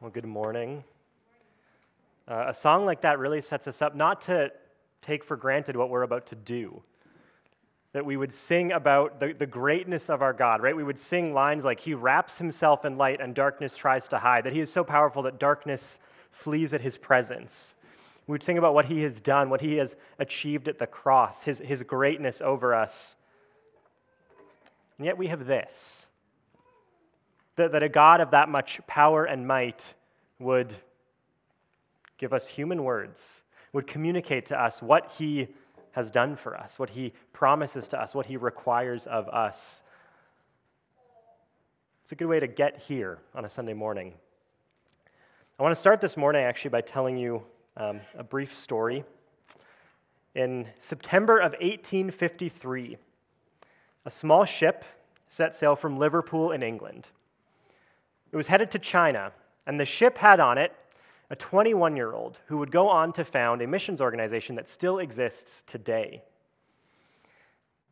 Well, 0.00 0.10
good 0.10 0.24
morning. 0.24 0.82
Uh, 2.26 2.46
a 2.48 2.54
song 2.54 2.86
like 2.86 3.02
that 3.02 3.18
really 3.18 3.42
sets 3.42 3.68
us 3.68 3.82
up 3.82 3.94
not 3.94 4.22
to 4.22 4.50
take 5.02 5.22
for 5.22 5.36
granted 5.36 5.76
what 5.76 5.90
we're 5.90 6.04
about 6.04 6.24
to 6.28 6.36
do. 6.36 6.82
That 7.92 8.06
we 8.06 8.16
would 8.16 8.32
sing 8.32 8.72
about 8.72 9.20
the, 9.20 9.34
the 9.38 9.44
greatness 9.44 10.08
of 10.08 10.22
our 10.22 10.32
God, 10.32 10.62
right? 10.62 10.74
We 10.74 10.84
would 10.84 10.98
sing 10.98 11.34
lines 11.34 11.66
like, 11.66 11.80
He 11.80 11.92
wraps 11.92 12.38
Himself 12.38 12.86
in 12.86 12.96
light 12.96 13.20
and 13.20 13.34
darkness 13.34 13.76
tries 13.76 14.08
to 14.08 14.18
hide, 14.18 14.44
that 14.44 14.54
He 14.54 14.60
is 14.60 14.72
so 14.72 14.82
powerful 14.82 15.20
that 15.24 15.38
darkness 15.38 16.00
flees 16.30 16.72
at 16.72 16.80
His 16.80 16.96
presence. 16.96 17.74
We 18.26 18.32
would 18.32 18.42
sing 18.42 18.56
about 18.56 18.72
what 18.72 18.86
He 18.86 19.02
has 19.02 19.20
done, 19.20 19.50
what 19.50 19.60
He 19.60 19.74
has 19.74 19.96
achieved 20.18 20.68
at 20.68 20.78
the 20.78 20.86
cross, 20.86 21.42
His, 21.42 21.58
his 21.58 21.82
greatness 21.82 22.40
over 22.40 22.74
us. 22.74 23.16
And 24.96 25.04
yet 25.04 25.18
we 25.18 25.26
have 25.26 25.44
this 25.44 26.06
that, 27.56 27.72
that 27.72 27.82
a 27.82 27.88
God 27.88 28.20
of 28.20 28.30
that 28.30 28.48
much 28.48 28.80
power 28.86 29.24
and 29.24 29.46
might 29.46 29.94
would 30.38 30.74
give 32.18 32.32
us 32.32 32.46
human 32.46 32.84
words, 32.84 33.42
would 33.72 33.86
communicate 33.86 34.46
to 34.46 34.60
us 34.60 34.82
what 34.82 35.12
he 35.16 35.48
has 35.92 36.10
done 36.10 36.36
for 36.36 36.56
us, 36.56 36.78
what 36.78 36.90
he 36.90 37.12
promises 37.32 37.88
to 37.88 38.00
us, 38.00 38.14
what 38.14 38.26
he 38.26 38.36
requires 38.36 39.06
of 39.06 39.28
us. 39.28 39.82
It's 42.02 42.12
a 42.12 42.14
good 42.14 42.28
way 42.28 42.40
to 42.40 42.46
get 42.46 42.78
here 42.78 43.18
on 43.34 43.44
a 43.44 43.50
Sunday 43.50 43.74
morning. 43.74 44.14
I 45.58 45.62
want 45.62 45.74
to 45.74 45.80
start 45.80 46.00
this 46.00 46.16
morning 46.16 46.42
actually 46.42 46.70
by 46.70 46.80
telling 46.80 47.16
you 47.16 47.42
um, 47.76 48.00
a 48.16 48.24
brief 48.24 48.58
story. 48.58 49.04
In 50.34 50.66
September 50.78 51.38
of 51.38 51.52
1853, 51.52 52.96
a 54.06 54.10
small 54.10 54.44
ship 54.44 54.84
set 55.28 55.54
sail 55.54 55.76
from 55.76 55.98
Liverpool 55.98 56.52
in 56.52 56.62
England. 56.62 57.08
It 58.32 58.36
was 58.36 58.46
headed 58.46 58.70
to 58.72 58.78
China, 58.78 59.32
and 59.66 59.78
the 59.78 59.84
ship 59.84 60.18
had 60.18 60.40
on 60.40 60.58
it 60.58 60.72
a 61.30 61.36
21 61.36 61.96
year 61.96 62.12
old 62.12 62.38
who 62.46 62.58
would 62.58 62.70
go 62.70 62.88
on 62.88 63.12
to 63.14 63.24
found 63.24 63.62
a 63.62 63.66
missions 63.66 64.00
organization 64.00 64.56
that 64.56 64.68
still 64.68 64.98
exists 64.98 65.62
today. 65.66 66.22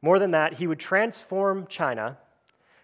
More 0.02 0.18
than 0.18 0.30
that, 0.32 0.54
he 0.54 0.66
would 0.66 0.78
transform 0.78 1.66
China 1.66 2.16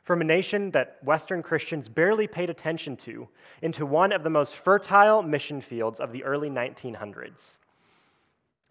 from 0.02 0.20
a 0.20 0.24
nation 0.24 0.70
that 0.72 0.98
Western 1.02 1.42
Christians 1.42 1.88
barely 1.88 2.26
paid 2.26 2.50
attention 2.50 2.96
to 2.98 3.28
into 3.62 3.86
one 3.86 4.12
of 4.12 4.22
the 4.22 4.30
most 4.30 4.56
fertile 4.56 5.22
mission 5.22 5.60
fields 5.60 5.98
of 5.98 6.12
the 6.12 6.24
early 6.24 6.50
1900s. 6.50 7.58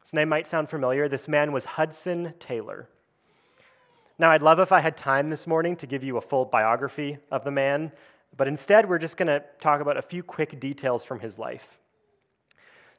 His 0.04 0.14
name 0.14 0.30
might 0.30 0.48
sound 0.48 0.70
familiar. 0.70 1.08
This 1.08 1.28
man 1.28 1.52
was 1.52 1.66
Hudson 1.66 2.34
Taylor. 2.39 2.88
Now, 4.20 4.31
I'd 4.31 4.44
love 4.44 4.59
if 4.59 4.72
I 4.72 4.80
had 4.80 4.95
time 4.95 5.30
this 5.30 5.48
morning 5.48 5.76
to 5.78 5.88
give 5.88 6.04
you 6.04 6.17
a 6.17 6.22
full 6.22 6.45
biography 6.45 7.17
of 7.31 7.44
the 7.44 7.52
man, 7.52 7.92
but 8.36 8.48
instead, 8.48 8.89
we're 8.89 9.00
just 9.00 9.17
going 9.17 9.28
to 9.28 9.44
talk 9.59 9.81
about 9.81 9.98
a 9.98 10.02
few 10.02 10.23
quick 10.23 10.59
details 10.59 11.03
from 11.03 11.20
his 11.20 11.38
life. 11.38 11.80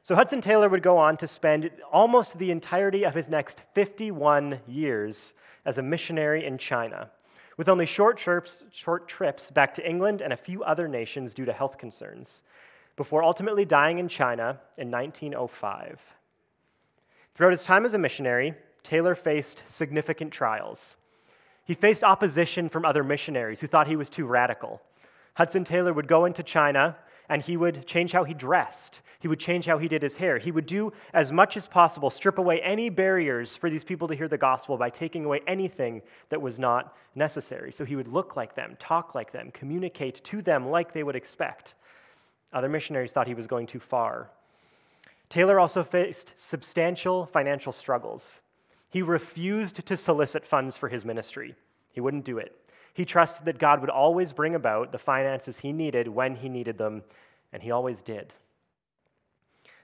So, 0.01 0.15
Hudson 0.15 0.39
Taylor 0.39 0.69
would 0.69 0.83
go 0.83 0.97
on 0.97 1.17
to 1.17 1.27
spend 1.27 1.71
almost 1.91 2.37
the 2.37 2.51
entirety 2.51 3.03
of 3.03 3.15
his 3.15 3.27
next 3.27 3.61
51 3.73 4.59
years 4.67 5.33
as 5.65 5.77
a 5.77 5.81
missionary 5.81 6.45
in 6.45 6.57
China, 6.57 7.09
with 7.57 7.69
only 7.69 7.85
short 7.85 8.17
trips, 8.17 8.63
short 8.71 9.07
trips 9.07 9.49
back 9.49 9.73
to 9.73 9.89
England 9.89 10.21
and 10.21 10.31
a 10.31 10.37
few 10.37 10.63
other 10.63 10.87
nations 10.87 11.33
due 11.33 11.45
to 11.45 11.53
health 11.53 11.77
concerns, 11.77 12.43
before 12.95 13.23
ultimately 13.23 13.65
dying 13.65 13.97
in 13.97 14.07
China 14.07 14.59
in 14.77 14.91
1905. 14.91 15.99
Throughout 17.33 17.51
his 17.51 17.63
time 17.63 17.83
as 17.83 17.93
a 17.93 17.97
missionary, 17.97 18.53
Taylor 18.83 19.15
faced 19.15 19.63
significant 19.65 20.31
trials. 20.31 20.95
He 21.65 21.73
faced 21.73 22.03
opposition 22.03 22.69
from 22.69 22.85
other 22.85 23.03
missionaries 23.03 23.59
who 23.59 23.67
thought 23.67 23.87
he 23.87 23.95
was 23.95 24.09
too 24.09 24.25
radical 24.27 24.81
Hudson 25.35 25.63
Taylor 25.63 25.93
would 25.93 26.07
go 26.07 26.25
into 26.25 26.43
China 26.43 26.97
and 27.29 27.41
he 27.41 27.57
would 27.57 27.85
change 27.85 28.11
how 28.11 28.23
he 28.23 28.33
dressed. 28.33 29.01
He 29.19 29.27
would 29.27 29.39
change 29.39 29.65
how 29.65 29.77
he 29.77 29.87
did 29.87 30.01
his 30.01 30.15
hair. 30.15 30.37
He 30.37 30.51
would 30.51 30.65
do 30.65 30.93
as 31.13 31.31
much 31.31 31.57
as 31.57 31.67
possible, 31.67 32.09
strip 32.09 32.37
away 32.37 32.61
any 32.61 32.89
barriers 32.89 33.55
for 33.55 33.69
these 33.69 33.83
people 33.83 34.07
to 34.07 34.15
hear 34.15 34.27
the 34.27 34.37
gospel 34.37 34.77
by 34.77 34.89
taking 34.89 35.25
away 35.25 35.41
anything 35.47 36.01
that 36.29 36.41
was 36.41 36.59
not 36.59 36.95
necessary. 37.15 37.71
So 37.71 37.83
he 37.83 37.95
would 37.95 38.07
look 38.07 38.35
like 38.35 38.55
them, 38.55 38.77
talk 38.79 39.15
like 39.15 39.31
them, 39.31 39.51
communicate 39.51 40.23
to 40.25 40.41
them 40.41 40.69
like 40.69 40.93
they 40.93 41.03
would 41.03 41.15
expect. 41.15 41.73
Other 42.53 42.69
missionaries 42.69 43.11
thought 43.11 43.27
he 43.27 43.33
was 43.33 43.47
going 43.47 43.67
too 43.67 43.79
far. 43.79 44.29
Taylor 45.29 45.59
also 45.59 45.83
faced 45.83 46.33
substantial 46.35 47.25
financial 47.25 47.73
struggles. 47.73 48.41
He 48.89 49.01
refused 49.01 49.85
to 49.85 49.97
solicit 49.97 50.45
funds 50.45 50.77
for 50.77 50.87
his 50.87 51.03
ministry, 51.03 51.55
he 51.91 52.01
wouldn't 52.01 52.25
do 52.25 52.37
it. 52.37 52.55
He 52.95 53.03
trusted 53.03 53.43
that 53.45 53.59
God 53.59 53.81
would 53.81 53.89
always 53.89 54.31
bring 54.31 54.55
about 54.55 54.93
the 54.93 54.97
finances 54.97 55.59
he 55.59 55.73
needed 55.73 56.07
when 56.07 56.33
he 56.33 56.47
needed 56.47 56.77
them, 56.77 57.03
and 57.51 57.61
he 57.61 57.69
always 57.69 58.01
did. 58.01 58.33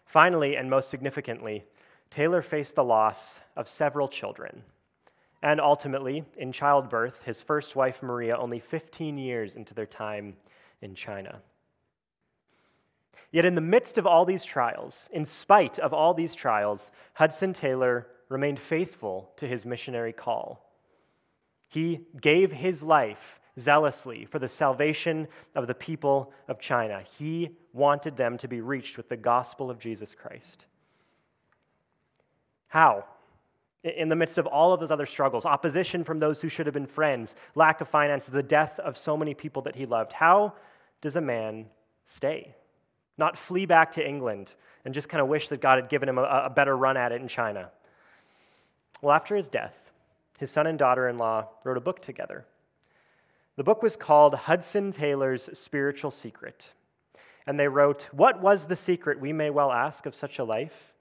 Finally, 0.06 0.56
and 0.56 0.70
most 0.70 0.90
significantly, 0.90 1.66
Taylor 2.10 2.42
faced 2.42 2.76
the 2.76 2.86
loss 2.86 3.42
of 3.58 3.68
several 3.68 4.08
children. 4.08 4.64
And 5.44 5.60
ultimately, 5.60 6.24
in 6.38 6.54
childbirth, 6.54 7.22
his 7.26 7.42
first 7.42 7.76
wife, 7.76 8.02
Maria, 8.02 8.38
only 8.38 8.62
15 8.62 9.18
years 9.18 9.58
into 9.58 9.74
their 9.74 9.86
time 9.86 10.38
in 10.82 10.96
China. 10.96 11.42
Yet, 13.34 13.44
in 13.44 13.56
the 13.56 13.62
midst 13.62 13.98
of 13.98 14.08
all 14.08 14.24
these 14.24 14.46
trials, 14.46 15.10
in 15.12 15.26
spite 15.26 15.80
of 15.80 15.94
all 15.94 16.14
these 16.14 16.34
trials, 16.34 16.92
Hudson 17.16 17.52
Taylor 17.52 18.08
remained 18.30 18.60
faithful 18.60 19.34
to 19.36 19.48
his 19.48 19.66
missionary 19.66 20.14
call. 20.14 20.71
He 21.72 22.02
gave 22.20 22.52
his 22.52 22.84
life 22.84 23.40
zealously 23.58 24.26
for 24.26 24.40
the 24.40 24.50
salvation 24.50 25.26
of 25.56 25.68
the 25.68 25.74
people 25.74 26.34
of 26.50 26.60
China. 26.60 27.02
He 27.18 27.52
wanted 27.72 28.18
them 28.18 28.38
to 28.40 28.50
be 28.50 28.60
reached 28.60 28.98
with 28.98 29.08
the 29.08 29.16
gospel 29.16 29.72
of 29.72 29.80
Jesus 29.80 30.14
Christ. 30.14 30.66
How? 32.68 33.06
In 33.86 34.10
the 34.10 34.18
midst 34.18 34.38
of 34.38 34.48
all 34.48 34.74
of 34.74 34.82
those 34.82 34.92
other 34.92 35.06
struggles, 35.06 35.46
opposition 35.46 36.04
from 36.04 36.20
those 36.20 36.42
who 36.42 36.50
should 36.50 36.66
have 36.66 36.74
been 36.74 36.86
friends, 36.86 37.38
lack 37.56 37.80
of 37.80 37.88
finances, 37.88 38.32
the 38.32 38.44
death 38.44 38.78
of 38.80 38.98
so 38.98 39.16
many 39.16 39.34
people 39.34 39.62
that 39.62 39.76
he 39.76 39.86
loved, 39.86 40.12
how 40.12 40.54
does 41.00 41.16
a 41.16 41.22
man 41.22 41.68
stay? 42.06 42.54
Not 43.18 43.38
flee 43.38 43.66
back 43.66 43.94
to 43.94 44.06
England 44.06 44.56
and 44.84 44.94
just 44.94 45.08
kind 45.08 45.22
of 45.22 45.30
wish 45.30 45.48
that 45.48 45.62
God 45.62 45.78
had 45.78 45.90
given 45.90 46.10
him 46.10 46.18
a, 46.18 46.24
a 46.24 46.50
better 46.50 46.76
run 46.76 46.98
at 46.98 47.14
it 47.14 47.22
in 47.22 47.30
China. 47.30 47.72
Well, 49.02 49.16
after 49.16 49.38
his 49.38 49.48
death, 49.48 49.74
his 50.42 50.50
son 50.50 50.66
and 50.66 50.80
daughter 50.80 51.08
in 51.08 51.20
law 51.20 51.48
wrote 51.64 51.78
a 51.78 51.82
book 51.82 52.02
together. 52.02 52.46
The 53.58 53.64
book 53.64 53.84
was 53.84 53.96
called 53.96 54.34
Hudson 54.34 54.92
Taylor's 54.92 55.48
Spiritual 55.54 56.10
Secret. 56.10 56.68
And 57.46 57.60
they 57.60 57.68
wrote, 57.68 58.08
What 58.12 58.42
was 58.42 58.66
the 58.66 58.76
secret, 58.76 59.20
we 59.20 59.34
may 59.34 59.52
well 59.52 59.72
ask, 59.72 60.08
of 60.08 60.16
such 60.16 60.40
a 60.40 60.44
life? 60.44 60.94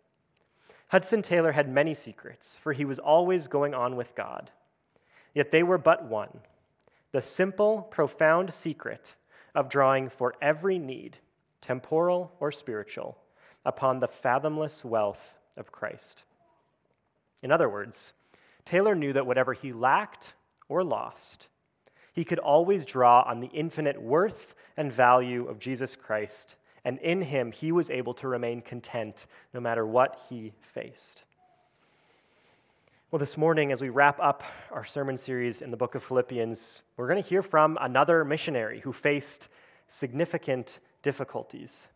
Hudson 0.88 1.22
Taylor 1.22 1.52
had 1.52 1.70
many 1.70 1.94
secrets, 1.94 2.58
for 2.62 2.74
he 2.74 2.84
was 2.84 2.98
always 2.98 3.46
going 3.46 3.72
on 3.72 3.96
with 3.96 4.14
God. 4.14 4.50
Yet 5.34 5.50
they 5.50 5.62
were 5.62 5.78
but 5.78 6.04
one 6.04 6.40
the 7.12 7.22
simple, 7.22 7.88
profound 7.90 8.52
secret 8.52 9.14
of 9.54 9.70
drawing 9.70 10.10
for 10.10 10.34
every 10.42 10.78
need, 10.78 11.16
temporal 11.62 12.30
or 12.40 12.52
spiritual, 12.52 13.16
upon 13.64 14.00
the 14.00 14.08
fathomless 14.08 14.84
wealth 14.84 15.38
of 15.56 15.72
Christ. 15.72 16.24
In 17.42 17.50
other 17.50 17.70
words, 17.70 18.12
Taylor 18.70 18.94
knew 18.94 19.12
that 19.14 19.26
whatever 19.26 19.52
he 19.52 19.72
lacked 19.72 20.34
or 20.68 20.84
lost, 20.84 21.48
he 22.12 22.24
could 22.24 22.38
always 22.38 22.84
draw 22.84 23.22
on 23.22 23.40
the 23.40 23.48
infinite 23.48 24.00
worth 24.00 24.54
and 24.76 24.92
value 24.92 25.48
of 25.48 25.58
Jesus 25.58 25.96
Christ, 25.96 26.54
and 26.84 26.96
in 27.00 27.20
him 27.20 27.50
he 27.50 27.72
was 27.72 27.90
able 27.90 28.14
to 28.14 28.28
remain 28.28 28.60
content 28.60 29.26
no 29.52 29.58
matter 29.58 29.84
what 29.84 30.20
he 30.28 30.52
faced. 30.60 31.24
Well, 33.10 33.18
this 33.18 33.36
morning, 33.36 33.72
as 33.72 33.80
we 33.80 33.88
wrap 33.88 34.20
up 34.22 34.44
our 34.70 34.84
sermon 34.84 35.18
series 35.18 35.62
in 35.62 35.72
the 35.72 35.76
book 35.76 35.96
of 35.96 36.04
Philippians, 36.04 36.82
we're 36.96 37.08
going 37.08 37.20
to 37.20 37.28
hear 37.28 37.42
from 37.42 37.76
another 37.80 38.24
missionary 38.24 38.78
who 38.78 38.92
faced 38.92 39.48
significant 39.88 40.78
difficulties. 41.02 41.88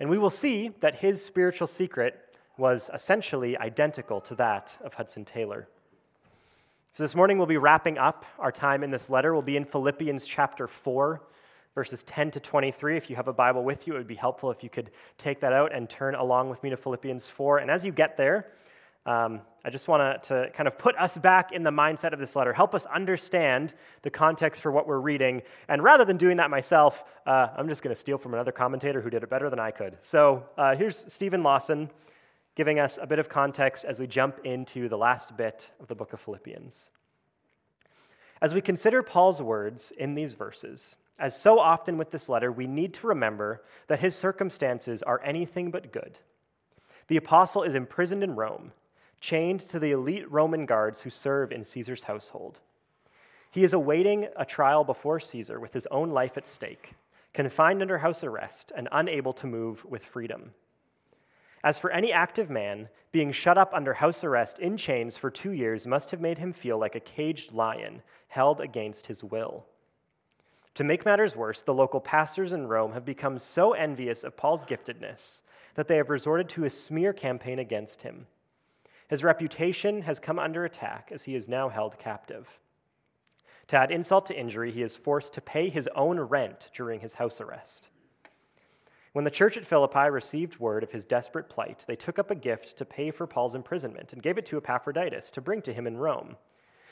And 0.00 0.08
we 0.08 0.16
will 0.16 0.30
see 0.30 0.70
that 0.80 0.94
his 0.94 1.22
spiritual 1.22 1.66
secret 1.66 2.34
was 2.56 2.88
essentially 2.94 3.58
identical 3.58 4.22
to 4.22 4.34
that 4.36 4.72
of 4.82 4.94
Hudson 4.94 5.26
Taylor. 5.26 5.68
So 6.94 7.04
this 7.04 7.14
morning 7.14 7.38
we'll 7.38 7.46
be 7.46 7.58
wrapping 7.58 7.96
up 7.96 8.24
our 8.38 8.50
time 8.50 8.82
in 8.82 8.90
this 8.90 9.08
letter. 9.08 9.32
We'll 9.32 9.42
be 9.42 9.56
in 9.56 9.64
Philippians 9.64 10.26
chapter 10.26 10.66
4, 10.66 11.22
verses 11.74 12.02
10 12.04 12.32
to 12.32 12.40
23. 12.40 12.96
If 12.96 13.08
you 13.08 13.14
have 13.14 13.28
a 13.28 13.32
Bible 13.32 13.62
with 13.62 13.86
you, 13.86 13.94
it 13.94 13.98
would 13.98 14.08
be 14.08 14.16
helpful 14.16 14.50
if 14.50 14.64
you 14.64 14.70
could 14.70 14.90
take 15.16 15.40
that 15.40 15.52
out 15.52 15.72
and 15.72 15.88
turn 15.88 16.16
along 16.16 16.50
with 16.50 16.60
me 16.64 16.70
to 16.70 16.76
Philippians 16.76 17.28
4. 17.28 17.58
And 17.58 17.70
as 17.70 17.84
you 17.84 17.92
get 17.92 18.16
there, 18.16 18.46
um, 19.06 19.42
I 19.64 19.70
just 19.70 19.86
want 19.86 20.24
to 20.24 20.50
kind 20.54 20.66
of 20.66 20.76
put 20.76 20.96
us 20.96 21.16
back 21.16 21.52
in 21.52 21.62
the 21.62 21.70
mindset 21.70 22.12
of 22.12 22.18
this 22.18 22.34
letter, 22.34 22.52
help 22.52 22.74
us 22.74 22.84
understand 22.86 23.74
the 24.02 24.10
context 24.10 24.60
for 24.60 24.72
what 24.72 24.88
we're 24.88 24.98
reading. 24.98 25.42
And 25.68 25.84
rather 25.84 26.04
than 26.04 26.16
doing 26.16 26.38
that 26.38 26.50
myself, 26.50 27.04
uh, 27.26 27.48
I'm 27.56 27.68
just 27.68 27.82
going 27.82 27.94
to 27.94 28.00
steal 28.00 28.18
from 28.18 28.34
another 28.34 28.52
commentator 28.52 29.00
who 29.00 29.10
did 29.10 29.22
it 29.22 29.30
better 29.30 29.50
than 29.50 29.60
I 29.60 29.70
could. 29.70 29.98
So 30.02 30.42
uh, 30.56 30.74
here's 30.74 31.10
Steven 31.12 31.44
Lawson 31.44 31.90
giving 32.58 32.80
us 32.80 32.98
a 33.00 33.06
bit 33.06 33.20
of 33.20 33.28
context 33.28 33.84
as 33.84 34.00
we 34.00 34.06
jump 34.08 34.40
into 34.42 34.88
the 34.88 34.98
last 34.98 35.36
bit 35.36 35.70
of 35.78 35.86
the 35.86 35.94
book 35.94 36.12
of 36.12 36.18
Philippians. 36.18 36.90
As 38.42 38.52
we 38.52 38.60
consider 38.60 39.00
Paul's 39.00 39.40
words 39.40 39.92
in 39.96 40.16
these 40.16 40.34
verses, 40.34 40.96
As 41.20 41.40
so 41.40 41.60
often 41.60 41.96
with 41.96 42.10
this 42.10 42.28
letter, 42.28 42.50
we 42.50 42.66
need 42.66 42.94
to 42.94 43.06
remember 43.06 43.62
that 43.86 44.00
his 44.00 44.16
circumstances 44.16 45.04
are 45.04 45.22
anything 45.22 45.70
but 45.70 45.92
good. 45.92 46.18
The 47.06 47.16
apostle 47.16 47.62
is 47.62 47.76
imprisoned 47.76 48.24
in 48.24 48.34
Rome, 48.34 48.72
chained 49.20 49.60
to 49.68 49.78
the 49.78 49.92
elite 49.92 50.28
Roman 50.28 50.66
guards 50.66 51.00
who 51.00 51.10
serve 51.10 51.52
in 51.52 51.62
Caesar's 51.62 52.02
household. 52.02 52.58
He 53.52 53.62
is 53.62 53.72
awaiting 53.72 54.26
a 54.34 54.44
trial 54.44 54.82
before 54.82 55.20
Caesar 55.20 55.60
with 55.60 55.72
his 55.72 55.86
own 55.92 56.10
life 56.10 56.36
at 56.36 56.48
stake, 56.48 56.94
confined 57.34 57.82
under 57.82 57.98
house 57.98 58.24
arrest 58.24 58.72
and 58.76 58.88
unable 58.90 59.32
to 59.34 59.46
move 59.46 59.84
with 59.84 60.04
freedom. 60.04 60.52
As 61.64 61.78
for 61.78 61.90
any 61.90 62.12
active 62.12 62.50
man, 62.50 62.88
being 63.10 63.32
shut 63.32 63.58
up 63.58 63.72
under 63.74 63.94
house 63.94 64.22
arrest 64.22 64.58
in 64.58 64.76
chains 64.76 65.16
for 65.16 65.30
two 65.30 65.52
years 65.52 65.86
must 65.86 66.10
have 66.10 66.20
made 66.20 66.38
him 66.38 66.52
feel 66.52 66.78
like 66.78 66.94
a 66.94 67.00
caged 67.00 67.52
lion 67.52 68.02
held 68.28 68.60
against 68.60 69.06
his 69.06 69.24
will. 69.24 69.66
To 70.74 70.84
make 70.84 71.04
matters 71.04 71.34
worse, 71.34 71.62
the 71.62 71.74
local 71.74 72.00
pastors 72.00 72.52
in 72.52 72.68
Rome 72.68 72.92
have 72.92 73.04
become 73.04 73.38
so 73.38 73.72
envious 73.72 74.22
of 74.22 74.36
Paul's 74.36 74.64
giftedness 74.64 75.42
that 75.74 75.88
they 75.88 75.96
have 75.96 76.10
resorted 76.10 76.48
to 76.50 76.64
a 76.64 76.70
smear 76.70 77.12
campaign 77.12 77.58
against 77.58 78.02
him. 78.02 78.26
His 79.08 79.24
reputation 79.24 80.02
has 80.02 80.20
come 80.20 80.38
under 80.38 80.64
attack 80.64 81.10
as 81.12 81.24
he 81.24 81.34
is 81.34 81.48
now 81.48 81.68
held 81.68 81.98
captive. 81.98 82.46
To 83.68 83.76
add 83.76 83.90
insult 83.90 84.26
to 84.26 84.38
injury, 84.38 84.70
he 84.70 84.82
is 84.82 84.96
forced 84.96 85.32
to 85.34 85.40
pay 85.40 85.68
his 85.68 85.88
own 85.96 86.20
rent 86.20 86.70
during 86.74 87.00
his 87.00 87.14
house 87.14 87.40
arrest. 87.40 87.88
When 89.12 89.24
the 89.24 89.30
church 89.30 89.56
at 89.56 89.66
Philippi 89.66 90.10
received 90.10 90.58
word 90.58 90.82
of 90.82 90.90
his 90.90 91.04
desperate 91.04 91.48
plight, 91.48 91.84
they 91.86 91.96
took 91.96 92.18
up 92.18 92.30
a 92.30 92.34
gift 92.34 92.76
to 92.76 92.84
pay 92.84 93.10
for 93.10 93.26
Paul's 93.26 93.54
imprisonment 93.54 94.12
and 94.12 94.22
gave 94.22 94.38
it 94.38 94.46
to 94.46 94.58
Epaphroditus 94.58 95.30
to 95.30 95.40
bring 95.40 95.62
to 95.62 95.72
him 95.72 95.86
in 95.86 95.96
Rome. 95.96 96.36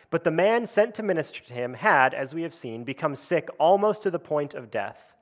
But 0.08 0.24
the 0.24 0.30
man 0.30 0.66
sent 0.66 0.94
to 0.94 1.02
minister 1.02 1.42
to 1.44 1.54
him 1.54 1.74
had, 1.74 2.14
as 2.14 2.34
we 2.34 2.42
have 2.42 2.54
seen, 2.54 2.84
become 2.84 3.16
sick 3.16 3.48
almost 3.58 4.02
to 4.02 4.10
the 4.10 4.18
point 4.18 4.54
of 4.54 4.70
death. 4.70 5.12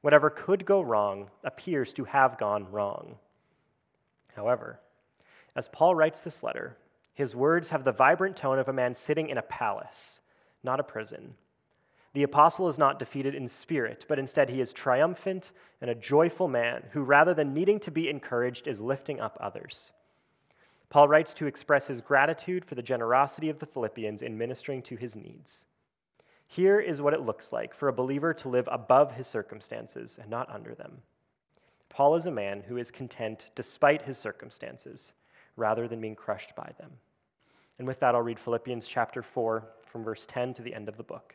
Whatever 0.00 0.30
could 0.30 0.64
go 0.64 0.80
wrong 0.80 1.30
appears 1.42 1.92
to 1.94 2.04
have 2.04 2.38
gone 2.38 2.70
wrong. 2.70 3.16
However, 4.34 4.80
as 5.56 5.68
Paul 5.68 5.94
writes 5.94 6.20
this 6.20 6.42
letter, 6.42 6.76
his 7.14 7.34
words 7.36 7.70
have 7.70 7.84
the 7.84 7.92
vibrant 7.92 8.36
tone 8.36 8.58
of 8.58 8.68
a 8.68 8.72
man 8.72 8.94
sitting 8.94 9.28
in 9.28 9.38
a 9.38 9.42
palace, 9.42 10.20
not 10.62 10.80
a 10.80 10.84
prison. 10.84 11.34
The 12.14 12.22
apostle 12.22 12.68
is 12.68 12.78
not 12.78 13.00
defeated 13.00 13.34
in 13.34 13.48
spirit, 13.48 14.06
but 14.08 14.20
instead 14.20 14.48
he 14.48 14.60
is 14.60 14.72
triumphant 14.72 15.50
and 15.80 15.90
a 15.90 15.96
joyful 15.96 16.46
man 16.46 16.84
who, 16.92 17.02
rather 17.02 17.34
than 17.34 17.52
needing 17.52 17.80
to 17.80 17.90
be 17.90 18.08
encouraged, 18.08 18.68
is 18.68 18.80
lifting 18.80 19.20
up 19.20 19.36
others. 19.40 19.90
Paul 20.90 21.08
writes 21.08 21.34
to 21.34 21.46
express 21.46 21.88
his 21.88 22.00
gratitude 22.00 22.64
for 22.64 22.76
the 22.76 22.82
generosity 22.82 23.48
of 23.50 23.58
the 23.58 23.66
Philippians 23.66 24.22
in 24.22 24.38
ministering 24.38 24.80
to 24.82 24.94
his 24.94 25.16
needs. 25.16 25.66
Here 26.46 26.78
is 26.78 27.02
what 27.02 27.14
it 27.14 27.22
looks 27.22 27.52
like 27.52 27.74
for 27.74 27.88
a 27.88 27.92
believer 27.92 28.32
to 28.34 28.48
live 28.48 28.68
above 28.70 29.10
his 29.10 29.26
circumstances 29.26 30.20
and 30.20 30.30
not 30.30 30.48
under 30.48 30.72
them. 30.72 31.02
Paul 31.88 32.14
is 32.14 32.26
a 32.26 32.30
man 32.30 32.60
who 32.60 32.76
is 32.76 32.92
content 32.92 33.50
despite 33.56 34.02
his 34.02 34.18
circumstances 34.18 35.14
rather 35.56 35.88
than 35.88 36.00
being 36.00 36.14
crushed 36.14 36.54
by 36.54 36.70
them. 36.78 36.92
And 37.80 37.88
with 37.88 37.98
that, 37.98 38.14
I'll 38.14 38.22
read 38.22 38.38
Philippians 38.38 38.86
chapter 38.86 39.20
4 39.20 39.66
from 39.84 40.04
verse 40.04 40.26
10 40.26 40.54
to 40.54 40.62
the 40.62 40.74
end 40.74 40.88
of 40.88 40.96
the 40.96 41.02
book. 41.02 41.34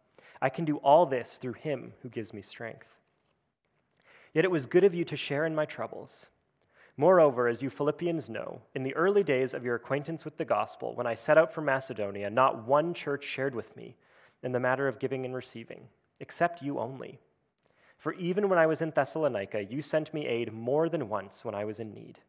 I 0.41 0.49
can 0.49 0.65
do 0.65 0.77
all 0.77 1.05
this 1.05 1.37
through 1.37 1.53
him 1.53 1.93
who 2.01 2.09
gives 2.09 2.33
me 2.33 2.41
strength. 2.41 2.87
Yet 4.33 4.45
it 4.45 4.51
was 4.51 4.65
good 4.65 4.83
of 4.83 4.95
you 4.95 5.03
to 5.05 5.15
share 5.15 5.45
in 5.45 5.53
my 5.53 5.65
troubles. 5.65 6.27
Moreover, 6.97 7.47
as 7.47 7.61
you 7.61 7.69
Philippians 7.69 8.29
know, 8.29 8.61
in 8.75 8.83
the 8.83 8.95
early 8.95 9.23
days 9.23 9.53
of 9.53 9.63
your 9.63 9.75
acquaintance 9.75 10.25
with 10.25 10.37
the 10.37 10.45
gospel, 10.45 10.95
when 10.95 11.07
I 11.07 11.15
set 11.15 11.37
out 11.37 11.53
for 11.53 11.61
Macedonia, 11.61 12.29
not 12.29 12.67
one 12.67 12.93
church 12.93 13.23
shared 13.23 13.55
with 13.55 13.75
me 13.75 13.95
in 14.43 14.51
the 14.51 14.59
matter 14.59 14.87
of 14.87 14.99
giving 14.99 15.25
and 15.25 15.35
receiving, 15.35 15.87
except 16.19 16.61
you 16.61 16.79
only. 16.79 17.19
For 17.97 18.13
even 18.13 18.49
when 18.49 18.57
I 18.57 18.65
was 18.65 18.81
in 18.81 18.91
Thessalonica, 18.91 19.63
you 19.63 19.81
sent 19.81 20.13
me 20.13 20.25
aid 20.25 20.51
more 20.51 20.89
than 20.89 21.07
once 21.07 21.45
when 21.45 21.53
I 21.53 21.65
was 21.65 21.79
in 21.79 21.93
need. 21.93 22.19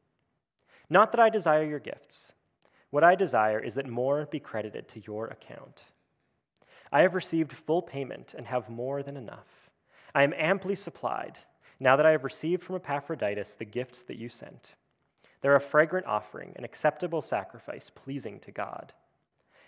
Not 0.90 1.12
that 1.12 1.20
I 1.20 1.30
desire 1.30 1.64
your 1.64 1.78
gifts. 1.78 2.32
What 2.90 3.04
I 3.04 3.14
desire 3.14 3.58
is 3.58 3.74
that 3.76 3.88
more 3.88 4.26
be 4.26 4.38
credited 4.38 4.86
to 4.88 5.00
your 5.06 5.28
account. 5.28 5.84
I 6.92 7.00
have 7.00 7.14
received 7.14 7.52
full 7.52 7.82
payment 7.82 8.34
and 8.36 8.46
have 8.46 8.68
more 8.68 9.02
than 9.02 9.16
enough. 9.16 9.70
I 10.14 10.22
am 10.22 10.34
amply 10.36 10.74
supplied 10.74 11.38
now 11.80 11.96
that 11.96 12.06
I 12.06 12.10
have 12.10 12.22
received 12.22 12.62
from 12.62 12.76
Epaphroditus 12.76 13.54
the 13.54 13.64
gifts 13.64 14.02
that 14.04 14.18
you 14.18 14.28
sent. 14.28 14.74
They're 15.40 15.56
a 15.56 15.60
fragrant 15.60 16.06
offering, 16.06 16.52
an 16.56 16.64
acceptable 16.64 17.22
sacrifice, 17.22 17.90
pleasing 17.90 18.38
to 18.40 18.52
God. 18.52 18.92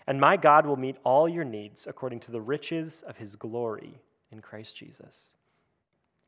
And 0.07 0.19
my 0.19 0.37
God 0.37 0.65
will 0.65 0.77
meet 0.77 0.97
all 1.03 1.27
your 1.27 1.43
needs 1.43 1.87
according 1.87 2.19
to 2.21 2.31
the 2.31 2.39
riches 2.39 3.03
of 3.07 3.17
his 3.17 3.35
glory 3.35 3.99
in 4.31 4.39
Christ 4.39 4.77
Jesus. 4.77 5.33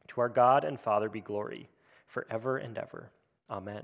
To 0.10 0.22
our 0.22 0.30
God 0.30 0.64
and 0.64 0.80
Father 0.80 1.10
be 1.10 1.22
glory 1.22 1.70
forever 2.08 2.58
and 2.58 2.78
ever. 2.78 3.12
Amen. 3.50 3.84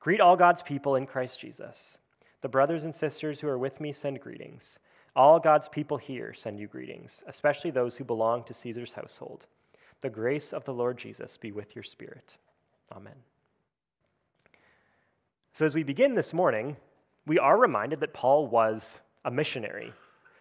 Greet 0.00 0.20
all 0.20 0.36
God's 0.36 0.62
people 0.62 0.96
in 0.96 1.06
Christ 1.06 1.40
Jesus. 1.40 1.98
The 2.42 2.48
brothers 2.48 2.84
and 2.84 2.94
sisters 2.94 3.40
who 3.40 3.48
are 3.48 3.58
with 3.58 3.80
me 3.80 3.90
send 3.90 4.20
greetings. 4.20 4.78
All 5.16 5.38
God's 5.38 5.68
people 5.68 5.96
here 5.96 6.34
send 6.34 6.58
you 6.58 6.66
greetings, 6.66 7.22
especially 7.26 7.70
those 7.70 7.96
who 7.96 8.04
belong 8.04 8.42
to 8.44 8.54
Caesar's 8.54 8.92
household. 8.92 9.46
The 10.00 10.10
grace 10.10 10.52
of 10.52 10.64
the 10.64 10.74
Lord 10.74 10.98
Jesus 10.98 11.36
be 11.36 11.52
with 11.52 11.76
your 11.76 11.84
spirit. 11.84 12.36
Amen. 12.92 13.14
So, 15.52 15.64
as 15.64 15.74
we 15.74 15.84
begin 15.84 16.14
this 16.14 16.32
morning, 16.32 16.76
we 17.26 17.38
are 17.38 17.56
reminded 17.56 18.00
that 18.00 18.12
Paul 18.12 18.48
was 18.48 18.98
a 19.24 19.30
missionary, 19.30 19.92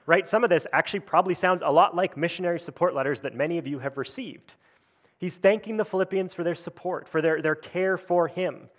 right? 0.07 0.27
Some 0.27 0.43
of 0.43 0.49
this 0.49 0.65
actually 0.73 1.01
probably 1.01 1.35
sounds 1.35 1.61
a 1.63 1.71
lot 1.71 1.95
like 1.95 2.17
missionary 2.17 2.59
support 2.59 2.95
letters 2.95 3.21
that 3.21 3.35
many 3.35 3.59
of 3.59 3.67
you 3.67 3.77
have 3.79 3.97
received. 3.97 4.55
He's 5.19 5.37
thanking 5.37 5.77
the 5.77 5.85
Philippians 5.85 6.33
for 6.33 6.43
their 6.43 6.55
support, 6.55 7.07
for 7.07 7.21
their, 7.21 7.41
their 7.41 7.55
care 7.55 7.97
for 7.97 8.27
him. 8.27 8.69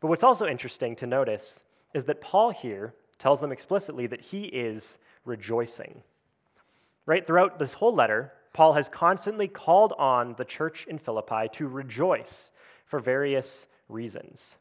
But 0.00 0.08
what's 0.08 0.22
also 0.22 0.46
interesting 0.46 0.94
to 0.96 1.06
notice 1.06 1.60
is 1.94 2.04
that 2.04 2.20
Paul 2.20 2.50
here 2.50 2.94
tells 3.18 3.40
them 3.40 3.50
explicitly 3.50 4.06
that 4.06 4.20
he 4.20 4.44
is 4.44 4.98
rejoicing. 5.26 6.02
Right? 7.04 7.26
Throughout 7.26 7.58
this 7.58 7.72
whole 7.72 7.94
letter, 7.94 8.32
Paul 8.52 8.72
has 8.72 8.88
constantly 8.88 9.48
called 9.48 9.92
on 9.98 10.34
the 10.38 10.44
church 10.44 10.86
in 10.88 10.98
Philippi 10.98 11.48
to 11.52 11.68
rejoice 11.68 12.50
for 12.86 13.00
various 13.00 13.66
reasons. 13.88 14.56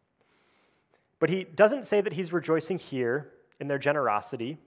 But 1.19 1.29
he 1.29 1.43
doesn't 1.45 1.86
say 1.86 2.01
that 2.01 2.13
he's 2.13 2.34
rejoicing 2.34 2.77
here 2.77 3.31
in 3.60 3.67
their 3.67 3.77
generosity. 3.77 4.57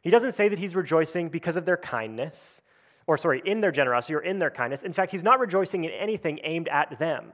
He 0.00 0.10
doesn't 0.10 0.32
say 0.32 0.48
that 0.48 0.58
he's 0.58 0.74
rejoicing 0.74 1.28
because 1.28 1.56
of 1.56 1.64
their 1.64 1.76
kindness, 1.76 2.62
or 3.06 3.18
sorry, 3.18 3.42
in 3.44 3.60
their 3.60 3.72
generosity 3.72 4.14
or 4.14 4.20
in 4.20 4.38
their 4.38 4.50
kindness. 4.50 4.82
In 4.82 4.92
fact, 4.92 5.12
he's 5.12 5.22
not 5.22 5.38
rejoicing 5.38 5.84
in 5.84 5.90
anything 5.90 6.40
aimed 6.42 6.68
at 6.68 6.98
them. 6.98 7.32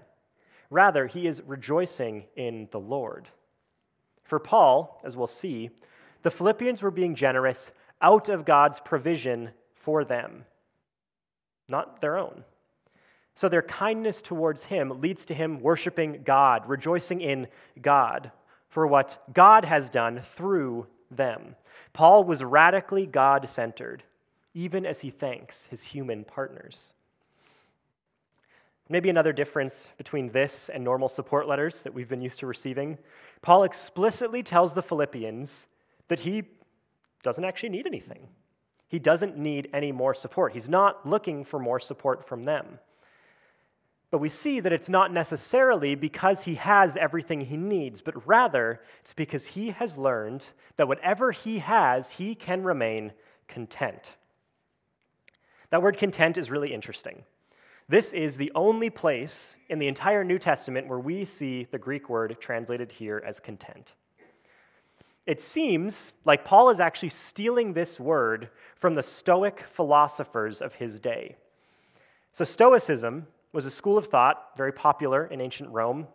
Rather, 0.71 1.07
he 1.07 1.27
is 1.27 1.41
rejoicing 1.47 2.25
in 2.37 2.69
the 2.73 2.81
Lord. 2.81 3.29
For 4.25 4.38
Paul, 4.38 5.00
as 5.05 5.17
we'll 5.17 5.27
see, 5.27 5.71
the 6.23 6.31
Philippians 6.31 6.83
were 6.83 6.91
being 6.91 7.15
generous 7.15 7.71
out 8.00 8.28
of 8.28 8.45
God's 8.45 8.81
provision 8.81 9.50
for 9.75 10.05
them 10.05 10.45
not 11.69 12.00
their 12.00 12.17
own. 12.17 12.45
So 13.35 13.49
their 13.49 13.62
kindness 13.62 14.21
towards 14.21 14.64
him 14.64 15.00
leads 15.00 15.25
to 15.26 15.35
him 15.35 15.61
worshiping 15.61 16.23
God, 16.25 16.69
rejoicing 16.69 17.21
in 17.21 17.47
God 17.81 18.33
for 18.69 18.87
what 18.87 19.23
God 19.33 19.64
has 19.64 19.88
done 19.88 20.23
through 20.35 20.87
them. 21.11 21.55
Paul 21.93 22.25
was 22.25 22.43
radically 22.43 23.07
God 23.07 23.49
centered, 23.49 24.02
even 24.55 24.85
as 24.85 25.00
he 25.00 25.11
thanks 25.11 25.67
his 25.67 25.83
human 25.83 26.25
partners. 26.25 26.95
Maybe 28.88 29.11
another 29.11 29.33
difference 29.33 29.90
between 29.99 30.33
this 30.33 30.71
and 30.73 30.83
normal 30.83 31.09
support 31.09 31.47
letters 31.47 31.83
that 31.83 31.95
we've 31.95 32.09
been 32.09 32.23
used 32.23 32.40
to 32.40 32.47
receiving 32.47 32.99
Paul 33.40 33.62
explicitly 33.62 34.43
tells 34.43 34.73
the 34.73 34.83
Philippians 34.83 35.69
that 36.09 36.19
he 36.19 36.43
doesn't 37.23 37.45
actually 37.45 37.71
need 37.71 37.87
anything. 37.87 38.29
He 38.89 38.99
doesn't 38.99 39.37
need 39.37 39.69
any 39.73 39.93
more 39.93 40.15
support. 40.15 40.53
He's 40.53 40.69
not 40.69 41.07
looking 41.07 41.45
for 41.45 41.59
more 41.59 41.79
support 41.79 42.27
from 42.27 42.45
them. 42.45 42.79
But 44.11 44.19
we 44.19 44.31
see 44.31 44.61
that 44.61 44.73
it's 44.73 44.89
not 44.89 45.13
necessarily 45.13 45.95
because 45.95 46.43
he 46.43 46.55
has 46.55 46.97
everything 46.97 47.43
he 47.43 47.59
needs, 47.59 48.01
but 48.01 48.27
rather 48.27 48.81
it's 49.01 49.13
because 49.13 49.45
he 49.45 49.71
has 49.71 49.99
learned 49.99 50.49
that 50.79 50.89
whatever 50.89 51.31
he 51.31 51.59
has, 51.59 52.11
he 52.11 52.35
can 52.35 52.63
remain 52.63 53.13
content. 53.47 54.13
That 55.71 55.83
word 55.83 55.99
content 55.99 56.39
is 56.39 56.51
really 56.51 56.73
interesting. 56.73 57.23
This 57.91 58.15
is 58.15 58.37
the 58.37 58.53
only 58.55 58.89
place 58.89 59.57
in 59.69 59.79
the 59.79 59.89
entire 59.89 60.25
New 60.25 60.39
Testament 60.39 60.89
where 60.89 60.99
we 60.99 61.27
see 61.27 61.67
the 61.71 61.79
Greek 61.79 62.09
word 62.09 62.37
translated 62.41 62.91
here 62.91 63.23
as 63.27 63.41
content. 63.41 63.93
It 65.28 65.42
seems 65.42 66.14
like 66.25 66.47
Paul 66.47 66.70
is 66.70 66.80
actually 66.80 67.11
stealing 67.11 67.75
this 67.75 68.00
word 68.00 68.49
from 68.76 68.94
the 68.94 69.02
Stoic 69.02 69.62
philosophers 69.75 70.62
of 70.62 70.73
his 70.75 70.99
day. 70.99 71.37
So, 72.32 72.47
Stoicism 72.47 73.26
was 73.52 73.66
a 73.66 73.70
school 73.70 73.99
of 73.99 74.06
thought 74.06 74.52
very 74.56 74.73
popular 74.73 75.26
in 75.26 75.42
ancient 75.42 75.68
Rome, 75.68 76.08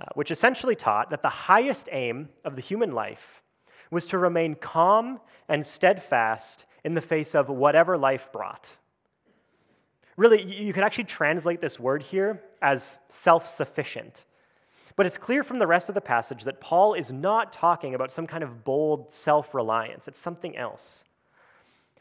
uh, 0.00 0.06
which 0.14 0.32
essentially 0.32 0.74
taught 0.74 1.10
that 1.10 1.22
the 1.22 1.28
highest 1.28 1.88
aim 1.92 2.28
of 2.44 2.56
the 2.56 2.60
human 2.60 2.90
life 2.90 3.40
was 3.92 4.04
to 4.06 4.18
remain 4.18 4.56
calm 4.56 5.20
and 5.48 5.64
steadfast 5.64 6.64
in 6.82 6.94
the 6.94 7.00
face 7.00 7.36
of 7.36 7.50
whatever 7.50 7.96
life 7.96 8.32
brought. 8.32 8.72
Really, 10.16 10.42
you 10.42 10.72
could 10.72 10.82
actually 10.82 11.04
translate 11.04 11.60
this 11.60 11.78
word 11.78 12.02
here 12.02 12.42
as 12.60 12.98
self 13.10 13.46
sufficient. 13.46 14.24
But 14.96 15.06
it's 15.06 15.16
clear 15.16 15.42
from 15.42 15.58
the 15.58 15.66
rest 15.66 15.88
of 15.88 15.94
the 15.94 16.00
passage 16.00 16.44
that 16.44 16.60
Paul 16.60 16.94
is 16.94 17.12
not 17.12 17.52
talking 17.52 17.94
about 17.94 18.12
some 18.12 18.26
kind 18.26 18.42
of 18.42 18.64
bold 18.64 19.12
self 19.12 19.54
reliance, 19.54 20.08
it's 20.08 20.18
something 20.20 20.56
else. 20.56 21.04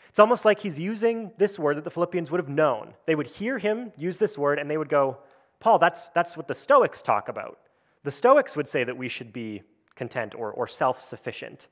It's 0.09 0.19
almost 0.19 0.43
like 0.43 0.59
he's 0.59 0.79
using 0.79 1.31
this 1.37 1.59
word 1.59 1.77
that 1.77 1.83
the 1.83 1.91
Philippians 1.91 2.31
would 2.31 2.39
have 2.39 2.49
known. 2.49 2.95
They 3.05 3.13
would 3.13 3.27
hear 3.27 3.59
him 3.59 3.91
use 3.95 4.17
this 4.17 4.37
word 4.37 4.57
and 4.57 4.69
they 4.69 4.77
would 4.77 4.89
go, 4.89 5.17
Paul, 5.59 5.77
that's, 5.77 6.07
that's 6.09 6.35
what 6.35 6.47
the 6.47 6.55
Stoics 6.55 7.01
talk 7.01 7.29
about. 7.29 7.59
The 8.03 8.11
Stoics 8.11 8.55
would 8.55 8.67
say 8.67 8.83
that 8.83 8.97
we 8.97 9.07
should 9.07 9.31
be 9.31 9.61
content 9.95 10.33
or, 10.35 10.51
or 10.51 10.67
self 10.67 10.99
sufficient. 10.99 11.67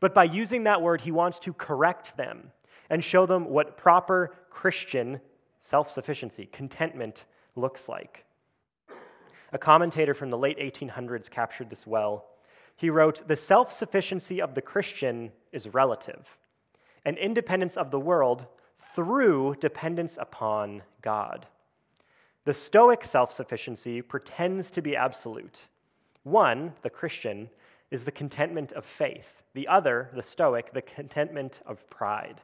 But 0.00 0.14
by 0.14 0.24
using 0.24 0.64
that 0.64 0.82
word, 0.82 1.00
he 1.00 1.12
wants 1.12 1.38
to 1.40 1.52
correct 1.52 2.16
them 2.16 2.50
and 2.90 3.02
show 3.02 3.24
them 3.24 3.48
what 3.48 3.76
proper 3.76 4.34
Christian 4.50 5.20
self 5.60 5.88
sufficiency, 5.90 6.48
contentment, 6.52 7.24
looks 7.54 7.88
like. 7.88 8.25
A 9.52 9.58
commentator 9.58 10.14
from 10.14 10.30
the 10.30 10.38
late 10.38 10.58
1800s 10.58 11.30
captured 11.30 11.70
this 11.70 11.86
well. 11.86 12.26
He 12.76 12.90
wrote 12.90 13.26
The 13.26 13.36
self 13.36 13.72
sufficiency 13.72 14.40
of 14.40 14.54
the 14.54 14.62
Christian 14.62 15.32
is 15.52 15.68
relative, 15.68 16.26
and 17.04 17.16
independence 17.16 17.76
of 17.76 17.90
the 17.90 18.00
world 18.00 18.46
through 18.94 19.56
dependence 19.60 20.18
upon 20.20 20.82
God. 21.02 21.46
The 22.44 22.54
Stoic 22.54 23.04
self 23.04 23.32
sufficiency 23.32 24.02
pretends 24.02 24.70
to 24.70 24.82
be 24.82 24.96
absolute. 24.96 25.62
One, 26.22 26.72
the 26.82 26.90
Christian, 26.90 27.48
is 27.90 28.04
the 28.04 28.12
contentment 28.12 28.72
of 28.72 28.84
faith, 28.84 29.42
the 29.54 29.68
other, 29.68 30.10
the 30.14 30.22
Stoic, 30.22 30.72
the 30.72 30.82
contentment 30.82 31.60
of 31.66 31.88
pride. 31.88 32.40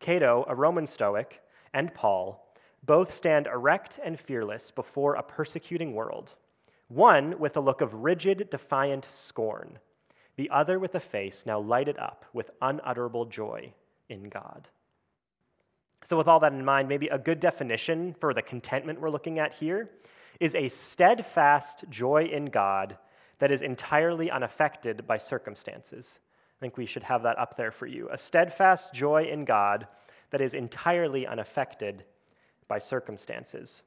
Cato, 0.00 0.44
a 0.48 0.54
Roman 0.54 0.86
Stoic, 0.86 1.42
and 1.74 1.92
Paul 1.94 2.47
both 2.84 3.14
stand 3.14 3.46
erect 3.46 3.98
and 4.02 4.18
fearless 4.18 4.70
before 4.70 5.14
a 5.14 5.22
persecuting 5.22 5.94
world, 5.94 6.34
one 6.88 7.38
with 7.38 7.56
a 7.56 7.60
look 7.60 7.80
of 7.80 7.92
rigid, 7.92 8.48
defiant 8.50 9.06
scorn, 9.10 9.78
the 10.36 10.48
other 10.50 10.78
with 10.78 10.94
a 10.94 11.00
face 11.00 11.44
now 11.46 11.58
lighted 11.58 11.98
up 11.98 12.24
with 12.32 12.50
unutterable 12.62 13.26
joy 13.26 13.72
in 14.08 14.28
God. 14.28 14.68
So, 16.04 16.16
with 16.16 16.28
all 16.28 16.40
that 16.40 16.52
in 16.52 16.64
mind, 16.64 16.88
maybe 16.88 17.08
a 17.08 17.18
good 17.18 17.40
definition 17.40 18.14
for 18.20 18.32
the 18.32 18.40
contentment 18.40 19.00
we're 19.00 19.10
looking 19.10 19.38
at 19.38 19.52
here 19.52 19.90
is 20.40 20.54
a 20.54 20.68
steadfast 20.68 21.84
joy 21.90 22.24
in 22.32 22.46
God 22.46 22.96
that 23.40 23.50
is 23.50 23.62
entirely 23.62 24.30
unaffected 24.30 25.06
by 25.06 25.18
circumstances. 25.18 26.20
I 26.58 26.60
think 26.60 26.76
we 26.76 26.86
should 26.86 27.02
have 27.02 27.22
that 27.24 27.38
up 27.38 27.56
there 27.56 27.70
for 27.70 27.86
you. 27.86 28.08
A 28.10 28.18
steadfast 28.18 28.92
joy 28.92 29.24
in 29.24 29.44
God 29.44 29.86
that 30.30 30.40
is 30.40 30.54
entirely 30.54 31.26
unaffected 31.26 32.04
by 32.68 32.78
circumstances. 32.78 33.82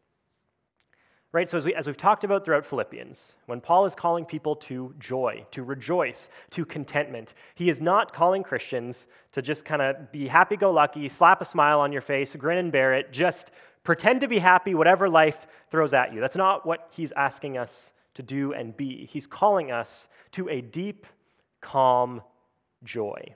Right? 1.33 1.49
So, 1.49 1.57
as, 1.57 1.65
we, 1.65 1.73
as 1.73 1.87
we've 1.87 1.95
talked 1.95 2.25
about 2.25 2.43
throughout 2.43 2.65
Philippians, 2.65 3.35
when 3.45 3.61
Paul 3.61 3.85
is 3.85 3.95
calling 3.95 4.25
people 4.25 4.53
to 4.57 4.93
joy, 4.99 5.45
to 5.51 5.63
rejoice, 5.63 6.27
to 6.49 6.65
contentment, 6.65 7.35
he 7.55 7.69
is 7.69 7.81
not 7.81 8.13
calling 8.13 8.43
Christians 8.43 9.07
to 9.31 9.41
just 9.41 9.63
kind 9.63 9.81
of 9.81 10.11
be 10.11 10.27
happy 10.27 10.57
go 10.57 10.71
lucky, 10.71 11.07
slap 11.07 11.41
a 11.41 11.45
smile 11.45 11.79
on 11.79 11.93
your 11.93 12.01
face, 12.01 12.35
grin 12.35 12.57
and 12.57 12.71
bear 12.71 12.93
it, 12.93 13.13
just 13.13 13.51
pretend 13.83 14.19
to 14.21 14.27
be 14.27 14.39
happy 14.39 14.75
whatever 14.75 15.07
life 15.07 15.47
throws 15.69 15.93
at 15.93 16.13
you. 16.13 16.19
That's 16.19 16.35
not 16.35 16.65
what 16.65 16.89
he's 16.91 17.13
asking 17.13 17.57
us 17.57 17.93
to 18.15 18.23
do 18.23 18.51
and 18.51 18.75
be. 18.75 19.05
He's 19.09 19.25
calling 19.25 19.71
us 19.71 20.09
to 20.33 20.49
a 20.49 20.59
deep, 20.59 21.07
calm 21.61 22.21
joy. 22.83 23.35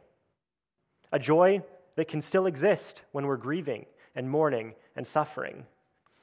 A 1.14 1.20
joy 1.20 1.62
that 1.96 2.10
can 2.10 2.20
still 2.20 2.46
exist 2.46 3.04
when 3.14 3.26
we're 3.26 3.38
grieving 3.38 3.86
and 4.16 4.30
mourning 4.30 4.74
and 4.96 5.06
suffering. 5.06 5.66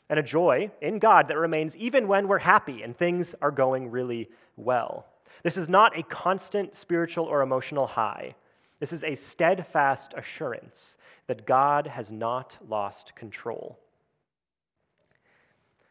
And 0.08 0.18
a 0.18 0.22
joy 0.22 0.70
in 0.80 0.99
God 0.99 1.28
that 1.28 1.38
remains 1.38 1.76
even 1.76 2.08
when 2.08 2.28
we're 2.28 2.38
happy 2.38 2.82
and 2.82 2.96
things 2.96 3.34
are 3.40 3.50
going 3.50 3.90
really 3.90 4.28
well. 4.56 5.06
This 5.42 5.56
is 5.56 5.68
not 5.68 5.99
a 5.99 6.02
constant 6.02 6.75
spiritual 6.75 7.25
or 7.25 7.42
emotional 7.42 7.87
high. 7.87 8.34
This 8.78 8.92
is 8.92 9.04
a 9.04 9.14
steadfast 9.14 10.12
assurance 10.16 10.96
that 11.26 11.46
God 11.46 11.87
has 11.87 12.11
not 12.12 12.56
lost 12.68 13.14
control. 13.14 13.78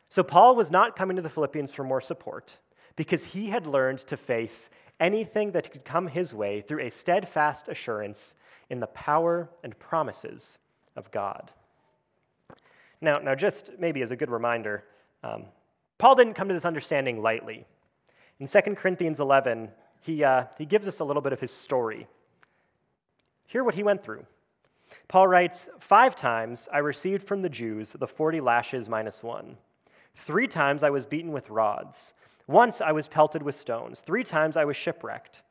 So, 0.10 0.24
Paul 0.24 0.58
was 0.58 0.72
not 0.72 0.98
coming 0.98 1.16
to 1.16 1.22
the 1.22 1.30
Philippians 1.30 1.72
for 1.72 1.86
more 1.86 2.02
support 2.02 2.58
because 2.98 3.24
he 3.24 3.50
had 3.50 3.66
learned 3.66 4.00
to 4.00 4.18
face 4.18 4.70
anything 5.00 5.52
that 5.52 5.72
could 5.72 5.86
come 5.86 6.08
his 6.08 6.34
way 6.34 6.62
through 6.62 6.82
a 6.82 6.92
steadfast 6.92 7.70
assurance 7.70 8.36
in 8.70 8.80
the 8.80 8.88
power 8.88 9.50
and 9.64 9.78
promises 9.80 10.60
of 10.96 11.10
God. 11.12 11.52
Now, 13.02 13.18
now 13.20 13.36
just 13.36 13.72
maybe 13.80 14.02
as 14.02 14.12
a 14.12 14.16
good 14.16 14.30
reminder, 14.30 14.84
um, 15.24 15.46
Paul 15.98 16.16
didn't 16.16 16.36
come 16.36 16.48
to 16.48 16.54
this 16.54 16.66
understanding 16.66 17.22
lightly. 17.22 17.66
In 18.40 18.48
2 18.48 18.60
Corinthians 18.76 19.20
11, 19.20 19.70
he, 20.00 20.24
uh, 20.24 20.46
he 20.58 20.66
gives 20.66 20.88
us 20.88 21.00
a 21.00 21.04
little 21.04 21.22
bit 21.22 21.34
of 21.34 21.40
his 21.40 21.52
story. 21.52 22.08
Hear 23.48 23.64
what 23.64 23.76
he 23.76 23.84
went 23.84 24.04
through. 24.04 24.26
Paul 25.08 25.28
writes, 25.28 25.70
Five 25.80 26.16
times 26.16 26.68
I 26.72 26.80
received 26.80 27.28
from 27.28 27.42
the 27.42 27.50
Jews 27.50 27.92
the 27.92 28.08
40 28.08 28.42
lashes 28.42 28.90
minus 28.90 29.22
one. 29.22 29.58
Three 30.16 30.48
times 30.48 30.84
I 30.84 30.90
was 30.90 31.06
beaten 31.06 31.32
with 31.32 31.50
rods. 31.50 32.14
Once 32.48 32.82
I 32.82 32.92
was 32.92 33.08
pelted 33.08 33.44
with 33.44 33.56
stones. 33.56 34.02
Three 34.02 34.24
times 34.24 34.58
I 34.58 34.66
was 34.66 34.76
shipwrecked. 34.76 35.42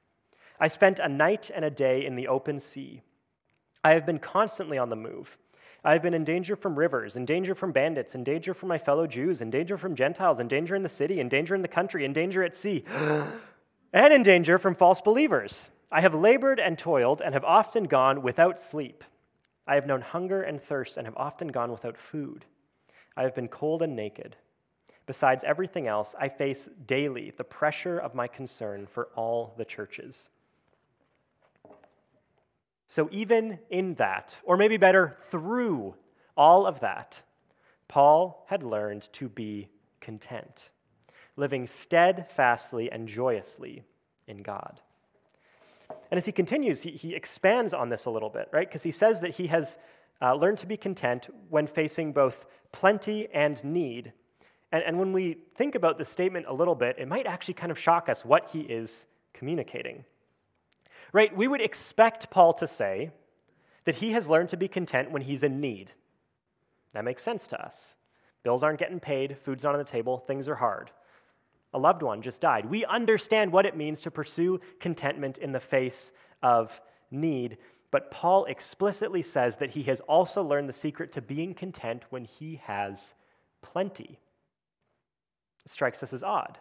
I 0.59 0.69
spent 0.69 0.99
a 0.99 1.09
night 1.09 1.50
and 1.54 1.64
a 1.64 1.71
day 1.71 2.04
in 2.04 2.16
the 2.16 2.28
open 2.28 2.61
sea. 2.61 3.02
I 3.83 3.92
have 3.92 4.04
been 4.04 4.19
constantly 4.19 4.76
on 4.76 4.90
the 4.90 4.97
move. 4.97 5.37
I 5.85 5.93
have 5.93 6.03
been 6.03 6.15
in 6.15 6.25
danger 6.25 6.57
from 6.57 6.79
rivers, 6.79 7.17
in 7.17 7.25
danger 7.25 7.55
from 7.55 7.73
bandits, 7.73 8.15
in 8.15 8.23
danger 8.23 8.53
from 8.53 8.69
my 8.69 8.79
fellow 8.79 9.07
Jews, 9.07 9.41
in 9.41 9.51
danger 9.51 9.79
from 9.79 9.95
Gentiles, 9.95 10.39
in 10.39 10.49
danger 10.49 10.75
in 10.75 10.83
the 10.83 10.89
city, 10.89 11.21
in 11.21 11.29
danger 11.29 11.55
in 11.55 11.63
the 11.63 11.69
country, 11.69 12.05
in 12.05 12.13
danger 12.13 12.43
at 12.43 12.55
sea, 12.55 12.85
and 13.93 14.13
in 14.13 14.23
danger 14.23 14.59
from 14.59 14.75
false 14.75 15.01
believers. 15.01 15.71
I 15.91 16.03
have 16.03 16.15
labored 16.15 16.61
and 16.61 16.79
toiled 16.79 17.23
and 17.23 17.35
have 17.35 17.45
often 17.45 17.85
gone 17.85 18.23
without 18.23 18.61
sleep. 18.61 19.03
I 19.67 19.75
have 19.75 19.87
known 19.87 20.03
hunger 20.03 20.43
and 20.43 20.63
thirst 20.63 20.97
and 20.97 21.07
have 21.07 21.17
often 21.17 21.49
gone 21.49 21.73
without 21.73 21.97
food. 21.97 22.45
I 23.17 23.23
have 23.23 23.35
been 23.35 23.49
cold 23.49 23.83
and 23.83 23.97
naked. 23.97 24.37
Besides 25.07 25.45
everything 25.45 25.89
else, 25.89 26.15
I 26.19 26.29
face 26.29 26.69
daily 26.87 27.33
the 27.37 27.45
pressure 27.45 27.99
of 27.99 28.15
my 28.15 28.29
concern 28.29 28.87
for 28.87 29.09
all 29.17 29.55
the 29.57 29.65
churches. 29.65 30.29
So, 32.91 33.09
even 33.13 33.61
in 33.71 33.95
that, 33.95 34.37
or 34.43 34.57
maybe 34.57 34.77
better, 34.77 35.17
through 35.31 35.95
all 36.37 36.67
of 36.67 36.81
that, 36.81 37.21
Paul 37.87 38.45
had 38.49 38.65
learned 38.65 39.09
to 39.13 39.29
be 39.29 39.69
content, 40.01 40.71
living 41.37 41.69
steadfastly 41.69 42.91
and 42.91 43.07
joyously 43.07 43.85
in 44.27 44.39
God. 44.39 44.81
And 46.11 46.19
as 46.19 46.27
he 46.27 46.33
continues, 46.33 46.83
he, 46.83 46.91
he 46.91 47.15
expands 47.15 47.75
on 47.75 47.91
this 47.91 48.07
a 48.07 48.11
little 48.11 48.29
bit, 48.29 48.49
right? 48.51 48.67
Because 48.69 48.83
he 48.83 48.91
says 48.91 49.21
that 49.21 49.31
he 49.31 49.47
has 49.47 49.79
uh, 50.21 50.35
learned 50.35 50.59
to 50.59 50.67
be 50.67 50.77
content 50.77 51.29
when 51.49 51.69
facing 51.69 52.13
both 52.13 52.45
plenty 52.73 53.29
and 53.33 53.63
need. 53.63 54.13
And, 54.73 54.83
and 54.83 54.99
when 54.99 55.13
we 55.13 55.39
think 55.55 55.77
about 55.77 55.97
this 55.97 56.09
statement 56.09 56.47
a 56.49 56.53
little 56.53 56.75
bit, 56.75 56.97
it 56.99 57.07
might 57.07 57.29
actually 57.29 57.55
kind 57.55 57.71
of 57.71 57.79
shock 57.79 58.09
us 58.09 58.25
what 58.25 58.49
he 58.53 58.63
is 58.63 59.07
communicating. 59.33 60.05
Right? 61.12 61.35
We 61.37 61.49
would 61.49 61.61
expect 61.61 62.31
Paul 62.31 62.52
to 62.55 62.67
say 62.67 63.11
that 63.85 63.97
he 63.97 64.12
has 64.12 64.29
learned 64.29 64.50
to 64.50 64.57
be 64.57 64.69
content 64.69 65.11
when 65.11 65.23
he's 65.23 65.43
in 65.43 65.61
need. 65.61 65.93
That 66.93 67.05
makes 67.05 67.23
sense 67.23 67.47
to 67.49 67.64
us. 67.64 67.95
Bills 68.43 68.62
aren't 68.62 68.79
getting 68.79 69.00
paid, 69.00 69.37
food's 69.45 69.64
not 69.64 69.75
on 69.75 69.79
the 69.79 69.85
table, 69.85 70.19
things 70.19 70.49
are 70.49 70.55
hard. 70.55 70.90
A 71.73 71.79
loved 71.79 72.02
one 72.02 72.23
just 72.23 72.40
died. 72.40 72.67
We 72.67 72.85
understand 72.85 73.52
what 73.52 73.67
it 73.67 73.76
means 73.76 74.00
to 74.02 74.11
pursue 74.11 74.61
contentment 74.81 75.38
in 75.38 75.52
the 75.52 75.61
face 75.61 76.12
of 76.43 76.81
need, 77.11 77.59
but 77.90 78.11
Paul 78.11 78.45
explicitly 78.47 79.23
says 79.23 79.57
that 79.57 79.71
he 79.71 79.83
has 79.85 80.00
also 80.02 80.43
learned 80.43 80.69
the 80.69 80.75
secret 80.75 81.12
to 81.12 81.23
being 81.23 81.55
content 81.55 82.05
when 82.11 82.25
he 82.25 82.61
has 82.64 83.14
plenty. 83.62 84.19
It 85.64 85.71
strikes 85.71 86.02
us 86.02 86.12
as 86.12 86.23
odd. 86.23 86.59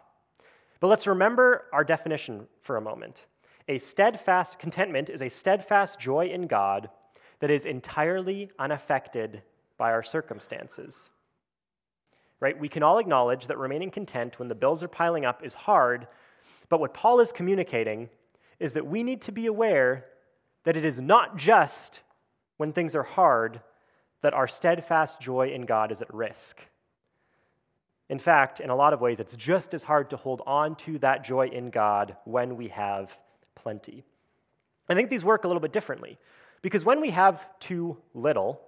But 0.80 0.88
let's 0.88 1.06
remember 1.06 1.66
our 1.72 1.84
definition 1.84 2.46
for 2.62 2.76
a 2.76 2.80
moment. 2.80 3.26
A 3.70 3.78
steadfast 3.78 4.58
contentment 4.58 5.10
is 5.10 5.22
a 5.22 5.28
steadfast 5.28 6.00
joy 6.00 6.26
in 6.26 6.48
God 6.48 6.90
that 7.38 7.52
is 7.52 7.66
entirely 7.66 8.50
unaffected 8.58 9.42
by 9.78 9.92
our 9.92 10.02
circumstances. 10.02 11.08
Right? 12.40 12.58
We 12.58 12.68
can 12.68 12.82
all 12.82 12.98
acknowledge 12.98 13.46
that 13.46 13.58
remaining 13.58 13.92
content 13.92 14.40
when 14.40 14.48
the 14.48 14.56
bills 14.56 14.82
are 14.82 14.88
piling 14.88 15.24
up 15.24 15.44
is 15.44 15.54
hard, 15.54 16.08
but 16.68 16.80
what 16.80 16.94
Paul 16.94 17.20
is 17.20 17.30
communicating 17.30 18.08
is 18.58 18.72
that 18.72 18.88
we 18.88 19.04
need 19.04 19.22
to 19.22 19.32
be 19.32 19.46
aware 19.46 20.04
that 20.64 20.76
it 20.76 20.84
is 20.84 20.98
not 20.98 21.36
just 21.36 22.00
when 22.56 22.72
things 22.72 22.96
are 22.96 23.04
hard 23.04 23.60
that 24.22 24.34
our 24.34 24.48
steadfast 24.48 25.20
joy 25.20 25.52
in 25.54 25.64
God 25.64 25.92
is 25.92 26.02
at 26.02 26.12
risk. 26.12 26.58
In 28.08 28.18
fact, 28.18 28.58
in 28.58 28.70
a 28.70 28.76
lot 28.76 28.94
of 28.94 29.00
ways, 29.00 29.20
it's 29.20 29.36
just 29.36 29.74
as 29.74 29.84
hard 29.84 30.10
to 30.10 30.16
hold 30.16 30.42
on 30.44 30.74
to 30.74 30.98
that 30.98 31.22
joy 31.22 31.46
in 31.46 31.70
God 31.70 32.16
when 32.24 32.56
we 32.56 32.66
have 32.66 33.16
plenty. 33.62 34.04
I 34.88 34.94
think 34.94 35.10
these 35.10 35.24
work 35.24 35.44
a 35.44 35.48
little 35.48 35.60
bit 35.60 35.72
differently 35.72 36.18
because 36.62 36.84
when 36.84 37.00
we 37.00 37.10
have 37.10 37.46
too 37.60 37.96
little, 38.14 38.60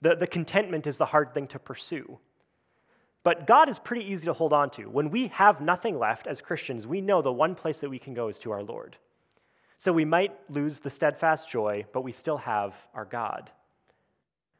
the, 0.00 0.16
the 0.16 0.26
contentment 0.26 0.86
is 0.86 0.96
the 0.96 1.06
hard 1.06 1.34
thing 1.34 1.46
to 1.48 1.58
pursue. 1.58 2.18
But 3.24 3.46
God 3.46 3.68
is 3.68 3.78
pretty 3.78 4.04
easy 4.04 4.24
to 4.26 4.32
hold 4.32 4.52
on 4.52 4.70
to. 4.70 4.86
When 4.86 5.10
we 5.10 5.28
have 5.28 5.60
nothing 5.60 5.98
left 5.98 6.26
as 6.26 6.40
Christians, 6.40 6.86
we 6.86 7.00
know 7.00 7.22
the 7.22 7.32
one 7.32 7.54
place 7.54 7.78
that 7.78 7.90
we 7.90 7.98
can 7.98 8.14
go 8.14 8.28
is 8.28 8.38
to 8.38 8.50
our 8.50 8.62
Lord. 8.62 8.96
So 9.78 9.92
we 9.92 10.04
might 10.04 10.32
lose 10.50 10.80
the 10.80 10.90
steadfast 10.90 11.48
joy, 11.48 11.84
but 11.92 12.02
we 12.02 12.12
still 12.12 12.38
have 12.38 12.74
our 12.94 13.04
God. 13.04 13.50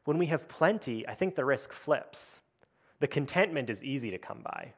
When 0.05 0.17
we 0.17 0.27
have 0.27 0.47
plenty, 0.47 1.07
I 1.07 1.15
think 1.15 1.35
the 1.35 1.45
risk 1.45 1.73
flips. 1.73 2.39
The 2.99 3.07
contentment 3.07 3.69
is 3.69 3.83
easy 3.83 4.11
to 4.11 4.17
come 4.17 4.41
by. 4.43 4.73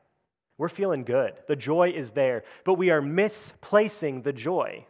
We're 0.57 0.69
feeling 0.69 1.03
good. 1.03 1.33
The 1.47 1.55
joy 1.55 1.91
is 1.95 2.11
there, 2.11 2.43
but 2.63 2.75
we 2.75 2.89
are 2.89 3.01
misplacing 3.01 4.21
the 4.21 4.33
joy. 4.33 4.85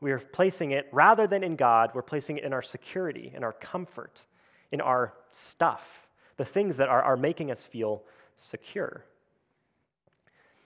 We 0.00 0.12
are 0.12 0.18
placing 0.18 0.72
it, 0.72 0.88
rather 0.92 1.26
than 1.26 1.44
in 1.44 1.56
God, 1.56 1.90
we're 1.94 2.02
placing 2.02 2.38
it 2.38 2.44
in 2.44 2.52
our 2.52 2.62
security, 2.62 3.32
in 3.34 3.44
our 3.44 3.52
comfort, 3.52 4.24
in 4.72 4.80
our 4.80 5.12
stuff, 5.30 6.08
the 6.36 6.44
things 6.44 6.78
that 6.78 6.88
are, 6.88 7.02
are 7.02 7.16
making 7.16 7.50
us 7.50 7.64
feel 7.64 8.02
secure. 8.36 9.04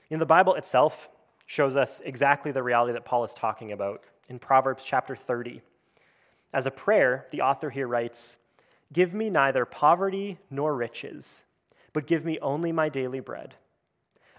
In 0.09 0.19
the 0.19 0.26
Bible 0.26 0.55
itself, 0.55 1.09
shows 1.47 1.76
us 1.76 2.00
exactly 2.05 2.53
the 2.53 2.62
reality 2.62 2.93
that 2.93 3.05
Paul 3.05 3.25
is 3.25 3.35
talking 3.35 3.73
about 3.73 4.03
in 4.29 4.38
Proverbs 4.38 4.85
chapter 4.87 5.14
30. 5.14 5.61
As 6.53 6.67
a 6.67 6.71
prayer, 6.71 7.26
the 7.33 7.43
author 7.43 7.71
here 7.71 7.88
writes, 7.88 8.37
Give 8.93 9.12
me 9.12 9.29
neither 9.29 9.64
poverty 9.64 10.38
nor 10.50 10.75
riches, 10.75 11.43
but 11.93 12.07
give 12.07 12.25
me 12.25 12.38
only 12.41 12.73
my 12.73 12.88
daily 12.88 13.21
bread. 13.21 13.55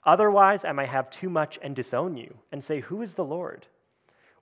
Otherwise, 0.05 0.65
I 0.65 0.71
may 0.71 0.85
have 0.85 1.09
too 1.09 1.29
much 1.29 1.57
and 1.62 1.75
disown 1.75 2.15
you, 2.15 2.38
and 2.51 2.63
say, 2.63 2.79
Who 2.81 3.01
is 3.01 3.13
the 3.13 3.25
Lord? 3.25 3.65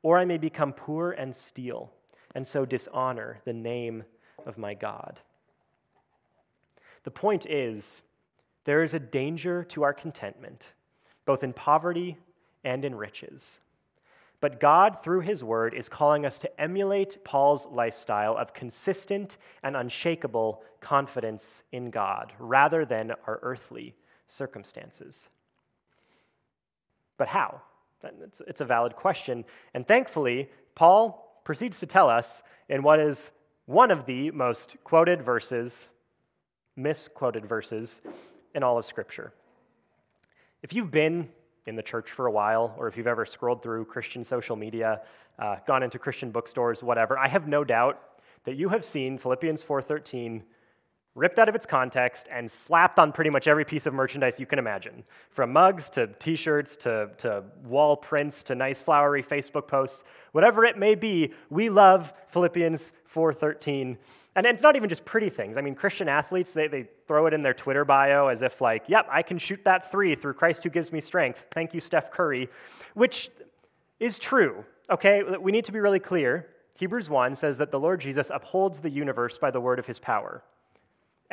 Or 0.01 0.19
I 0.19 0.25
may 0.25 0.37
become 0.37 0.73
poor 0.73 1.11
and 1.11 1.33
steal, 1.33 1.91
and 2.35 2.45
so 2.45 2.65
dishonor 2.65 3.39
the 3.45 3.53
name 3.53 4.03
of 4.45 4.57
my 4.57 4.73
God. 4.73 5.19
The 7.03 7.11
point 7.11 7.45
is, 7.45 8.01
there 8.65 8.83
is 8.83 8.93
a 8.93 8.99
danger 8.99 9.63
to 9.65 9.83
our 9.83 9.93
contentment, 9.93 10.67
both 11.25 11.43
in 11.43 11.53
poverty 11.53 12.17
and 12.63 12.83
in 12.83 12.95
riches. 12.95 13.59
But 14.41 14.59
God, 14.59 14.97
through 15.01 15.21
His 15.21 15.41
Word, 15.43 15.73
is 15.73 15.87
calling 15.87 16.25
us 16.25 16.37
to 16.39 16.61
emulate 16.61 17.23
Paul's 17.23 17.65
lifestyle 17.67 18.35
of 18.35 18.53
consistent 18.53 19.37
and 19.63 19.77
unshakable 19.77 20.63
confidence 20.81 21.63
in 21.71 21.89
God 21.89 22.33
rather 22.39 22.83
than 22.83 23.11
our 23.25 23.39
earthly 23.41 23.95
circumstances. 24.27 25.29
But 27.17 27.27
how? 27.27 27.61
It's, 28.21 28.41
it's 28.47 28.61
a 28.61 28.65
valid 28.65 28.95
question. 28.95 29.45
And 29.73 29.87
thankfully, 29.87 30.49
Paul 30.75 31.41
proceeds 31.43 31.79
to 31.79 31.85
tell 31.85 32.09
us 32.09 32.41
in 32.69 32.83
what 32.83 32.99
is 32.99 33.31
one 33.65 33.91
of 33.91 34.05
the 34.05 34.31
most 34.31 34.75
quoted 34.83 35.21
verses, 35.21 35.87
misquoted 36.75 37.45
verses 37.45 38.01
in 38.55 38.63
all 38.63 38.77
of 38.77 38.85
Scripture. 38.85 39.33
If 40.61 40.73
you've 40.73 40.91
been 40.91 41.29
in 41.65 41.75
the 41.75 41.83
church 41.83 42.11
for 42.11 42.25
a 42.25 42.31
while, 42.31 42.75
or 42.77 42.87
if 42.87 42.97
you've 42.97 43.07
ever 43.07 43.25
scrolled 43.25 43.63
through 43.63 43.85
Christian 43.85 44.23
social 44.23 44.55
media, 44.55 45.01
uh, 45.39 45.57
gone 45.65 45.83
into 45.83 45.97
Christian 45.97 46.29
bookstores, 46.31 46.83
whatever, 46.83 47.17
I 47.17 47.27
have 47.27 47.47
no 47.47 47.63
doubt 47.63 48.01
that 48.43 48.55
you 48.55 48.69
have 48.69 48.83
seen 48.83 49.17
Philippians 49.17 49.63
4:13 49.63 50.43
ripped 51.15 51.37
out 51.39 51.47
of 51.47 51.55
its 51.55 51.65
context 51.65 52.27
and 52.31 52.49
slapped 52.49 52.97
on 52.97 53.11
pretty 53.11 53.29
much 53.29 53.47
every 53.47 53.65
piece 53.65 53.85
of 53.85 53.93
merchandise 53.93 54.39
you 54.39 54.45
can 54.45 54.57
imagine, 54.57 55.03
from 55.29 55.53
mugs 55.53 55.89
to 55.89 56.07
t-shirts 56.19 56.75
to, 56.77 57.09
to 57.17 57.43
wall 57.65 57.95
prints 57.95 58.41
to 58.43 58.55
nice 58.55 58.81
flowery 58.81 59.21
Facebook 59.21 59.67
posts, 59.67 60.03
whatever 60.31 60.65
it 60.65 60.77
may 60.77 60.95
be. 60.95 61.31
We 61.49 61.69
love 61.69 62.13
Philippians 62.29 62.91
4:13 63.13 63.97
and 64.35 64.45
it's 64.45 64.63
not 64.63 64.75
even 64.75 64.89
just 64.89 65.05
pretty 65.05 65.29
things. 65.29 65.57
I 65.57 65.61
mean, 65.61 65.75
Christian 65.75 66.09
athletes, 66.09 66.53
they, 66.53 66.67
they 66.67 66.87
throw 67.07 67.27
it 67.27 67.33
in 67.33 67.43
their 67.43 67.53
Twitter 67.53 67.85
bio 67.85 68.27
as 68.27 68.41
if, 68.41 68.61
like, 68.61 68.83
yep, 68.87 69.07
I 69.11 69.21
can 69.21 69.37
shoot 69.37 69.63
that 69.65 69.91
three 69.91 70.15
through 70.15 70.33
Christ 70.33 70.63
who 70.63 70.69
gives 70.69 70.91
me 70.91 71.01
strength. 71.01 71.45
Thank 71.51 71.73
you, 71.73 71.79
Steph 71.79 72.11
Curry, 72.11 72.49
which 72.95 73.29
is 73.99 74.17
true, 74.17 74.65
okay? 74.89 75.21
We 75.39 75.51
need 75.51 75.65
to 75.65 75.71
be 75.71 75.79
really 75.79 75.99
clear. 75.99 76.47
Hebrews 76.75 77.09
1 77.09 77.35
says 77.35 77.59
that 77.59 77.69
the 77.69 77.79
Lord 77.79 78.01
Jesus 78.01 78.31
upholds 78.33 78.79
the 78.79 78.89
universe 78.89 79.37
by 79.37 79.51
the 79.51 79.61
word 79.61 79.77
of 79.77 79.85
his 79.85 79.99
power. 79.99 80.43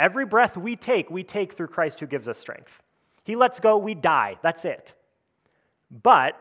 Every 0.01 0.25
breath 0.25 0.57
we 0.57 0.77
take, 0.77 1.11
we 1.11 1.23
take 1.23 1.53
through 1.53 1.67
Christ 1.67 2.01
who 2.01 2.07
gives 2.07 2.27
us 2.27 2.39
strength. 2.39 2.83
He 3.23 3.37
lets 3.37 3.61
go, 3.61 3.77
we 3.77 3.95
die. 3.95 4.39
That's 4.43 4.65
it. 4.65 4.95
But 6.03 6.41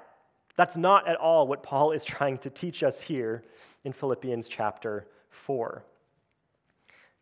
that's 0.56 0.78
not 0.78 1.10
at 1.10 1.18
all 1.18 1.46
what 1.46 1.62
Paul 1.62 1.92
is 1.92 2.04
trying 2.06 2.38
to 2.40 2.50
teach 2.50 2.84
us 2.84 3.02
here 3.02 3.44
in 3.84 3.92
Philippians 3.92 4.48
chapter 4.48 5.08
4. 5.32 5.84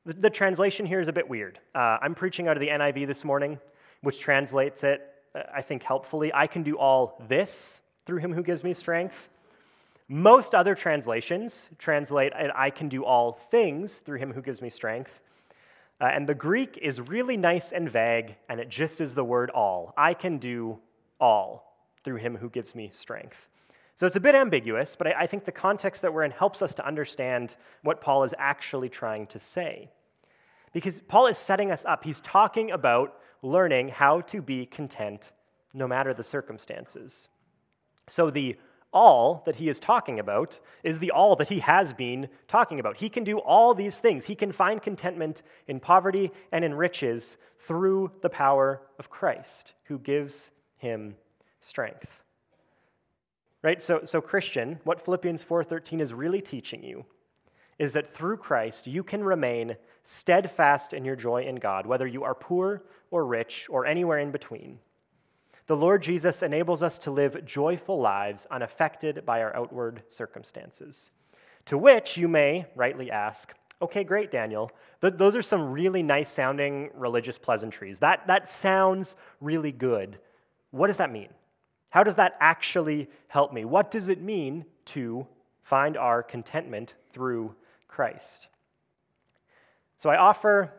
The, 0.05 0.13
the 0.13 0.29
translation 0.29 0.85
here 0.85 0.99
is 0.99 1.07
a 1.07 1.11
bit 1.11 1.27
weird. 1.27 1.59
Uh, 1.73 1.97
I'm 2.01 2.13
preaching 2.13 2.47
out 2.47 2.55
of 2.55 2.61
the 2.61 2.69
NIV 2.69 3.07
this 3.07 3.25
morning, 3.25 3.57
which 4.01 4.19
translates 4.19 4.83
it, 4.83 5.01
uh, 5.33 5.41
I 5.51 5.63
think, 5.63 5.81
helpfully. 5.81 6.31
I 6.35 6.45
can 6.45 6.61
do 6.61 6.77
all 6.77 7.19
this 7.27 7.81
through 8.05 8.19
him 8.19 8.31
who 8.31 8.43
gives 8.43 8.63
me 8.63 8.75
strength. 8.75 9.29
Most 10.07 10.53
other 10.53 10.75
translations 10.75 11.71
translate, 11.79 12.31
I 12.33 12.69
can 12.69 12.89
do 12.89 13.03
all 13.03 13.33
things 13.49 13.97
through 13.97 14.19
him 14.19 14.31
who 14.31 14.43
gives 14.43 14.61
me 14.61 14.69
strength. 14.69 15.19
Uh, 15.99 16.05
and 16.05 16.27
the 16.27 16.35
Greek 16.35 16.77
is 16.81 17.01
really 17.01 17.37
nice 17.37 17.71
and 17.71 17.89
vague, 17.89 18.35
and 18.49 18.59
it 18.59 18.69
just 18.69 19.01
is 19.01 19.15
the 19.15 19.23
word 19.23 19.49
all. 19.49 19.93
I 19.97 20.13
can 20.13 20.37
do 20.37 20.77
all 21.19 21.75
through 22.03 22.17
him 22.17 22.35
who 22.35 22.49
gives 22.49 22.75
me 22.75 22.91
strength. 22.93 23.47
So 23.95 24.05
it's 24.05 24.15
a 24.15 24.19
bit 24.19 24.35
ambiguous, 24.35 24.95
but 24.95 25.07
I, 25.07 25.21
I 25.21 25.27
think 25.27 25.43
the 25.43 25.51
context 25.51 26.03
that 26.03 26.13
we're 26.13 26.23
in 26.23 26.31
helps 26.31 26.61
us 26.61 26.75
to 26.75 26.85
understand 26.85 27.55
what 27.81 27.99
Paul 27.99 28.23
is 28.23 28.33
actually 28.37 28.89
trying 28.89 29.25
to 29.27 29.39
say. 29.39 29.89
Because 30.71 31.01
Paul 31.01 31.27
is 31.27 31.37
setting 31.37 31.71
us 31.71 31.83
up. 31.85 32.03
He's 32.03 32.19
talking 32.19 32.71
about 32.71 33.15
learning 33.41 33.89
how 33.89 34.21
to 34.21 34.41
be 34.41 34.67
content 34.67 35.31
no 35.73 35.87
matter 35.87 36.13
the 36.13 36.23
circumstances. 36.23 37.29
So, 38.07 38.29
the 38.29 38.55
all 38.93 39.43
that 39.45 39.57
he 39.57 39.69
is 39.69 39.79
talking 39.79 40.19
about 40.19 40.59
is 40.83 40.99
the 40.99 41.11
all 41.11 41.35
that 41.35 41.49
he 41.49 41.59
has 41.59 41.93
been 41.93 42.29
talking 42.47 42.79
about. 42.79 42.97
He 42.97 43.09
can 43.09 43.23
do 43.23 43.37
all 43.39 43.73
these 43.73 43.99
things. 43.99 44.25
He 44.25 44.35
can 44.35 44.51
find 44.51 44.81
contentment 44.81 45.41
in 45.67 45.79
poverty 45.79 46.31
and 46.51 46.63
in 46.63 46.73
riches 46.73 47.37
through 47.59 48.11
the 48.21 48.29
power 48.29 48.81
of 48.97 49.09
Christ, 49.09 49.73
who 49.83 49.99
gives 49.99 50.51
him 50.77 51.15
strength. 51.61 52.09
Right? 53.61 53.81
So, 53.81 54.01
so 54.05 54.21
Christian, 54.21 54.79
what 54.83 55.03
Philippians 55.03 55.43
4:13 55.43 55.99
is 55.99 56.13
really 56.13 56.41
teaching 56.41 56.83
you 56.83 57.05
is 57.79 57.93
that 57.93 58.15
through 58.15 58.37
Christ 58.37 58.87
you 58.87 59.03
can 59.03 59.23
remain 59.23 59.75
steadfast 60.03 60.93
in 60.93 61.03
your 61.03 61.15
joy 61.15 61.43
in 61.43 61.57
God, 61.57 61.85
whether 61.85 62.07
you 62.07 62.23
are 62.23 62.33
poor 62.33 62.83
or 63.11 63.25
rich 63.25 63.67
or 63.69 63.85
anywhere 63.85 64.19
in 64.19 64.31
between. 64.31 64.79
The 65.67 65.75
Lord 65.75 66.01
Jesus 66.01 66.43
enables 66.43 66.81
us 66.81 66.97
to 66.99 67.11
live 67.11 67.43
joyful 67.45 67.99
lives 67.99 68.47
unaffected 68.49 69.25
by 69.25 69.41
our 69.41 69.53
outward 69.53 70.01
circumstances. 70.07 71.11
To 71.65 71.77
which 71.77 72.15
you 72.15 72.29
may 72.29 72.65
rightly 72.73 73.11
ask, 73.11 73.53
okay, 73.81 74.05
great, 74.05 74.31
Daniel. 74.31 74.71
Th- 75.01 75.13
those 75.17 75.35
are 75.35 75.41
some 75.41 75.69
really 75.69 76.01
nice 76.01 76.31
sounding 76.31 76.89
religious 76.95 77.37
pleasantries. 77.37 77.99
That, 77.99 78.25
that 78.27 78.47
sounds 78.47 79.17
really 79.41 79.73
good. 79.73 80.19
What 80.71 80.87
does 80.87 80.97
that 80.97 81.11
mean? 81.11 81.29
How 81.89 82.03
does 82.03 82.15
that 82.15 82.37
actually 82.39 83.09
help 83.27 83.51
me? 83.51 83.65
What 83.65 83.91
does 83.91 84.07
it 84.07 84.21
mean 84.21 84.63
to 84.85 85.27
find 85.63 85.97
our 85.97 86.23
contentment 86.23 86.93
through 87.11 87.53
Christ? 87.89 88.47
So 89.97 90.09
I 90.09 90.15
offer 90.15 90.71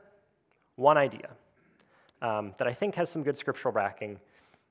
one 0.77 0.97
idea 0.97 1.29
um, 2.23 2.55
that 2.59 2.67
I 2.67 2.73
think 2.73 2.95
has 2.95 3.11
some 3.11 3.23
good 3.23 3.37
scriptural 3.37 3.75
backing. 3.75 4.19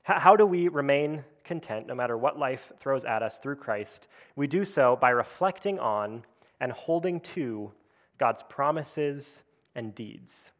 How 0.07 0.37
do 0.37 0.45
we 0.45 0.69
remain 0.69 1.25
content 1.43 1.85
no 1.85 1.93
matter 1.93 2.17
what 2.17 2.39
life 2.39 2.71
throws 2.79 3.03
at 3.03 3.21
us 3.21 3.39
through 3.39 3.57
Christ? 3.57 4.07
We 4.37 4.47
do 4.47 4.63
so 4.63 4.95
by 4.95 5.09
reflecting 5.09 5.79
on 5.79 6.23
and 6.61 6.71
holding 6.71 7.19
to 7.19 7.73
God's 8.17 8.41
promises 8.47 9.41
and 9.75 9.93
deeds. 9.93 10.51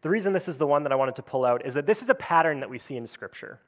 The 0.00 0.08
reason 0.08 0.32
this 0.32 0.48
is 0.48 0.56
the 0.56 0.66
one 0.66 0.82
that 0.84 0.92
I 0.92 0.96
wanted 0.96 1.16
to 1.16 1.22
pull 1.22 1.44
out 1.44 1.66
is 1.66 1.74
that 1.74 1.84
this 1.84 2.00
is 2.00 2.08
a 2.08 2.14
pattern 2.14 2.60
that 2.60 2.70
we 2.70 2.78
see 2.78 2.96
in 2.96 3.06
Scripture, 3.06 3.60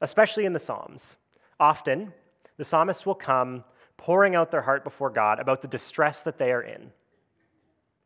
especially 0.00 0.46
in 0.46 0.54
the 0.54 0.58
Psalms. 0.58 1.16
Often, 1.60 2.14
the 2.56 2.64
psalmists 2.64 3.04
will 3.04 3.14
come 3.14 3.64
pouring 3.98 4.34
out 4.34 4.50
their 4.50 4.62
heart 4.62 4.82
before 4.82 5.10
God 5.10 5.38
about 5.40 5.60
the 5.60 5.68
distress 5.68 6.22
that 6.22 6.38
they 6.38 6.52
are 6.52 6.62
in 6.62 6.90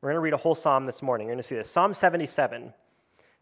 We're 0.01 0.09
going 0.09 0.17
to 0.17 0.21
read 0.21 0.35
a 0.35 0.39
whole 0.39 0.57
psalm 0.57 0.87
this 0.87 1.03
morning. 1.03 1.29
You're 1.29 1.37
going 1.37 1.43
to 1.43 1.47
see 1.49 1.55
this. 1.55 1.71
Psalm 1.71 1.95
77. 1.95 2.75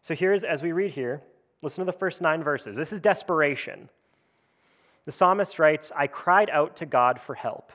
So 0.03 0.13
here's, 0.13 0.43
as 0.43 0.61
we 0.61 0.71
read 0.71 0.91
here, 0.91 1.23
listen 1.63 1.83
to 1.83 1.91
the 1.91 1.97
first 1.97 2.21
nine 2.21 2.43
verses. 2.43 2.75
This 2.75 2.93
is 2.93 2.99
desperation. 2.99 3.89
The 5.05 5.11
psalmist 5.11 5.57
writes, 5.57 5.91
I 5.95 6.07
cried 6.07 6.49
out 6.49 6.75
to 6.77 6.85
God 6.85 7.19
for 7.19 7.33
help. 7.33 7.71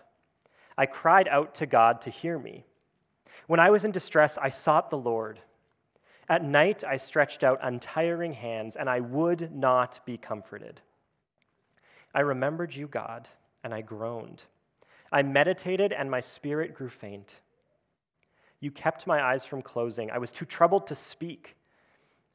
I 0.77 0.87
cried 0.87 1.27
out 1.27 1.55
to 1.57 1.66
God 1.66 2.03
to 2.03 2.11
hear 2.11 2.38
me. 2.38 2.64
When 3.48 3.59
I 3.59 3.70
was 3.70 3.85
in 3.85 3.90
distress, 3.90 4.38
I 4.38 4.51
sought 4.51 4.90
the 4.90 4.98
Lord. 4.98 5.40
At 6.29 6.44
night, 6.44 6.85
I 6.85 6.98
stretched 6.98 7.42
out 7.42 7.59
untiring 7.62 8.35
hands, 8.35 8.77
and 8.77 8.88
I 8.88 9.01
would 9.01 9.55
not 9.55 10.01
be 10.05 10.18
comforted. 10.18 10.81
I 12.14 12.20
remembered 12.20 12.74
you, 12.74 12.87
God, 12.87 13.27
and 13.64 13.72
I 13.72 13.81
groaned. 13.81 14.42
I 15.11 15.22
meditated, 15.22 15.94
and 15.94 16.11
my 16.11 16.20
spirit 16.20 16.74
grew 16.74 16.90
faint. 16.90 17.35
You 18.61 18.70
kept 18.70 19.07
my 19.07 19.22
eyes 19.22 19.46
from 19.46 19.62
closing. 19.62 20.11
I 20.11 20.18
was 20.18 20.31
too 20.31 20.44
troubled 20.44 20.87
to 20.88 20.94
speak. 20.94 21.57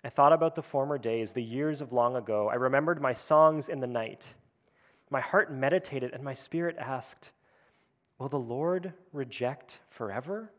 I 0.04 0.10
thought 0.10 0.34
about 0.34 0.56
the 0.56 0.62
former 0.62 0.98
days, 0.98 1.32
the 1.32 1.44
years 1.44 1.82
of 1.82 1.94
long 1.94 2.16
ago. 2.16 2.50
I 2.50 2.56
remembered 2.56 3.02
my 3.02 3.14
songs 3.14 3.70
in 3.70 3.80
the 3.80 3.88
night. 3.88 4.28
My 5.10 5.22
heart 5.22 5.54
meditated, 5.54 6.14
and 6.14 6.24
my 6.24 6.34
spirit 6.34 6.76
asked, 6.78 7.32
Will 8.20 8.30
the 8.30 8.38
Lord 8.38 8.94
reject 9.12 9.80
forever? 9.90 10.52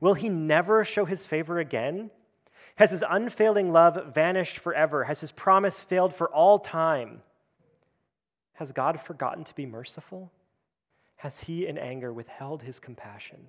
Will 0.00 0.14
he 0.14 0.28
never 0.28 0.84
show 0.84 1.04
his 1.04 1.26
favor 1.26 1.58
again? 1.58 2.10
Has 2.76 2.90
his 2.90 3.04
unfailing 3.08 3.72
love 3.72 4.14
vanished 4.14 4.58
forever? 4.58 5.04
Has 5.04 5.20
his 5.20 5.30
promise 5.30 5.80
failed 5.80 6.14
for 6.14 6.28
all 6.30 6.58
time? 6.58 7.22
Has 8.54 8.72
God 8.72 9.00
forgotten 9.00 9.44
to 9.44 9.54
be 9.54 9.66
merciful? 9.66 10.32
Has 11.16 11.38
he 11.38 11.66
in 11.66 11.78
anger 11.78 12.12
withheld 12.12 12.62
his 12.62 12.80
compassion? 12.80 13.48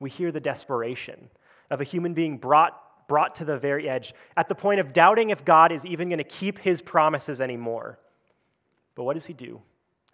We 0.00 0.10
hear 0.10 0.32
the 0.32 0.40
desperation 0.40 1.28
of 1.70 1.80
a 1.80 1.84
human 1.84 2.14
being 2.14 2.38
brought, 2.38 2.80
brought 3.12 3.34
to 3.34 3.44
the 3.44 3.58
very 3.58 3.90
edge, 3.90 4.14
at 4.38 4.48
the 4.48 4.54
point 4.54 4.80
of 4.80 4.94
doubting 4.94 5.28
if 5.28 5.44
God 5.44 5.70
is 5.70 5.84
even 5.84 6.08
going 6.08 6.16
to 6.16 6.24
keep 6.24 6.58
his 6.58 6.80
promises 6.80 7.42
anymore. 7.42 7.98
But 8.94 9.04
what 9.04 9.12
does 9.12 9.26
he 9.26 9.34
do? 9.34 9.60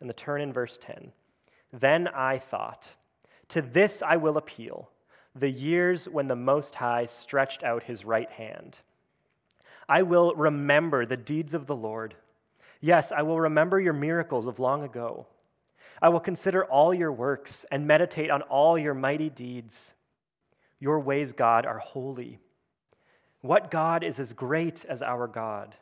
In 0.01 0.09
the 0.09 0.13
turn 0.13 0.41
in 0.41 0.53
verse 0.53 0.81
10 0.83 1.13
Then 1.73 2.09
I 2.09 2.39
thought, 2.39 2.91
To 3.51 3.63
this 3.63 4.03
I 4.03 4.17
will 4.17 4.37
appeal, 4.37 4.91
the 5.37 5.49
years 5.49 6.09
when 6.09 6.27
the 6.27 6.35
Most 6.35 6.75
High 6.75 7.07
stretched 7.07 7.63
out 7.63 7.85
his 7.85 8.05
right 8.05 8.29
hand. 8.33 8.81
I 9.89 10.03
will 10.03 10.35
remember 10.35 11.07
the 11.07 11.17
deeds 11.17 11.55
of 11.55 11.69
the 11.69 11.77
Lord. 11.77 12.17
Yes, 12.81 13.13
I 13.13 13.23
will 13.23 13.39
remember 13.39 13.79
your 13.79 13.93
miracles 13.93 14.49
of 14.49 14.59
long 14.59 14.83
ago. 14.83 15.29
I 16.03 16.09
will 16.09 16.19
consider 16.19 16.65
all 16.65 16.93
your 16.93 17.13
works 17.13 17.65
and 17.71 17.87
meditate 17.87 18.33
on 18.33 18.43
all 18.43 18.77
your 18.77 18.95
mighty 18.95 19.31
deeds. 19.31 19.95
Your 20.81 20.99
ways, 20.99 21.33
God, 21.33 21.65
are 21.65 21.79
holy. 21.79 22.41
What 23.41 23.71
God 23.71 24.03
is 24.03 24.19
as 24.19 24.33
great 24.33 24.85
as 24.85 25.03
our 25.03 25.27
God? 25.27 25.75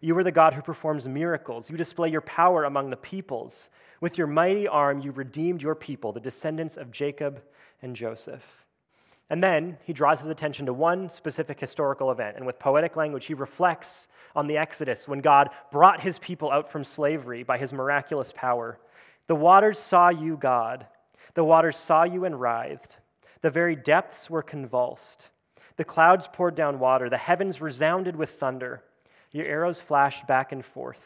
You 0.00 0.18
are 0.18 0.24
the 0.24 0.32
God 0.32 0.54
who 0.54 0.62
performs 0.62 1.08
miracles. 1.08 1.70
You 1.70 1.76
display 1.76 2.10
your 2.10 2.20
power 2.20 2.64
among 2.64 2.90
the 2.90 2.96
peoples. 2.96 3.70
With 4.00 4.18
your 4.18 4.26
mighty 4.26 4.68
arm, 4.68 5.00
you 5.00 5.12
redeemed 5.12 5.62
your 5.62 5.74
people, 5.74 6.12
the 6.12 6.20
descendants 6.20 6.76
of 6.76 6.90
Jacob 6.90 7.42
and 7.80 7.96
Joseph. 7.96 8.44
And 9.30 9.42
then 9.42 9.78
he 9.84 9.92
draws 9.92 10.20
his 10.20 10.28
attention 10.28 10.66
to 10.66 10.72
one 10.72 11.08
specific 11.08 11.58
historical 11.58 12.10
event. 12.10 12.36
And 12.36 12.44
with 12.44 12.58
poetic 12.58 12.96
language, 12.96 13.24
he 13.24 13.34
reflects 13.34 14.08
on 14.36 14.46
the 14.46 14.58
Exodus 14.58 15.08
when 15.08 15.20
God 15.20 15.50
brought 15.72 16.00
his 16.00 16.18
people 16.18 16.50
out 16.50 16.70
from 16.70 16.84
slavery 16.84 17.42
by 17.42 17.56
his 17.56 17.72
miraculous 17.72 18.32
power. 18.34 18.78
The 19.26 19.34
waters 19.34 19.78
saw 19.78 20.10
you, 20.10 20.36
God. 20.36 20.86
The 21.34 21.44
waters 21.44 21.76
saw 21.76 22.04
you 22.04 22.26
and 22.26 22.38
writhed. 22.38 22.96
The 23.40 23.50
very 23.50 23.76
depths 23.76 24.28
were 24.28 24.42
convulsed. 24.42 25.28
The 25.76 25.84
clouds 25.84 26.28
poured 26.32 26.54
down 26.54 26.78
water. 26.78 27.10
The 27.10 27.16
heavens 27.16 27.60
resounded 27.60 28.16
with 28.16 28.30
thunder. 28.30 28.82
Your 29.32 29.46
arrows 29.46 29.80
flashed 29.80 30.26
back 30.26 30.52
and 30.52 30.64
forth. 30.64 31.00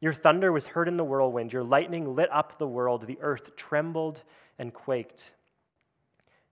Your 0.00 0.14
thunder 0.14 0.50
was 0.50 0.66
heard 0.66 0.88
in 0.88 0.96
the 0.96 1.04
whirlwind. 1.04 1.52
Your 1.52 1.64
lightning 1.64 2.14
lit 2.14 2.30
up 2.32 2.58
the 2.58 2.66
world. 2.66 3.06
The 3.06 3.18
earth 3.20 3.54
trembled 3.56 4.22
and 4.58 4.72
quaked. 4.72 5.32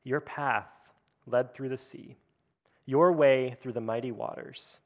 Your 0.04 0.20
path 0.20 0.68
led 1.26 1.54
through 1.54 1.70
the 1.70 1.78
sea, 1.78 2.16
your 2.86 3.12
way 3.12 3.56
through 3.60 3.72
the 3.72 3.80
mighty 3.80 4.12
waters, 4.12 4.78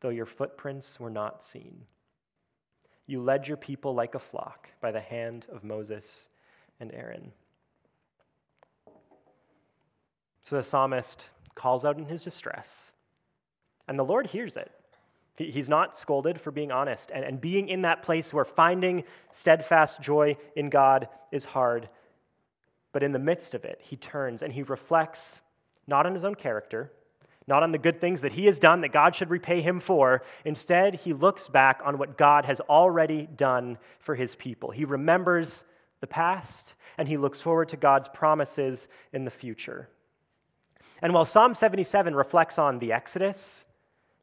though 0.00 0.10
your 0.10 0.26
footprints 0.26 1.00
were 1.00 1.10
not 1.10 1.44
seen. 1.44 1.82
You 3.06 3.22
led 3.22 3.46
your 3.46 3.56
people 3.56 3.94
like 3.94 4.14
a 4.14 4.18
flock 4.18 4.68
by 4.80 4.90
the 4.90 5.00
hand 5.00 5.46
of 5.52 5.64
Moses 5.64 6.28
and 6.80 6.92
Aaron. 6.92 7.32
So 10.44 10.56
the 10.56 10.62
psalmist 10.62 11.26
calls 11.56 11.84
out 11.84 11.98
in 11.98 12.04
his 12.06 12.22
distress, 12.22 12.92
and 13.88 13.98
the 13.98 14.04
Lord 14.04 14.28
hears 14.28 14.56
it. 14.56 14.70
He's 15.36 15.68
not 15.68 15.98
scolded 15.98 16.40
for 16.40 16.50
being 16.50 16.72
honest. 16.72 17.10
And, 17.12 17.24
and 17.24 17.40
being 17.40 17.68
in 17.68 17.82
that 17.82 18.02
place 18.02 18.32
where 18.32 18.44
finding 18.44 19.04
steadfast 19.32 20.00
joy 20.00 20.36
in 20.54 20.70
God 20.70 21.08
is 21.30 21.44
hard. 21.44 21.88
But 22.92 23.02
in 23.02 23.12
the 23.12 23.18
midst 23.18 23.54
of 23.54 23.64
it, 23.64 23.78
he 23.82 23.96
turns 23.96 24.42
and 24.42 24.52
he 24.52 24.62
reflects 24.62 25.42
not 25.86 26.06
on 26.06 26.14
his 26.14 26.24
own 26.24 26.34
character, 26.34 26.90
not 27.46 27.62
on 27.62 27.70
the 27.70 27.78
good 27.78 28.00
things 28.00 28.22
that 28.22 28.32
he 28.32 28.46
has 28.46 28.58
done 28.58 28.80
that 28.80 28.92
God 28.92 29.14
should 29.14 29.28
repay 29.28 29.60
him 29.60 29.78
for. 29.78 30.22
Instead, 30.46 30.94
he 30.94 31.12
looks 31.12 31.48
back 31.48 31.82
on 31.84 31.98
what 31.98 32.16
God 32.16 32.46
has 32.46 32.60
already 32.60 33.28
done 33.36 33.76
for 34.00 34.14
his 34.14 34.34
people. 34.34 34.70
He 34.70 34.86
remembers 34.86 35.64
the 36.00 36.06
past 36.06 36.74
and 36.96 37.06
he 37.06 37.18
looks 37.18 37.42
forward 37.42 37.68
to 37.68 37.76
God's 37.76 38.08
promises 38.08 38.88
in 39.12 39.26
the 39.26 39.30
future. 39.30 39.90
And 41.02 41.12
while 41.12 41.24
Psalm 41.24 41.54
77 41.54 42.14
reflects 42.14 42.58
on 42.58 42.78
the 42.78 42.92
Exodus, 42.92 43.64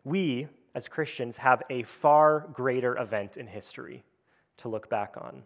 we, 0.04 0.48
as 0.76 0.88
Christians, 0.88 1.38
have 1.38 1.62
a 1.70 1.84
far 1.84 2.48
greater 2.54 2.98
event 2.98 3.38
in 3.38 3.48
history 3.48 4.04
to 4.58 4.70
look 4.70 4.90
back 4.90 5.16
on. 5.18 5.44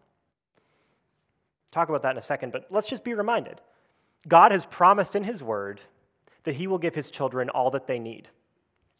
Talk 1.71 1.89
about 1.89 2.01
that 2.03 2.11
in 2.11 2.17
a 2.17 2.21
second, 2.21 2.51
but 2.51 2.67
let's 2.69 2.87
just 2.87 3.03
be 3.03 3.13
reminded 3.13 3.61
God 4.27 4.51
has 4.51 4.65
promised 4.65 5.15
in 5.15 5.23
his 5.23 5.43
word 5.43 5.81
that 6.43 6.55
he 6.55 6.67
will 6.67 6.77
give 6.77 6.95
his 6.95 7.11
children 7.11 7.49
all 7.49 7.71
that 7.71 7.87
they 7.87 7.99
need. 7.99 8.29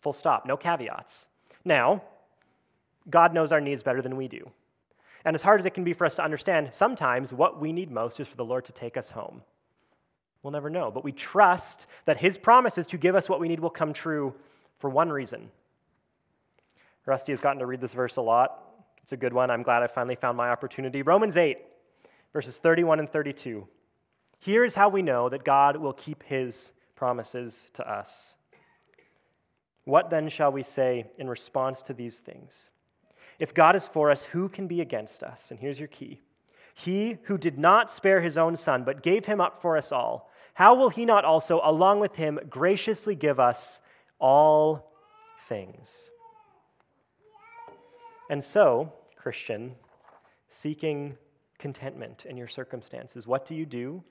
Full 0.01 0.13
stop, 0.13 0.45
no 0.45 0.57
caveats. 0.57 1.27
Now, 1.65 2.03
God 3.09 3.33
knows 3.33 3.51
our 3.51 3.61
needs 3.61 3.83
better 3.83 4.01
than 4.01 4.17
we 4.17 4.27
do. 4.27 4.49
And 5.25 5.33
as 5.33 5.41
hard 5.41 5.59
as 5.59 5.65
it 5.65 5.73
can 5.73 5.83
be 5.83 5.93
for 5.93 6.05
us 6.05 6.15
to 6.15 6.23
understand, 6.23 6.69
sometimes 6.71 7.33
what 7.33 7.59
we 7.59 7.71
need 7.73 7.89
most 7.89 8.19
is 8.19 8.27
for 8.27 8.35
the 8.35 8.45
Lord 8.45 8.65
to 8.65 8.71
take 8.71 8.97
us 8.97 9.09
home. 9.09 9.41
We'll 10.47 10.53
never 10.53 10.69
know, 10.69 10.89
but 10.89 11.03
we 11.03 11.12
trust 11.12 11.88
that 12.05 12.15
his 12.15 12.38
promises 12.38 12.88
to 12.88 12.97
give 12.97 13.17
us 13.17 13.27
what 13.27 13.41
we 13.41 13.49
need 13.49 13.60
will 13.60 13.69
come 13.69 13.91
true 13.91 14.33
for 14.79 14.89
one 14.89 15.10
reason. 15.10 15.51
Rusty 17.05 17.33
has 17.33 17.41
gotten 17.41 17.60
to 17.60 17.65
read 17.65 17.81
this 17.81 17.93
verse 17.93 18.15
a 18.15 18.21
lot. 18.21 18.63
It's 19.03 19.12
a 19.12 19.17
good 19.17 19.33
one. 19.33 19.51
I'm 19.51 19.62
glad 19.62 19.83
I 19.83 19.88
finally 19.88 20.15
found 20.15 20.38
my 20.38 20.47
opportunity. 20.47 21.01
Romans 21.01 21.36
8, 21.36 21.57
verses 22.31 22.60
31 22.60 22.99
and 22.99 23.12
32. 23.12 23.67
Here's 24.39 24.73
how 24.73 24.88
we 24.88 25.01
know 25.01 25.27
that 25.27 25.43
God 25.43 25.75
will 25.75 25.91
keep 25.91 26.23
his 26.23 26.71
promises 26.95 27.67
to 27.73 27.86
us. 27.86 28.38
What 29.83 30.10
then 30.10 30.29
shall 30.29 30.53
we 30.53 30.63
say 30.63 31.07
in 31.17 31.27
response 31.27 31.81
to 31.81 31.93
these 31.93 32.19
things? 32.19 32.69
If 33.38 33.53
God 33.53 33.75
is 33.75 33.86
for 33.86 34.12
us, 34.12 34.23
who 34.23 34.47
can 34.47 34.65
be 34.65 34.79
against 34.79 35.23
us? 35.23 35.51
And 35.51 35.60
here's 35.60 35.77
your 35.77 35.89
key 35.89 36.21
He 36.73 37.17
who 37.23 37.38
did 37.38 37.57
not 37.57 37.91
spare 37.91 38.21
his 38.21 38.38
own 38.38 38.55
son, 38.55 38.86
but 38.86 39.03
gave 39.03 39.25
him 39.25 39.41
up 39.41 39.62
for 39.62 39.75
us 39.75 39.91
all, 39.91 40.31
how 40.58 40.74
will 40.74 40.89
he 40.89 41.06
not 41.06 41.24
also, 41.24 41.62
along 41.63 42.00
with 42.00 42.15
him, 42.15 42.39
graciously 42.50 43.13
give 43.13 43.39
us 43.39 43.80
all 44.17 44.91
things? 45.48 46.10
And 48.32 48.43
so, 48.43 48.91
Christian, 49.15 49.76
seeking 50.50 51.15
contentment 51.60 52.26
in 52.26 52.38
your 52.38 52.48
circumstances, 52.48 53.28
what 53.28 53.46
do 53.46 53.54
you 53.54 53.67
do? 53.67 54.04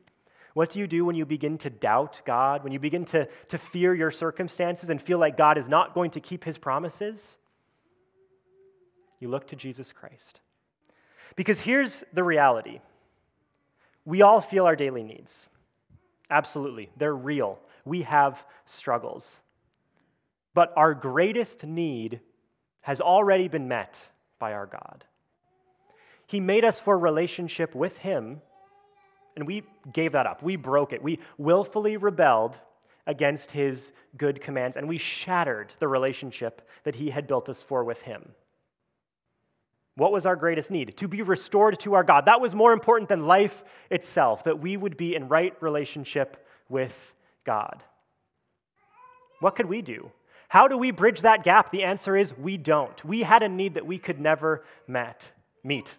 What 0.55 0.71
do 0.71 0.79
you 0.79 0.87
do 0.87 1.05
when 1.05 1.17
you 1.17 1.27
begin 1.27 1.59
to 1.59 1.69
doubt 1.69 2.23
God, 2.25 2.63
when 2.63 2.73
you 2.73 2.79
begin 2.79 3.05
to, 3.07 3.27
to 3.49 3.59
fear 3.59 3.93
your 3.93 4.13
circumstances 4.13 4.89
and 4.89 5.03
feel 5.03 5.19
like 5.19 5.37
God 5.37 5.59
is 5.59 5.69
not 5.69 5.95
going 5.95 6.13
to 6.13 6.21
keep 6.21 6.45
his 6.45 6.59
promises? 6.59 7.39
You 9.19 9.31
look 9.31 9.49
to 9.49 9.57
Jesus 9.57 9.91
Christ. 9.91 10.41
Because 11.35 11.59
here's 11.59 12.05
the 12.13 12.23
reality 12.23 12.79
we 14.05 14.23
all 14.23 14.41
feel 14.41 14.65
our 14.65 14.77
daily 14.77 15.03
needs. 15.03 15.49
Absolutely, 16.31 16.91
they're 16.97 17.15
real. 17.15 17.59
We 17.85 18.03
have 18.03 18.45
struggles. 18.65 19.41
But 20.55 20.73
our 20.77 20.95
greatest 20.95 21.65
need 21.65 22.21
has 22.81 23.01
already 23.01 23.49
been 23.49 23.69
met 23.69 24.07
by 24.39 24.53
our 24.53 24.67
God. 24.67 25.05
He 26.27 26.41
made 26.41 26.65
us 26.65 26.81
for 26.81 26.99
relationship 26.99 27.75
with 27.75 27.97
Him 27.99 28.41
and 29.37 29.47
we 29.47 29.63
gave 29.93 30.13
that 30.13 30.27
up. 30.27 30.43
We 30.43 30.57
broke 30.57 30.93
it. 30.93 31.03
We 31.03 31.21
willfully 31.39 31.97
rebelled 31.99 32.59
against 33.07 33.51
his 33.51 33.93
good 34.17 34.41
commands, 34.41 34.77
and 34.77 34.89
we 34.89 34.99
shattered 34.99 35.73
the 35.79 35.87
relationship 35.87 36.67
that 36.83 36.97
he 36.97 37.11
had 37.11 37.29
built 37.29 37.49
us 37.49 37.63
for 37.63 37.85
with 37.85 38.03
him. 38.03 38.33
What 39.97 40.13
was 40.13 40.27
our 40.27 40.37
greatest 40.37 40.71
need? 40.71 40.97
To 40.99 41.09
be 41.09 41.23
restored 41.23 41.81
to 41.81 41.95
our 41.95 42.05
God. 42.05 42.27
That 42.27 42.41
was 42.41 42.55
more 42.55 42.73
important 42.73 43.09
than 43.09 43.27
life 43.27 43.65
itself, 43.91 44.45
that 44.45 44.61
we 44.61 44.77
would 44.77 44.97
be 44.97 45.15
in 45.15 45.29
right 45.29 45.55
relationship 45.61 46.47
with 46.69 46.95
God. 47.45 47.83
What 49.41 49.57
could 49.57 49.67
we 49.67 49.83
do? 49.83 50.11
How 50.49 50.69
do 50.69 50.77
we 50.77 50.91
bridge 50.91 51.21
that 51.21 51.45
gap? 51.45 51.71
The 51.73 51.83
answer 51.83 52.17
is 52.17 52.37
we 52.37 52.57
don't. 52.57 53.03
We 53.05 53.23
had 53.23 53.43
a 53.43 53.49
need 53.49 53.75
that 53.75 53.87
we 53.87 53.99
could 53.99 54.21
never 54.21 54.65
met, 54.87 55.29
meet. 55.65 55.97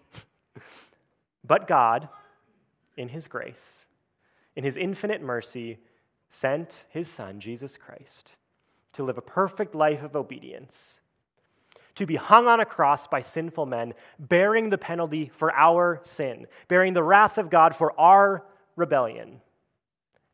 but 1.44 1.68
God, 1.68 2.08
in 2.96 3.10
His 3.10 3.28
grace, 3.28 3.86
in 4.56 4.64
His 4.64 4.78
infinite 4.78 5.22
mercy, 5.22 5.80
sent 6.30 6.86
His 6.90 7.10
Son, 7.10 7.40
Jesus 7.40 7.78
Christ, 7.78 8.36
to 8.94 9.04
live 9.04 9.18
a 9.18 9.22
perfect 9.22 9.76
life 9.76 10.04
of 10.04 10.16
obedience, 10.16 11.00
to 11.98 12.06
be 12.06 12.16
hung 12.16 12.48
on 12.48 12.60
a 12.60 12.66
cross 12.66 13.08
by 13.08 13.22
sinful 13.22 13.66
men, 13.66 13.94
bearing 14.20 14.70
the 14.70 14.78
penalty 14.78 15.32
for 15.38 15.54
our 15.54 16.00
sin, 16.04 16.48
bearing 16.68 16.94
the 16.94 17.04
wrath 17.04 17.38
of 17.38 17.50
God 17.50 17.76
for 17.76 18.00
our 18.00 18.44
rebellion, 18.76 19.42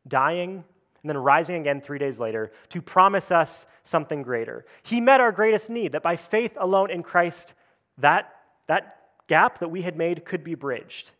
dying 0.06 0.64
and 1.02 1.10
then 1.10 1.18
rising 1.18 1.56
again 1.56 1.82
three 1.82 1.98
days 1.98 2.18
later 2.18 2.50
to 2.70 2.80
promise 2.80 3.30
us 3.30 3.66
something 3.82 4.22
greater. 4.22 4.64
He 4.82 5.02
met 5.02 5.20
our 5.20 5.32
greatest 5.32 5.68
need, 5.68 5.92
that 5.92 6.02
by 6.02 6.16
faith 6.16 6.56
alone 6.58 6.90
in 6.90 7.02
Christ, 7.02 7.52
that, 7.98 8.34
that 8.68 9.00
gap 9.26 9.58
that 9.58 9.68
we 9.68 9.82
had 9.82 9.98
made 9.98 10.24
could 10.24 10.42
be 10.42 10.54
bridged. 10.54 11.10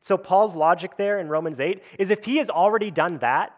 So, 0.00 0.16
Paul's 0.16 0.54
logic 0.54 0.96
there 0.96 1.18
in 1.18 1.28
Romans 1.28 1.58
8 1.58 1.82
is 1.98 2.10
if 2.10 2.24
he 2.24 2.36
has 2.36 2.50
already 2.50 2.92
done 2.92 3.18
that, 3.18 3.55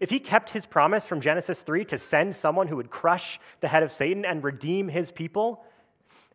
if 0.00 0.10
he 0.10 0.20
kept 0.20 0.50
his 0.50 0.66
promise 0.66 1.04
from 1.04 1.20
Genesis 1.20 1.62
3 1.62 1.84
to 1.86 1.98
send 1.98 2.36
someone 2.36 2.68
who 2.68 2.76
would 2.76 2.90
crush 2.90 3.40
the 3.60 3.68
head 3.68 3.82
of 3.82 3.92
Satan 3.92 4.24
and 4.24 4.44
redeem 4.44 4.88
his 4.88 5.10
people 5.10 5.64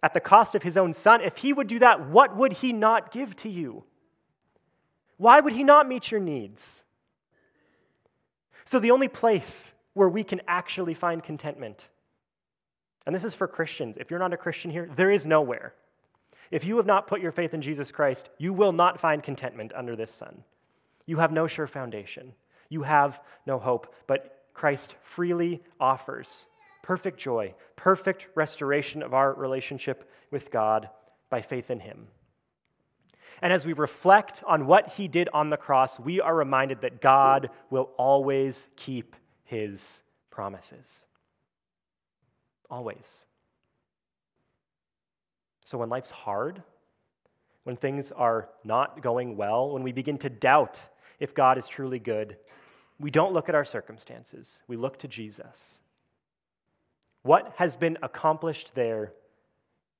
at 0.04 0.14
the 0.14 0.20
cost 0.20 0.56
of 0.56 0.64
his 0.64 0.78
own 0.78 0.94
son, 0.94 1.22
if 1.22 1.38
he 1.38 1.54
would 1.54 1.68
do 1.68 1.80
that, 1.80 2.10
what 2.10 2.36
would 2.36 2.54
he 2.54 2.74
not 2.74 3.12
give 3.12 3.36
to 3.38 3.50
you? 3.50 3.84
Why 5.18 5.40
would 5.40 5.54
he 5.54 5.64
not 5.64 5.88
meet 5.88 6.10
your 6.10 6.20
needs? 6.20 6.84
So, 8.66 8.80
the 8.80 8.92
only 8.92 9.08
place 9.08 9.72
where 9.94 10.10
we 10.10 10.24
can 10.24 10.42
actually 10.48 10.96
find 10.96 11.24
contentment, 11.24 11.88
and 13.06 13.16
this 13.16 13.24
is 13.24 13.36
for 13.36 13.48
Christians, 13.48 13.98
if 13.98 14.10
you're 14.10 14.20
not 14.20 14.34
a 14.34 14.38
Christian 14.38 14.72
here, 14.72 14.90
there 14.96 15.12
is 15.12 15.26
nowhere. 15.26 15.74
If 16.50 16.66
you 16.66 16.78
have 16.78 16.86
not 16.86 17.08
put 17.08 17.22
your 17.22 17.32
faith 17.32 17.54
in 17.54 17.62
Jesus 17.62 17.92
Christ, 17.92 18.30
you 18.38 18.54
will 18.54 18.72
not 18.72 19.00
find 19.00 19.22
contentment 19.22 19.72
under 19.76 19.96
this 19.96 20.12
sun. 20.12 20.44
You 21.06 21.18
have 21.18 21.32
no 21.32 21.48
sure 21.48 21.68
foundation. 21.68 22.34
You 22.72 22.84
have 22.84 23.20
no 23.46 23.60
hope, 23.60 23.94
but 24.08 24.44
Christ 24.54 24.96
freely 25.04 25.62
offers 25.78 26.48
perfect 26.82 27.20
joy, 27.20 27.54
perfect 27.76 28.28
restoration 28.34 29.04
of 29.04 29.14
our 29.14 29.34
relationship 29.34 30.10
with 30.32 30.50
God 30.50 30.90
by 31.30 31.42
faith 31.42 31.70
in 31.70 31.82
Him. 31.82 32.08
And 33.42 33.52
as 33.52 33.66
we 33.66 33.74
reflect 33.74 34.42
on 34.48 34.68
what 34.68 34.88
he 34.88 35.08
did 35.10 35.28
on 35.34 35.50
the 35.50 35.58
cross, 35.58 36.00
we 36.00 36.22
are 36.22 36.34
reminded 36.34 36.82
that 36.82 37.02
God 37.02 37.50
will 37.70 37.90
always 37.98 38.70
keep 38.78 39.16
his 39.44 40.04
promises. 40.30 41.06
Always. 42.70 43.26
So 45.66 45.78
when 45.78 45.90
life's 45.90 46.12
hard, 46.12 46.62
when 47.64 47.76
things 47.76 48.12
are 48.12 48.50
not 48.64 49.02
going 49.02 49.36
well, 49.36 49.72
when 49.72 49.84
we 49.84 49.92
begin 49.92 50.18
to 50.20 50.30
doubt 50.30 50.80
if 51.20 51.34
God 51.34 51.58
is 51.58 51.68
truly 51.68 52.00
good, 52.00 52.38
we 53.02 53.12
don't 53.12 53.34
look 53.34 53.50
at 53.50 53.56
our 53.56 53.66
circumstances, 53.66 54.62
we 54.68 54.78
look 54.78 55.00
to 55.00 55.08
Jesus. 55.08 55.80
What 57.24 57.54
has 57.58 57.76
been 57.76 57.98
accomplished 58.02 58.72
there 58.74 59.14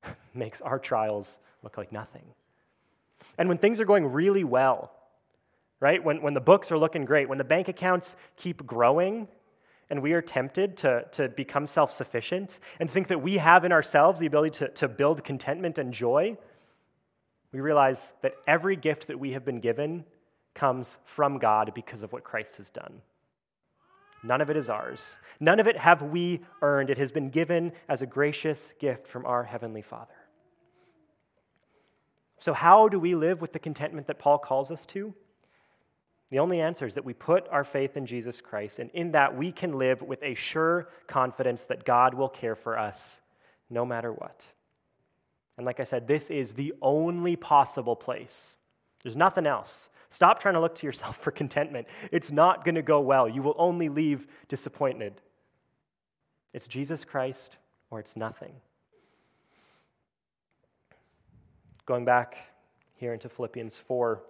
makes 0.34 0.62
our 0.62 0.80
trials 0.80 1.40
look 1.64 1.78
like 1.78 1.92
nothing. 1.92 2.24
And 3.38 3.50
when 3.50 3.58
things 3.58 3.80
are 3.80 3.86
going 3.86 4.06
really 4.06 4.44
well, 4.44 4.92
right? 5.80 6.04
When, 6.04 6.22
when 6.22 6.34
the 6.34 6.42
books 6.42 6.72
are 6.72 6.78
looking 6.78 7.06
great, 7.06 7.30
when 7.30 7.38
the 7.38 7.44
bank 7.44 7.68
accounts 7.68 8.16
keep 8.38 8.66
growing, 8.66 9.28
and 9.90 10.02
we 10.02 10.14
are 10.14 10.22
tempted 10.22 10.78
to, 10.78 11.04
to 11.12 11.28
become 11.28 11.68
self 11.68 11.92
sufficient 11.92 12.60
and 12.80 12.90
think 12.90 13.10
that 13.10 13.22
we 13.22 13.38
have 13.38 13.66
in 13.66 13.74
ourselves 13.74 14.20
the 14.20 14.26
ability 14.26 14.58
to, 14.60 14.70
to 14.70 14.88
build 14.88 15.24
contentment 15.24 15.78
and 15.78 15.94
joy, 15.94 16.38
we 17.52 17.60
realize 17.60 18.14
that 18.22 18.36
every 18.48 18.78
gift 18.78 19.08
that 19.08 19.20
we 19.20 19.34
have 19.34 19.44
been 19.44 19.60
given 19.60 20.06
comes 20.54 20.98
from 21.06 21.38
God 21.38 21.72
because 21.74 22.04
of 22.04 22.12
what 22.12 22.24
Christ 22.24 22.58
has 22.58 22.70
done. 22.70 23.02
None 24.24 24.42
of 24.42 24.50
it 24.50 24.58
is 24.58 24.70
ours. 24.70 25.18
None 25.40 25.60
of 25.60 25.68
it 25.68 25.78
have 25.78 26.02
we 26.04 26.42
earned. 26.62 26.90
It 26.90 26.98
has 26.98 27.12
been 27.12 27.30
given 27.30 27.72
as 27.90 28.02
a 28.02 28.06
gracious 28.06 28.74
gift 28.80 29.08
from 29.08 29.26
our 29.26 29.44
Heavenly 29.44 29.82
Father. 29.82 30.14
So, 32.40 32.54
how 32.54 32.88
do 32.88 33.00
we 33.00 33.16
live 33.16 33.42
with 33.42 33.54
the 33.54 33.60
contentment 33.60 34.08
that 34.08 34.20
Paul 34.20 34.38
calls 34.38 34.72
us 34.72 34.86
to? 34.88 35.14
The 36.32 36.40
only 36.40 36.62
answer 36.62 36.86
is 36.86 36.96
that 36.96 37.06
we 37.06 37.14
put 37.14 37.48
our 37.50 37.64
faith 37.64 37.98
in 37.98 38.06
Jesus 38.06 38.40
Christ, 38.42 38.80
and 38.80 38.90
in 38.92 39.12
that 39.12 39.36
we 39.36 39.52
can 39.52 39.78
live 39.78 40.02
with 40.02 40.24
a 40.24 40.34
sure 40.34 40.90
confidence 41.08 41.66
that 41.66 41.84
God 41.84 42.14
will 42.14 42.30
care 42.30 42.56
for 42.56 42.80
us 42.80 43.22
no 43.70 43.86
matter 43.86 44.12
what. 44.14 44.46
And 45.58 45.66
like 45.66 45.80
I 45.80 45.84
said, 45.84 46.08
this 46.08 46.30
is 46.30 46.54
the 46.54 46.74
only 46.82 47.36
possible 47.36 47.96
place. 47.96 48.58
There's 49.04 49.16
nothing 49.16 49.46
else. 49.46 49.90
Stop 50.12 50.42
trying 50.42 50.54
to 50.54 50.60
look 50.60 50.76
to 50.76 50.86
yourself 50.86 51.18
for 51.18 51.32
contentment. 51.32 51.88
It's 52.12 52.32
not 52.32 52.64
going 52.64 52.76
to 52.76 52.82
go 52.82 53.00
well. 53.00 53.28
You 53.28 53.42
will 53.42 53.56
only 53.58 53.90
leave 53.90 54.28
disappointed. 54.48 55.14
It's 56.54 56.68
Jesus 56.68 57.04
Christ 57.04 57.58
or 57.90 58.00
it's 58.00 58.16
nothing. 58.16 58.54
Going 61.86 62.06
back 62.06 62.38
here 62.96 63.14
into 63.14 63.30
Philippians 63.30 63.78
4, 63.88 64.22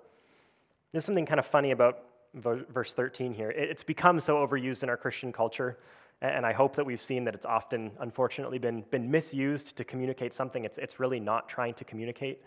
there's 0.92 1.04
something 1.04 1.26
kind 1.26 1.40
of 1.40 1.46
funny 1.46 1.72
about 1.72 2.06
verse 2.36 2.94
13 2.94 3.34
here. 3.34 3.52
It's 3.52 3.84
become 3.84 4.20
so 4.20 4.36
overused 4.36 4.84
in 4.84 4.90
our 4.90 4.98
Christian 4.98 5.34
culture, 5.34 5.78
and 6.22 6.46
I 6.46 6.54
hope 6.54 6.76
that 6.76 6.86
we've 6.86 7.02
seen 7.02 7.26
that 7.26 7.36
it's 7.36 7.46
often, 7.46 7.92
unfortunately, 8.00 8.60
been, 8.60 8.84
been 8.90 9.10
misused 9.10 9.76
to 9.78 9.84
communicate 9.84 10.34
something 10.34 10.64
it's, 10.64 10.78
it's 10.78 11.00
really 11.00 11.20
not 11.20 11.50
trying 11.50 11.74
to 11.76 11.84
communicate. 11.84 12.42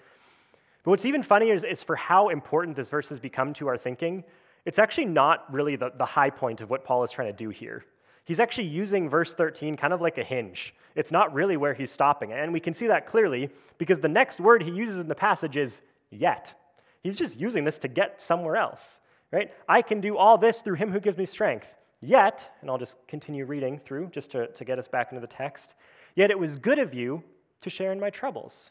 But 0.84 0.90
what's 0.90 1.06
even 1.06 1.22
funnier 1.22 1.54
is, 1.54 1.64
is 1.64 1.82
for 1.82 1.96
how 1.96 2.28
important 2.28 2.76
this 2.76 2.88
verse 2.88 3.08
has 3.08 3.18
become 3.18 3.52
to 3.54 3.68
our 3.68 3.78
thinking, 3.78 4.22
it's 4.64 4.78
actually 4.78 5.06
not 5.06 5.52
really 5.52 5.76
the, 5.76 5.90
the 5.96 6.04
high 6.04 6.30
point 6.30 6.60
of 6.60 6.70
what 6.70 6.84
Paul 6.84 7.02
is 7.02 7.10
trying 7.10 7.28
to 7.28 7.36
do 7.36 7.48
here. 7.50 7.84
He's 8.24 8.40
actually 8.40 8.68
using 8.68 9.08
verse 9.08 9.34
13 9.34 9.76
kind 9.76 9.92
of 9.92 10.00
like 10.00 10.16
a 10.18 10.24
hinge. 10.24 10.74
It's 10.94 11.10
not 11.10 11.34
really 11.34 11.56
where 11.56 11.74
he's 11.74 11.90
stopping. 11.90 12.32
And 12.32 12.52
we 12.52 12.60
can 12.60 12.72
see 12.72 12.86
that 12.86 13.06
clearly 13.06 13.50
because 13.76 13.98
the 13.98 14.08
next 14.08 14.40
word 14.40 14.62
he 14.62 14.70
uses 14.70 14.98
in 14.98 15.08
the 15.08 15.14
passage 15.14 15.56
is 15.56 15.82
yet. 16.10 16.54
He's 17.02 17.16
just 17.16 17.38
using 17.38 17.64
this 17.64 17.76
to 17.78 17.88
get 17.88 18.20
somewhere 18.20 18.56
else, 18.56 19.00
right? 19.30 19.52
I 19.68 19.82
can 19.82 20.00
do 20.00 20.16
all 20.16 20.38
this 20.38 20.62
through 20.62 20.76
him 20.76 20.90
who 20.90 21.00
gives 21.00 21.18
me 21.18 21.26
strength. 21.26 21.68
Yet, 22.00 22.50
and 22.60 22.70
I'll 22.70 22.78
just 22.78 22.96
continue 23.08 23.46
reading 23.46 23.78
through 23.78 24.08
just 24.08 24.30
to, 24.32 24.46
to 24.48 24.64
get 24.64 24.78
us 24.78 24.88
back 24.88 25.12
into 25.12 25.20
the 25.20 25.26
text, 25.26 25.74
yet 26.14 26.30
it 26.30 26.38
was 26.38 26.56
good 26.56 26.78
of 26.78 26.92
you 26.92 27.22
to 27.62 27.70
share 27.70 27.92
in 27.92 28.00
my 28.00 28.10
troubles. 28.10 28.70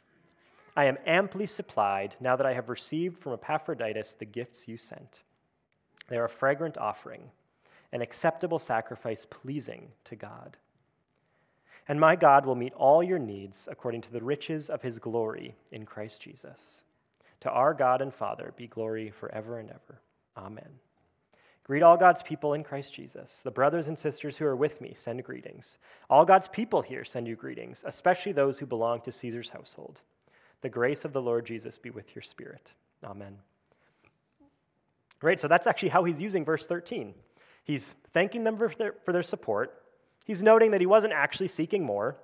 I 0.75 0.85
am 0.85 0.97
amply 1.05 1.45
supplied 1.45 2.15
now 2.19 2.35
that 2.35 2.45
I 2.45 2.53
have 2.53 2.69
received 2.69 3.17
from 3.17 3.33
Epaphroditus 3.33 4.15
the 4.17 4.25
gifts 4.25 4.67
you 4.67 4.77
sent. 4.77 5.21
They 6.07 6.17
are 6.17 6.25
a 6.25 6.29
fragrant 6.29 6.77
offering, 6.77 7.23
an 7.91 8.01
acceptable 8.01 8.59
sacrifice 8.59 9.25
pleasing 9.25 9.89
to 10.05 10.15
God. 10.15 10.57
And 11.87 11.99
my 11.99 12.15
God 12.15 12.45
will 12.45 12.55
meet 12.55 12.73
all 12.73 13.03
your 13.03 13.19
needs 13.19 13.67
according 13.69 14.01
to 14.01 14.11
the 14.11 14.23
riches 14.23 14.69
of 14.69 14.81
his 14.81 14.99
glory 14.99 15.55
in 15.71 15.85
Christ 15.85 16.21
Jesus. 16.21 16.83
To 17.41 17.49
our 17.49 17.73
God 17.73 18.01
and 18.01 18.13
Father 18.13 18.53
be 18.55 18.67
glory 18.67 19.09
forever 19.09 19.59
and 19.59 19.69
ever. 19.69 19.99
Amen. 20.37 20.69
Greet 21.63 21.83
all 21.83 21.97
God's 21.97 22.23
people 22.23 22.53
in 22.53 22.63
Christ 22.63 22.93
Jesus. 22.93 23.41
The 23.43 23.51
brothers 23.51 23.87
and 23.87 23.97
sisters 23.97 24.37
who 24.37 24.45
are 24.45 24.55
with 24.55 24.79
me 24.79 24.93
send 24.95 25.23
greetings. 25.23 25.77
All 26.09 26.25
God's 26.25 26.47
people 26.47 26.81
here 26.81 27.03
send 27.03 27.27
you 27.27 27.35
greetings, 27.35 27.83
especially 27.85 28.31
those 28.31 28.57
who 28.57 28.65
belong 28.65 29.01
to 29.01 29.11
Caesar's 29.11 29.49
household. 29.49 30.01
The 30.61 30.69
grace 30.69 31.05
of 31.05 31.13
the 31.13 31.21
Lord 31.21 31.45
Jesus 31.45 31.77
be 31.77 31.89
with 31.89 32.15
your 32.15 32.21
spirit. 32.21 32.71
Amen. 33.03 33.37
Great, 35.19 35.39
so 35.39 35.47
that's 35.47 35.67
actually 35.67 35.89
how 35.89 36.03
he's 36.03 36.21
using 36.21 36.45
verse 36.45 36.65
13. 36.65 37.13
He's 37.63 37.93
thanking 38.13 38.43
them 38.43 38.57
for 38.57 38.71
their, 38.77 38.95
for 39.05 39.11
their 39.11 39.23
support, 39.23 39.81
He's 40.25 40.43
noting 40.43 40.71
that 40.71 40.81
he 40.81 40.87
wasn't 40.87 41.13
actually 41.13 41.47
seeking 41.47 41.83
more 41.83 42.15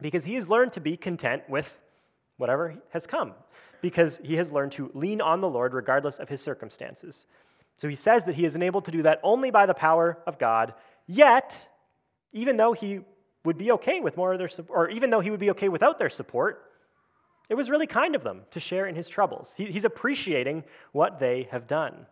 because 0.00 0.24
he 0.24 0.34
has 0.34 0.48
learned 0.48 0.72
to 0.72 0.80
be 0.80 0.96
content 0.96 1.42
with 1.48 1.78
whatever 2.38 2.74
has 2.90 3.06
come, 3.06 3.34
because 3.80 4.20
he 4.22 4.36
has 4.36 4.50
learned 4.50 4.72
to 4.72 4.90
lean 4.94 5.20
on 5.20 5.40
the 5.40 5.48
Lord 5.48 5.74
regardless 5.74 6.18
of 6.18 6.28
his 6.28 6.40
circumstances. 6.40 7.26
So 7.76 7.88
he 7.88 7.96
says 7.96 8.24
that 8.24 8.34
he 8.34 8.44
is 8.44 8.56
enabled 8.56 8.84
to 8.86 8.90
do 8.90 9.02
that 9.02 9.20
only 9.22 9.50
by 9.50 9.66
the 9.66 9.74
power 9.74 10.18
of 10.26 10.38
God, 10.38 10.74
yet, 11.06 11.68
even 12.32 12.56
though 12.56 12.72
he 12.72 13.00
would 13.44 13.58
be 13.58 13.70
okay 13.72 14.00
with 14.00 14.16
more 14.16 14.32
of 14.32 14.38
their 14.38 14.48
support, 14.48 14.76
or 14.76 14.90
even 14.90 15.10
though 15.10 15.20
he 15.20 15.30
would 15.30 15.40
be 15.40 15.50
okay 15.50 15.68
without 15.68 15.98
their 15.98 16.10
support, 16.10 16.72
it 17.48 17.54
was 17.54 17.70
really 17.70 17.86
kind 17.86 18.14
of 18.14 18.24
them 18.24 18.42
to 18.50 18.60
share 18.60 18.86
in 18.86 18.94
his 18.94 19.08
troubles. 19.08 19.54
He, 19.56 19.66
he's 19.66 19.84
appreciating 19.84 20.64
what 20.92 21.18
they 21.18 21.48
have 21.50 21.66
done. 21.66 22.06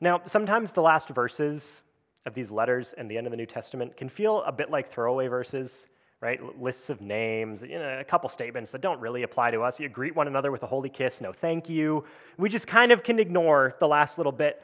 Now, 0.00 0.20
sometimes 0.26 0.72
the 0.72 0.82
last 0.82 1.08
verses 1.08 1.82
of 2.26 2.34
these 2.34 2.50
letters 2.50 2.94
and 2.96 3.10
the 3.10 3.16
end 3.16 3.26
of 3.26 3.30
the 3.30 3.36
New 3.36 3.46
Testament 3.46 3.96
can 3.96 4.08
feel 4.08 4.42
a 4.42 4.52
bit 4.52 4.70
like 4.70 4.92
throwaway 4.92 5.28
verses, 5.28 5.86
right? 6.20 6.40
Lists 6.60 6.90
of 6.90 7.00
names, 7.00 7.62
you 7.62 7.78
know, 7.78 7.98
a 8.00 8.04
couple 8.04 8.28
statements 8.28 8.72
that 8.72 8.80
don't 8.80 9.00
really 9.00 9.22
apply 9.22 9.52
to 9.52 9.62
us. 9.62 9.78
You 9.78 9.88
greet 9.88 10.14
one 10.14 10.26
another 10.26 10.50
with 10.50 10.62
a 10.64 10.66
holy 10.66 10.88
kiss, 10.88 11.20
no 11.20 11.32
thank 11.32 11.68
you. 11.68 12.04
We 12.38 12.48
just 12.48 12.66
kind 12.66 12.90
of 12.90 13.04
can 13.04 13.18
ignore 13.18 13.76
the 13.78 13.88
last 13.88 14.18
little 14.18 14.32
bit. 14.32 14.62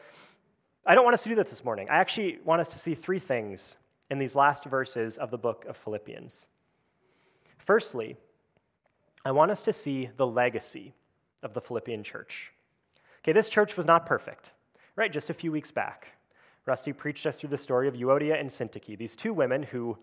I 0.85 0.95
don't 0.95 1.05
want 1.05 1.15
us 1.15 1.23
to 1.23 1.29
do 1.29 1.35
that 1.37 1.49
this 1.49 1.65
morning. 1.65 1.89
I 1.89 1.97
actually 1.99 2.39
want 2.45 2.61
us 2.61 2.69
to 2.71 2.79
see 2.79 2.95
three 2.95 3.19
things 3.19 3.77
in 4.11 4.19
these 4.19 4.35
last 4.35 4.65
verses 4.65 5.19
of 5.19 5.31
the 5.31 5.39
book 5.39 5.67
of 5.69 5.77
Philippians. 5.77 6.47
Firstly, 7.59 8.17
I 9.25 9.33
want 9.33 9.51
us 9.51 9.63
to 9.63 9.73
see 9.73 10.11
the 10.17 10.27
legacy 10.27 10.95
of 11.43 11.55
the 11.55 11.61
Philippian 11.61 12.03
church. 12.03 12.53
Okay, 13.23 13.33
this 13.33 13.49
church 13.49 13.77
was 13.77 13.87
not 13.87 14.07
perfect, 14.07 14.53
right? 14.97 15.13
Just 15.13 15.31
a 15.31 15.35
few 15.35 15.53
weeks 15.53 15.71
back, 15.71 16.09
Rusty 16.67 16.93
preached 16.93 17.27
us 17.27 17.39
through 17.39 17.51
the 17.51 17.59
story 17.59 17.89
of 17.89 17.95
Euodia 17.95 18.39
and 18.39 18.49
Syntyche, 18.49 18.97
these 18.97 19.17
two 19.17 19.33
women 19.33 19.63
who 19.63 19.97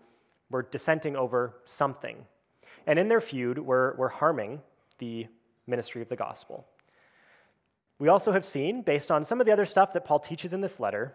were 0.50 0.62
dissenting 0.62 1.16
over 1.16 1.54
something. 1.64 2.16
And 2.86 2.98
in 2.98 3.08
their 3.08 3.20
feud, 3.20 3.58
were, 3.58 3.94
were 3.98 4.08
harming 4.08 4.60
the 4.98 5.26
ministry 5.66 6.02
of 6.02 6.08
the 6.08 6.16
gospel. 6.16 6.66
We 7.98 8.08
also 8.08 8.32
have 8.32 8.44
seen, 8.44 8.82
based 8.82 9.10
on 9.10 9.24
some 9.24 9.40
of 9.40 9.46
the 9.46 9.52
other 9.52 9.66
stuff 9.66 9.92
that 9.94 10.04
Paul 10.04 10.20
teaches 10.20 10.52
in 10.52 10.60
this 10.60 10.78
letter, 10.78 11.14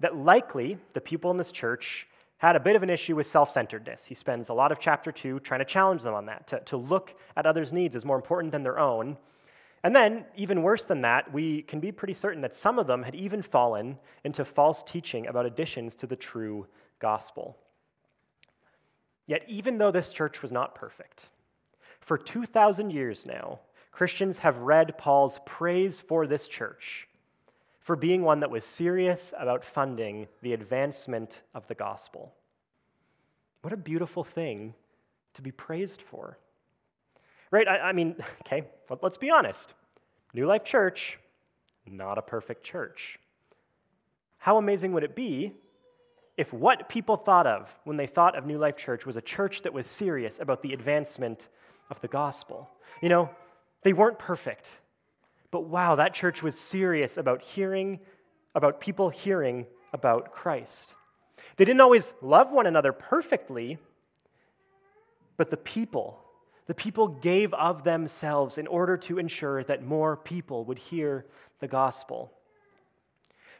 that 0.00 0.16
likely 0.16 0.78
the 0.94 1.00
people 1.00 1.30
in 1.30 1.36
this 1.36 1.52
church 1.52 2.08
had 2.42 2.56
a 2.56 2.60
bit 2.60 2.74
of 2.74 2.82
an 2.82 2.90
issue 2.90 3.14
with 3.14 3.26
self 3.28 3.50
centeredness. 3.50 4.04
He 4.04 4.16
spends 4.16 4.48
a 4.48 4.52
lot 4.52 4.72
of 4.72 4.80
chapter 4.80 5.12
two 5.12 5.38
trying 5.40 5.60
to 5.60 5.64
challenge 5.64 6.02
them 6.02 6.14
on 6.14 6.26
that, 6.26 6.48
to, 6.48 6.60
to 6.60 6.76
look 6.76 7.14
at 7.36 7.46
others' 7.46 7.72
needs 7.72 7.94
as 7.94 8.04
more 8.04 8.16
important 8.16 8.50
than 8.50 8.64
their 8.64 8.80
own. 8.80 9.16
And 9.84 9.94
then, 9.94 10.24
even 10.36 10.62
worse 10.62 10.84
than 10.84 11.02
that, 11.02 11.32
we 11.32 11.62
can 11.62 11.78
be 11.78 11.92
pretty 11.92 12.14
certain 12.14 12.42
that 12.42 12.54
some 12.54 12.80
of 12.80 12.88
them 12.88 13.02
had 13.02 13.14
even 13.14 13.42
fallen 13.42 13.96
into 14.24 14.44
false 14.44 14.82
teaching 14.82 15.28
about 15.28 15.46
additions 15.46 15.94
to 15.96 16.06
the 16.06 16.16
true 16.16 16.66
gospel. 16.98 17.56
Yet, 19.26 19.44
even 19.46 19.78
though 19.78 19.92
this 19.92 20.12
church 20.12 20.42
was 20.42 20.50
not 20.50 20.74
perfect, 20.74 21.28
for 22.00 22.18
2,000 22.18 22.90
years 22.90 23.24
now, 23.24 23.60
Christians 23.92 24.38
have 24.38 24.58
read 24.58 24.98
Paul's 24.98 25.38
praise 25.46 26.00
for 26.00 26.26
this 26.26 26.48
church 26.48 27.06
for 27.82 27.96
being 27.96 28.22
one 28.22 28.40
that 28.40 28.50
was 28.50 28.64
serious 28.64 29.34
about 29.38 29.64
funding 29.64 30.28
the 30.40 30.52
advancement 30.52 31.42
of 31.54 31.66
the 31.66 31.74
gospel. 31.74 32.32
What 33.62 33.72
a 33.72 33.76
beautiful 33.76 34.24
thing 34.24 34.74
to 35.34 35.42
be 35.42 35.50
praised 35.50 36.02
for. 36.02 36.38
Right? 37.50 37.66
I, 37.66 37.78
I 37.78 37.92
mean, 37.92 38.16
okay, 38.46 38.64
let's 39.02 39.16
be 39.16 39.30
honest. 39.30 39.74
New 40.34 40.46
Life 40.46 40.64
Church, 40.64 41.18
not 41.86 42.18
a 42.18 42.22
perfect 42.22 42.64
church. 42.64 43.18
How 44.38 44.58
amazing 44.58 44.92
would 44.92 45.04
it 45.04 45.14
be 45.14 45.52
if 46.36 46.52
what 46.52 46.88
people 46.88 47.16
thought 47.16 47.46
of 47.46 47.68
when 47.84 47.96
they 47.96 48.06
thought 48.06 48.36
of 48.36 48.46
New 48.46 48.58
Life 48.58 48.76
Church 48.76 49.04
was 49.06 49.16
a 49.16 49.20
church 49.20 49.62
that 49.62 49.72
was 49.72 49.86
serious 49.86 50.38
about 50.40 50.62
the 50.62 50.72
advancement 50.72 51.48
of 51.90 52.00
the 52.00 52.08
gospel? 52.08 52.70
You 53.02 53.08
know, 53.08 53.30
they 53.82 53.92
weren't 53.92 54.18
perfect. 54.18 54.72
But 55.52 55.64
wow, 55.66 55.94
that 55.96 56.14
church 56.14 56.42
was 56.42 56.58
serious 56.58 57.18
about 57.18 57.42
hearing, 57.42 58.00
about 58.56 58.80
people 58.80 59.10
hearing 59.10 59.66
about 59.92 60.32
Christ. 60.32 60.94
They 61.56 61.66
didn't 61.66 61.82
always 61.82 62.14
love 62.22 62.50
one 62.50 62.66
another 62.66 62.92
perfectly, 62.92 63.78
but 65.36 65.50
the 65.50 65.58
people, 65.58 66.18
the 66.66 66.74
people 66.74 67.06
gave 67.06 67.52
of 67.52 67.84
themselves 67.84 68.56
in 68.56 68.66
order 68.66 68.96
to 68.96 69.18
ensure 69.18 69.62
that 69.64 69.84
more 69.84 70.16
people 70.16 70.64
would 70.64 70.78
hear 70.78 71.26
the 71.60 71.68
gospel. 71.68 72.32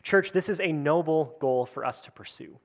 Church, 0.02 0.32
this 0.32 0.48
is 0.48 0.60
a 0.60 0.72
noble 0.72 1.36
goal 1.40 1.66
for 1.66 1.84
us 1.84 2.00
to 2.00 2.10
pursue. 2.10 2.58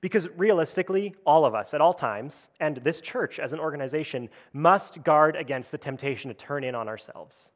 Because 0.00 0.28
realistically, 0.36 1.14
all 1.24 1.44
of 1.44 1.54
us 1.54 1.74
at 1.74 1.80
all 1.80 1.94
times, 1.94 2.48
and 2.58 2.78
this 2.78 3.00
church 3.00 3.38
as 3.38 3.52
an 3.52 3.60
organization, 3.60 4.28
must 4.52 5.04
guard 5.04 5.36
against 5.36 5.70
the 5.70 5.78
temptation 5.78 6.28
to 6.28 6.34
turn 6.34 6.64
in 6.64 6.74
on 6.74 6.88
ourselves 6.88 7.52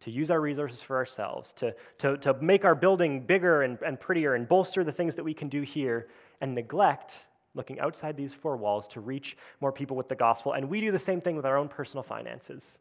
to 0.00 0.10
use 0.10 0.30
our 0.30 0.40
resources 0.40 0.82
for 0.82 0.96
ourselves, 0.96 1.52
to, 1.54 1.74
to, 1.98 2.16
to 2.18 2.34
make 2.34 2.64
our 2.64 2.74
building 2.74 3.20
bigger 3.24 3.62
and, 3.62 3.78
and 3.82 3.98
prettier 3.98 4.34
and 4.34 4.48
bolster 4.48 4.84
the 4.84 4.92
things 4.92 5.14
that 5.14 5.24
we 5.24 5.34
can 5.34 5.48
do 5.48 5.62
here, 5.62 6.08
and 6.40 6.54
neglect 6.54 7.18
looking 7.54 7.78
outside 7.80 8.16
these 8.16 8.34
four 8.34 8.56
walls 8.56 8.88
to 8.88 9.00
reach 9.00 9.36
more 9.60 9.72
people 9.72 9.96
with 9.96 10.08
the 10.08 10.14
gospel. 10.14 10.52
And 10.52 10.68
we 10.68 10.80
do 10.80 10.90
the 10.90 10.98
same 10.98 11.20
thing 11.20 11.36
with 11.36 11.46
our 11.46 11.56
own 11.56 11.68
personal 11.68 12.02
finances. 12.02 12.78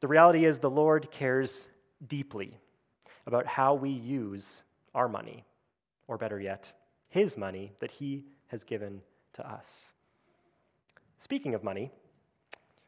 The 0.00 0.08
reality 0.08 0.44
is, 0.44 0.58
the 0.58 0.70
Lord 0.70 1.10
cares 1.10 1.66
deeply 2.08 2.56
about 3.26 3.46
how 3.46 3.74
we 3.74 3.90
use 3.90 4.62
our 4.94 5.08
money, 5.08 5.44
or 6.08 6.18
better 6.18 6.40
yet, 6.40 6.70
His 7.08 7.36
money 7.36 7.72
that 7.80 7.90
He 7.90 8.24
has 8.48 8.64
given 8.64 9.00
to 9.34 9.50
us. 9.50 9.86
Speaking 11.18 11.54
of 11.54 11.64
money, 11.64 11.90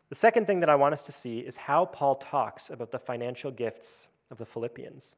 the 0.08 0.14
second 0.14 0.46
thing 0.46 0.60
that 0.60 0.68
I 0.68 0.76
want 0.76 0.94
us 0.94 1.02
to 1.04 1.12
see 1.12 1.40
is 1.40 1.56
how 1.56 1.84
Paul 1.84 2.16
talks 2.16 2.70
about 2.70 2.90
the 2.90 2.98
financial 2.98 3.50
gifts 3.50 4.08
of 4.30 4.38
the 4.38 4.46
Philippians. 4.46 5.16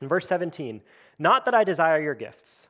In 0.00 0.08
verse 0.08 0.26
17, 0.28 0.80
not 1.18 1.44
that 1.44 1.54
I 1.54 1.64
desire 1.64 2.00
your 2.00 2.14
gifts. 2.14 2.68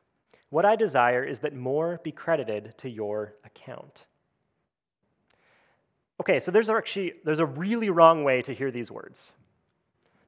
What 0.49 0.65
I 0.65 0.75
desire 0.75 1.23
is 1.23 1.39
that 1.39 1.55
more 1.55 1.99
be 2.03 2.11
credited 2.11 2.73
to 2.77 2.89
your 2.89 3.33
account. 3.43 4.05
Okay, 6.19 6.39
so 6.39 6.49
there's 6.49 6.69
actually 6.69 7.13
there's 7.25 7.39
a 7.39 7.45
really 7.45 7.89
wrong 7.89 8.23
way 8.23 8.41
to 8.41 8.53
hear 8.53 8.71
these 8.71 8.89
words. 8.89 9.33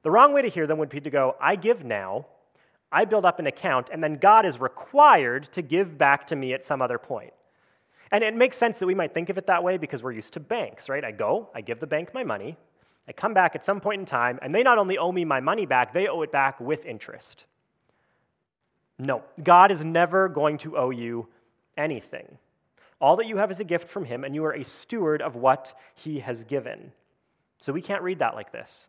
The 0.02 0.10
wrong 0.10 0.32
way 0.32 0.42
to 0.42 0.48
hear 0.48 0.66
them 0.66 0.78
would 0.78 0.90
be 0.90 1.00
to 1.00 1.10
go, 1.10 1.34
I 1.40 1.56
give 1.56 1.84
now, 1.84 2.26
I 2.92 3.04
build 3.04 3.24
up 3.24 3.38
an 3.38 3.46
account, 3.46 3.90
and 3.92 4.02
then 4.02 4.16
God 4.16 4.46
is 4.46 4.60
required 4.60 5.50
to 5.52 5.62
give 5.62 5.98
back 5.98 6.26
to 6.28 6.36
me 6.36 6.52
at 6.52 6.64
some 6.64 6.80
other 6.80 6.98
point. 6.98 7.32
And 8.10 8.24
it 8.24 8.34
makes 8.34 8.56
sense 8.56 8.78
that 8.78 8.86
we 8.86 8.94
might 8.94 9.12
think 9.12 9.28
of 9.28 9.38
it 9.38 9.46
that 9.46 9.62
way 9.62 9.76
because 9.76 10.02
we're 10.02 10.12
used 10.12 10.32
to 10.34 10.40
banks, 10.40 10.88
right? 10.88 11.04
I 11.04 11.10
go, 11.10 11.50
I 11.54 11.60
give 11.60 11.80
the 11.80 11.86
bank 11.86 12.14
my 12.14 12.24
money, 12.24 12.56
I 13.06 13.12
come 13.12 13.32
back 13.32 13.54
at 13.54 13.64
some 13.64 13.80
point 13.80 14.00
in 14.00 14.06
time, 14.06 14.38
and 14.42 14.54
they 14.54 14.62
not 14.62 14.78
only 14.78 14.98
owe 14.98 15.12
me 15.12 15.24
my 15.24 15.40
money 15.40 15.66
back, 15.66 15.94
they 15.94 16.08
owe 16.08 16.22
it 16.22 16.30
back 16.30 16.60
with 16.60 16.84
interest. 16.84 17.46
No, 18.98 19.22
God 19.42 19.70
is 19.70 19.84
never 19.84 20.28
going 20.28 20.58
to 20.58 20.76
owe 20.76 20.90
you 20.90 21.28
anything. 21.76 22.26
All 23.00 23.16
that 23.16 23.26
you 23.26 23.36
have 23.36 23.50
is 23.50 23.60
a 23.60 23.64
gift 23.64 23.88
from 23.88 24.04
Him, 24.04 24.24
and 24.24 24.34
you 24.34 24.44
are 24.44 24.54
a 24.54 24.64
steward 24.64 25.22
of 25.22 25.36
what 25.36 25.72
He 25.94 26.20
has 26.20 26.44
given. 26.44 26.92
So 27.60 27.72
we 27.72 27.80
can't 27.80 28.02
read 28.02 28.18
that 28.18 28.34
like 28.34 28.52
this. 28.52 28.88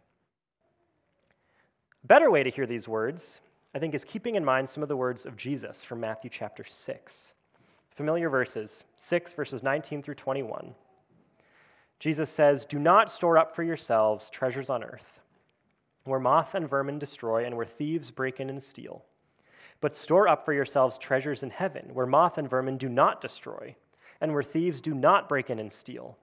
Better 2.04 2.32
way 2.32 2.44
to 2.44 2.50
hear 2.50 2.66
these 2.66 2.88
words, 2.88 3.42
I 3.76 3.80
think, 3.80 3.94
is 3.94 4.04
keeping 4.04 4.36
in 4.36 4.44
mind 4.44 4.68
some 4.68 4.84
of 4.84 4.90
the 4.90 4.98
words 4.98 5.26
of 5.26 5.38
Jesus 5.38 5.84
from 5.84 6.00
Matthew 6.00 6.30
chapter 6.30 6.64
6 6.64 7.34
familiar 8.00 8.30
verses 8.30 8.86
6, 8.96 9.34
verses 9.34 9.62
19 9.62 10.02
through 10.02 10.16
21. 10.16 10.74
Jesus 12.00 12.30
says, 12.30 12.64
Do 12.64 12.80
not 12.80 13.12
store 13.12 13.38
up 13.38 13.54
for 13.54 13.62
yourselves 13.62 14.30
treasures 14.30 14.70
on 14.70 14.86
earth, 14.86 15.20
where 16.06 16.18
moth 16.18 16.56
and 16.56 16.70
vermin 16.70 16.98
destroy 16.98 17.44
and 17.44 17.58
where 17.58 17.66
thieves 17.66 18.10
break 18.10 18.40
in 18.40 18.50
and 18.50 18.64
steal. 18.64 19.04
But 19.82 19.98
store 19.98 20.30
up 20.30 20.46
for 20.46 20.54
yourselves 20.54 20.98
treasures 20.98 21.44
in 21.44 21.50
heaven, 21.50 21.90
where 21.92 22.06
moth 22.06 22.38
and 22.38 22.50
vermin 22.50 22.78
do 22.78 22.88
not 22.88 23.20
destroy, 23.20 23.76
and 24.22 24.32
where 24.32 24.44
thieves 24.44 24.80
do 24.80 24.94
not 24.94 25.28
break 25.28 25.50
in 25.50 25.60
and 25.60 25.74
steal. 25.74 26.18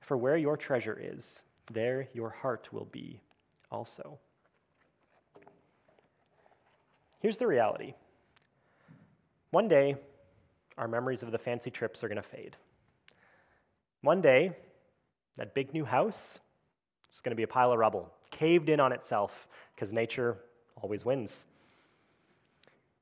For 0.00 0.16
where 0.16 0.36
your 0.36 0.56
treasure 0.56 0.98
is, 1.00 1.42
there 1.72 2.08
your 2.12 2.30
heart 2.30 2.72
will 2.72 2.88
be 2.90 3.20
also. 3.70 4.18
Here's 7.20 7.36
the 7.36 7.46
reality 7.46 7.94
one 9.52 9.68
day, 9.68 9.94
our 10.76 10.88
memories 10.88 11.22
of 11.22 11.30
the 11.30 11.38
fancy 11.38 11.70
trips 11.70 12.02
are 12.02 12.08
going 12.08 12.16
to 12.16 12.22
fade. 12.22 12.56
One 14.02 14.20
day, 14.20 14.52
that 15.36 15.54
big 15.54 15.72
new 15.72 15.84
house 15.84 16.38
is 17.12 17.20
going 17.20 17.30
to 17.30 17.36
be 17.36 17.42
a 17.42 17.48
pile 17.48 17.72
of 17.72 17.78
rubble, 17.78 18.12
caved 18.30 18.68
in 18.68 18.80
on 18.80 18.92
itself, 18.92 19.48
because 19.74 19.92
nature 19.92 20.36
always 20.76 21.04
wins. 21.04 21.44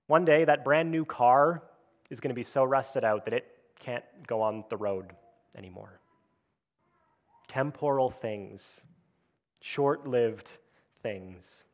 One 0.06 0.24
day, 0.24 0.44
that 0.44 0.64
brand 0.64 0.90
new 0.90 1.04
car 1.04 1.62
is 2.10 2.20
going 2.20 2.30
to 2.30 2.34
be 2.34 2.44
so 2.44 2.64
rusted 2.64 3.04
out 3.04 3.24
that 3.24 3.34
it 3.34 3.46
can't 3.80 4.04
go 4.26 4.42
on 4.42 4.64
the 4.68 4.76
road 4.76 5.12
anymore. 5.56 5.98
Temporal 7.48 8.10
things, 8.10 8.80
short 9.60 10.06
lived 10.06 10.52
things. 11.02 11.64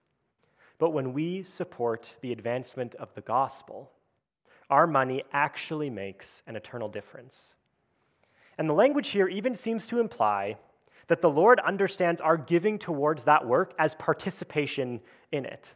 But 0.78 0.90
when 0.90 1.12
we 1.12 1.42
support 1.42 2.16
the 2.20 2.32
advancement 2.32 2.94
of 2.96 3.12
the 3.14 3.20
gospel, 3.20 3.90
our 4.70 4.86
money 4.86 5.22
actually 5.32 5.90
makes 5.90 6.42
an 6.46 6.56
eternal 6.56 6.88
difference. 6.88 7.54
And 8.58 8.68
the 8.68 8.74
language 8.74 9.08
here 9.08 9.28
even 9.28 9.54
seems 9.54 9.86
to 9.86 10.00
imply 10.00 10.56
that 11.06 11.22
the 11.22 11.30
Lord 11.30 11.60
understands 11.60 12.20
our 12.20 12.36
giving 12.36 12.78
towards 12.78 13.24
that 13.24 13.46
work 13.46 13.72
as 13.78 13.94
participation 13.94 15.00
in 15.32 15.44
it. 15.44 15.70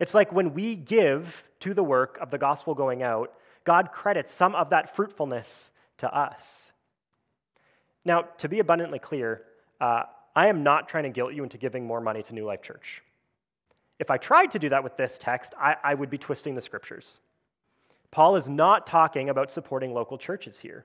It's 0.00 0.14
like 0.14 0.32
when 0.32 0.52
we 0.52 0.74
give 0.74 1.44
to 1.60 1.74
the 1.74 1.84
work 1.84 2.18
of 2.20 2.30
the 2.30 2.38
gospel 2.38 2.74
going 2.74 3.02
out, 3.02 3.32
God 3.64 3.92
credits 3.92 4.32
some 4.32 4.54
of 4.54 4.70
that 4.70 4.96
fruitfulness 4.96 5.70
to 5.98 6.12
us. 6.12 6.72
Now, 8.04 8.22
to 8.38 8.48
be 8.48 8.58
abundantly 8.58 8.98
clear, 8.98 9.42
uh, 9.80 10.04
I 10.36 10.48
am 10.48 10.62
not 10.62 10.88
trying 10.88 11.04
to 11.04 11.10
guilt 11.10 11.32
you 11.32 11.44
into 11.44 11.56
giving 11.56 11.86
more 11.86 12.00
money 12.00 12.22
to 12.24 12.34
New 12.34 12.44
Life 12.44 12.60
Church. 12.60 13.02
If 14.00 14.10
I 14.10 14.18
tried 14.18 14.50
to 14.50 14.58
do 14.58 14.68
that 14.70 14.82
with 14.82 14.96
this 14.96 15.18
text, 15.18 15.54
I, 15.58 15.76
I 15.82 15.94
would 15.94 16.10
be 16.10 16.18
twisting 16.18 16.54
the 16.54 16.60
scriptures. 16.60 17.20
Paul 18.14 18.36
is 18.36 18.48
not 18.48 18.86
talking 18.86 19.28
about 19.28 19.50
supporting 19.50 19.92
local 19.92 20.16
churches 20.16 20.60
here. 20.60 20.84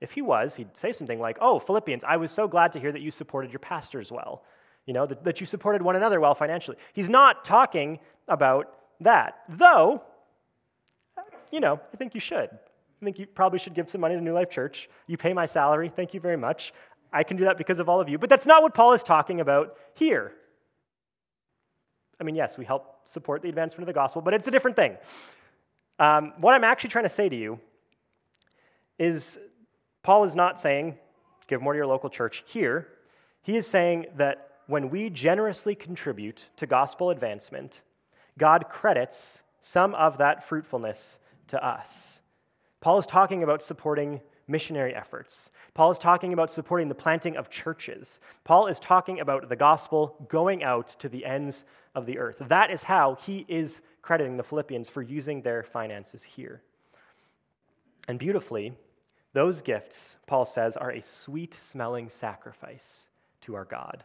If 0.00 0.12
he 0.12 0.22
was, 0.22 0.56
he'd 0.56 0.74
say 0.74 0.90
something 0.90 1.20
like, 1.20 1.36
Oh, 1.38 1.58
Philippians, 1.58 2.02
I 2.02 2.16
was 2.16 2.30
so 2.30 2.48
glad 2.48 2.72
to 2.72 2.80
hear 2.80 2.90
that 2.92 3.02
you 3.02 3.10
supported 3.10 3.52
your 3.52 3.58
pastors 3.58 4.10
well, 4.10 4.42
you 4.86 4.94
know, 4.94 5.04
that, 5.04 5.22
that 5.22 5.38
you 5.38 5.44
supported 5.44 5.82
one 5.82 5.96
another 5.96 6.18
well 6.18 6.34
financially. 6.34 6.78
He's 6.94 7.10
not 7.10 7.44
talking 7.44 7.98
about 8.26 8.72
that, 9.00 9.40
though, 9.50 10.02
you 11.50 11.60
know, 11.60 11.78
I 11.92 11.96
think 11.98 12.14
you 12.14 12.22
should. 12.22 12.48
I 12.48 13.04
think 13.04 13.18
you 13.18 13.26
probably 13.26 13.58
should 13.58 13.74
give 13.74 13.90
some 13.90 14.00
money 14.00 14.14
to 14.14 14.20
New 14.22 14.32
Life 14.32 14.48
Church. 14.48 14.88
You 15.06 15.18
pay 15.18 15.34
my 15.34 15.44
salary. 15.44 15.92
Thank 15.94 16.14
you 16.14 16.20
very 16.20 16.38
much. 16.38 16.72
I 17.12 17.22
can 17.22 17.36
do 17.36 17.44
that 17.44 17.58
because 17.58 17.80
of 17.80 17.90
all 17.90 18.00
of 18.00 18.08
you. 18.08 18.16
But 18.16 18.30
that's 18.30 18.46
not 18.46 18.62
what 18.62 18.72
Paul 18.72 18.94
is 18.94 19.02
talking 19.02 19.40
about 19.40 19.76
here. 19.92 20.32
I 22.18 22.24
mean, 22.24 22.34
yes, 22.34 22.56
we 22.56 22.64
help 22.64 23.06
support 23.12 23.42
the 23.42 23.50
advancement 23.50 23.82
of 23.82 23.88
the 23.88 23.92
gospel, 23.92 24.22
but 24.22 24.32
it's 24.32 24.48
a 24.48 24.50
different 24.50 24.76
thing. 24.76 24.96
Um, 26.02 26.32
what 26.38 26.52
I'm 26.52 26.64
actually 26.64 26.90
trying 26.90 27.04
to 27.04 27.10
say 27.10 27.28
to 27.28 27.36
you 27.36 27.60
is 28.98 29.38
Paul 30.02 30.24
is 30.24 30.34
not 30.34 30.60
saying, 30.60 30.98
give 31.46 31.62
more 31.62 31.74
to 31.74 31.76
your 31.76 31.86
local 31.86 32.10
church 32.10 32.42
here. 32.44 32.88
He 33.42 33.56
is 33.56 33.68
saying 33.68 34.06
that 34.16 34.48
when 34.66 34.90
we 34.90 35.10
generously 35.10 35.76
contribute 35.76 36.50
to 36.56 36.66
gospel 36.66 37.10
advancement, 37.10 37.82
God 38.36 38.64
credits 38.68 39.42
some 39.60 39.94
of 39.94 40.18
that 40.18 40.48
fruitfulness 40.48 41.20
to 41.46 41.64
us. 41.64 42.20
Paul 42.80 42.98
is 42.98 43.06
talking 43.06 43.44
about 43.44 43.62
supporting 43.62 44.20
missionary 44.48 44.96
efforts. 44.96 45.52
Paul 45.72 45.92
is 45.92 45.98
talking 45.98 46.32
about 46.32 46.50
supporting 46.50 46.88
the 46.88 46.96
planting 46.96 47.36
of 47.36 47.48
churches. 47.48 48.18
Paul 48.42 48.66
is 48.66 48.80
talking 48.80 49.20
about 49.20 49.48
the 49.48 49.54
gospel 49.54 50.16
going 50.28 50.64
out 50.64 50.88
to 50.98 51.08
the 51.08 51.24
ends 51.24 51.64
of 51.94 52.06
the 52.06 52.18
earth. 52.18 52.42
That 52.48 52.72
is 52.72 52.82
how 52.82 53.18
he 53.24 53.44
is 53.46 53.82
crediting 54.02 54.36
the 54.36 54.42
Philippians 54.42 54.88
for 54.88 55.02
using 55.02 55.40
their 55.40 55.62
finances 55.62 56.22
here. 56.22 56.62
And 58.08 58.18
beautifully, 58.18 58.76
those 59.32 59.62
gifts, 59.62 60.16
Paul 60.26 60.44
says, 60.44 60.76
are 60.76 60.90
a 60.90 61.02
sweet 61.02 61.56
smelling 61.60 62.08
sacrifice 62.08 63.06
to 63.42 63.54
our 63.54 63.64
God. 63.64 64.04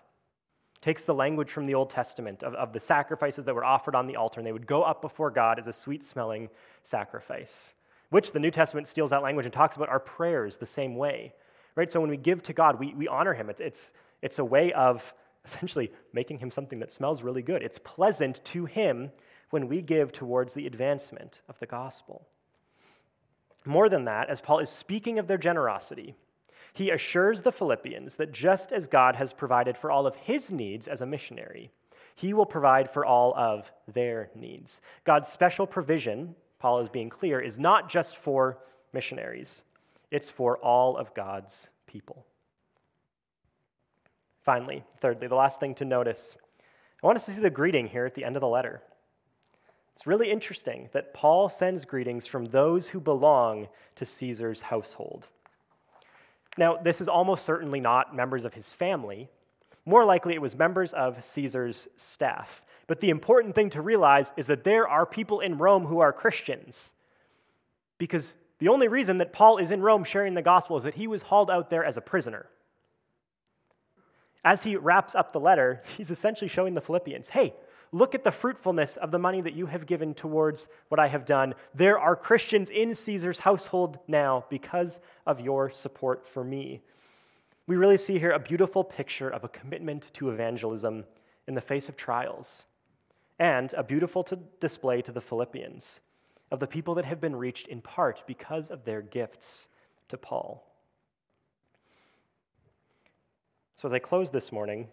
Takes 0.79 1.03
the 1.03 1.13
language 1.13 1.51
from 1.51 1.65
the 1.65 1.73
Old 1.73 1.89
Testament 1.89 2.43
of, 2.43 2.53
of 2.53 2.71
the 2.71 2.79
sacrifices 2.79 3.45
that 3.45 3.55
were 3.55 3.65
offered 3.65 3.95
on 3.95 4.07
the 4.07 4.15
altar, 4.15 4.39
and 4.39 4.47
they 4.47 4.51
would 4.51 4.67
go 4.67 4.83
up 4.83 5.01
before 5.01 5.31
God 5.31 5.59
as 5.59 5.67
a 5.67 5.73
sweet 5.73 6.03
smelling 6.03 6.49
sacrifice 6.83 7.73
which 8.09 8.31
the 8.31 8.39
New 8.39 8.51
Testament 8.51 8.87
steals 8.87 9.09
that 9.09 9.21
language 9.21 9.45
and 9.45 9.53
talks 9.53 9.75
about 9.75 9.89
our 9.89 9.99
prayers 9.99 10.57
the 10.57 10.65
same 10.65 10.95
way. 10.95 11.33
Right? 11.75 11.91
So 11.91 11.99
when 11.99 12.09
we 12.09 12.17
give 12.17 12.41
to 12.43 12.53
God, 12.53 12.79
we, 12.79 12.93
we 12.93 13.07
honor 13.07 13.33
Him. 13.33 13.49
It's, 13.49 13.59
it's, 13.59 13.91
it's 14.21 14.39
a 14.39 14.45
way 14.45 14.73
of 14.73 15.13
essentially 15.45 15.91
making 16.13 16.39
Him 16.39 16.51
something 16.51 16.79
that 16.79 16.91
smells 16.91 17.21
really 17.21 17.41
good. 17.41 17.61
It's 17.61 17.79
pleasant 17.79 18.43
to 18.45 18.65
Him 18.65 19.11
when 19.49 19.67
we 19.67 19.81
give 19.81 20.11
towards 20.11 20.53
the 20.53 20.67
advancement 20.67 21.41
of 21.47 21.59
the 21.59 21.65
gospel. 21.65 22.27
More 23.65 23.89
than 23.89 24.05
that, 24.05 24.29
as 24.29 24.41
Paul 24.41 24.59
is 24.59 24.69
speaking 24.69 25.19
of 25.19 25.27
their 25.27 25.37
generosity, 25.37 26.15
he 26.73 26.91
assures 26.91 27.41
the 27.41 27.51
Philippians 27.51 28.15
that 28.15 28.31
just 28.31 28.71
as 28.71 28.87
God 28.87 29.15
has 29.15 29.33
provided 29.33 29.77
for 29.77 29.91
all 29.91 30.05
of 30.05 30.15
his 30.15 30.51
needs 30.51 30.87
as 30.87 31.01
a 31.01 31.05
missionary, 31.05 31.71
he 32.15 32.33
will 32.33 32.45
provide 32.45 32.89
for 32.89 33.05
all 33.05 33.33
of 33.35 33.71
their 33.93 34.29
needs. 34.35 34.81
God's 35.03 35.29
special 35.29 35.67
provision 35.67 36.35
Paul 36.59 36.79
is 36.79 36.89
being 36.89 37.09
clear, 37.09 37.39
is 37.39 37.59
not 37.59 37.89
just 37.89 38.17
for 38.17 38.57
missionaries, 38.93 39.63
it's 40.11 40.29
for 40.29 40.57
all 40.57 40.97
of 40.97 41.13
God's 41.13 41.69
people. 41.85 42.25
Finally, 44.43 44.83
thirdly, 45.01 45.27
the 45.27 45.35
last 45.35 45.59
thing 45.59 45.75
to 45.75 45.85
notice 45.85 46.37
I 47.03 47.05
want 47.05 47.17
us 47.17 47.25
to 47.25 47.31
see 47.31 47.41
the 47.41 47.49
greeting 47.51 47.85
here 47.87 48.07
at 48.07 48.15
the 48.15 48.25
end 48.25 48.35
of 48.35 48.41
the 48.41 48.47
letter. 48.47 48.81
It's 49.97 50.05
really 50.05 50.29
interesting 50.29 50.89
that 50.91 51.11
Paul 51.15 51.49
sends 51.49 51.83
greetings 51.83 52.27
from 52.27 52.45
those 52.45 52.87
who 52.87 52.99
belong 52.99 53.67
to 53.95 54.05
Caesar's 54.05 54.61
household. 54.61 55.25
Now, 56.55 56.77
this 56.77 57.01
is 57.01 57.07
almost 57.07 57.43
certainly 57.43 57.79
not 57.79 58.15
members 58.15 58.45
of 58.45 58.53
his 58.53 58.71
family. 58.71 59.27
More 59.87 60.05
likely, 60.05 60.35
it 60.35 60.41
was 60.41 60.55
members 60.55 60.93
of 60.93 61.25
Caesar's 61.25 61.87
staff. 61.95 62.61
But 62.85 62.99
the 62.99 63.09
important 63.09 63.55
thing 63.55 63.71
to 63.71 63.81
realize 63.81 64.33
is 64.37 64.45
that 64.45 64.63
there 64.63 64.87
are 64.87 65.03
people 65.03 65.39
in 65.39 65.57
Rome 65.57 65.87
who 65.87 65.97
are 65.97 66.13
Christians. 66.13 66.93
Because 67.97 68.35
the 68.59 68.67
only 68.67 68.89
reason 68.89 69.17
that 69.17 69.33
Paul 69.33 69.57
is 69.57 69.71
in 69.71 69.81
Rome 69.81 70.03
sharing 70.03 70.35
the 70.35 70.43
gospel 70.43 70.77
is 70.77 70.83
that 70.83 70.93
he 70.93 71.07
was 71.07 71.23
hauled 71.23 71.49
out 71.49 71.71
there 71.71 71.83
as 71.83 71.97
a 71.97 72.01
prisoner. 72.01 72.45
As 74.45 74.61
he 74.61 74.75
wraps 74.75 75.15
up 75.15 75.33
the 75.33 75.39
letter, 75.39 75.81
he's 75.97 76.11
essentially 76.11 76.49
showing 76.49 76.75
the 76.75 76.81
Philippians 76.81 77.29
hey, 77.29 77.55
look 77.91 78.15
at 78.15 78.23
the 78.23 78.31
fruitfulness 78.31 78.97
of 78.97 79.11
the 79.11 79.19
money 79.19 79.41
that 79.41 79.53
you 79.53 79.65
have 79.65 79.85
given 79.85 80.13
towards 80.13 80.67
what 80.89 80.99
I 80.99 81.07
have 81.07 81.25
done. 81.25 81.55
There 81.73 81.99
are 81.99 82.15
Christians 82.15 82.69
in 82.69 82.93
Caesar's 82.93 83.39
household 83.39 83.99
now 84.07 84.45
because 84.49 84.99
of 85.25 85.39
your 85.39 85.69
support 85.69 86.27
for 86.27 86.43
me. 86.43 86.81
We 87.67 87.75
really 87.75 87.97
see 87.97 88.17
here 88.17 88.31
a 88.31 88.39
beautiful 88.39 88.83
picture 88.83 89.29
of 89.29 89.43
a 89.43 89.49
commitment 89.49 90.11
to 90.13 90.29
evangelism 90.29 91.03
in 91.47 91.55
the 91.55 91.61
face 91.61 91.89
of 91.89 91.97
trials 91.97 92.65
and 93.39 93.73
a 93.73 93.83
beautiful 93.83 94.23
to 94.23 94.38
display 94.59 95.01
to 95.01 95.11
the 95.11 95.21
Philippians 95.21 95.99
of 96.51 96.59
the 96.59 96.67
people 96.67 96.95
that 96.95 97.05
have 97.05 97.19
been 97.19 97.35
reached 97.35 97.67
in 97.67 97.81
part 97.81 98.23
because 98.25 98.69
of 98.69 98.85
their 98.85 99.01
gifts 99.01 99.67
to 100.09 100.17
Paul. 100.17 100.63
So, 103.75 103.88
as 103.88 103.93
I 103.93 103.99
close 103.99 104.31
this 104.31 104.51
morning, 104.51 104.88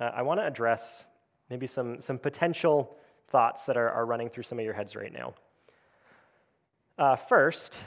uh, 0.00 0.10
I 0.14 0.22
want 0.22 0.40
to 0.40 0.46
address 0.46 1.04
maybe 1.50 1.66
some, 1.66 2.00
some 2.00 2.18
potential 2.18 2.96
thoughts 3.28 3.66
that 3.66 3.76
are, 3.76 3.90
are 3.90 4.06
running 4.06 4.30
through 4.30 4.42
some 4.42 4.58
of 4.58 4.64
your 4.64 4.74
heads 4.74 4.96
right 4.96 5.12
now. 5.12 5.34
Uh, 6.98 7.16
first, 7.16 7.78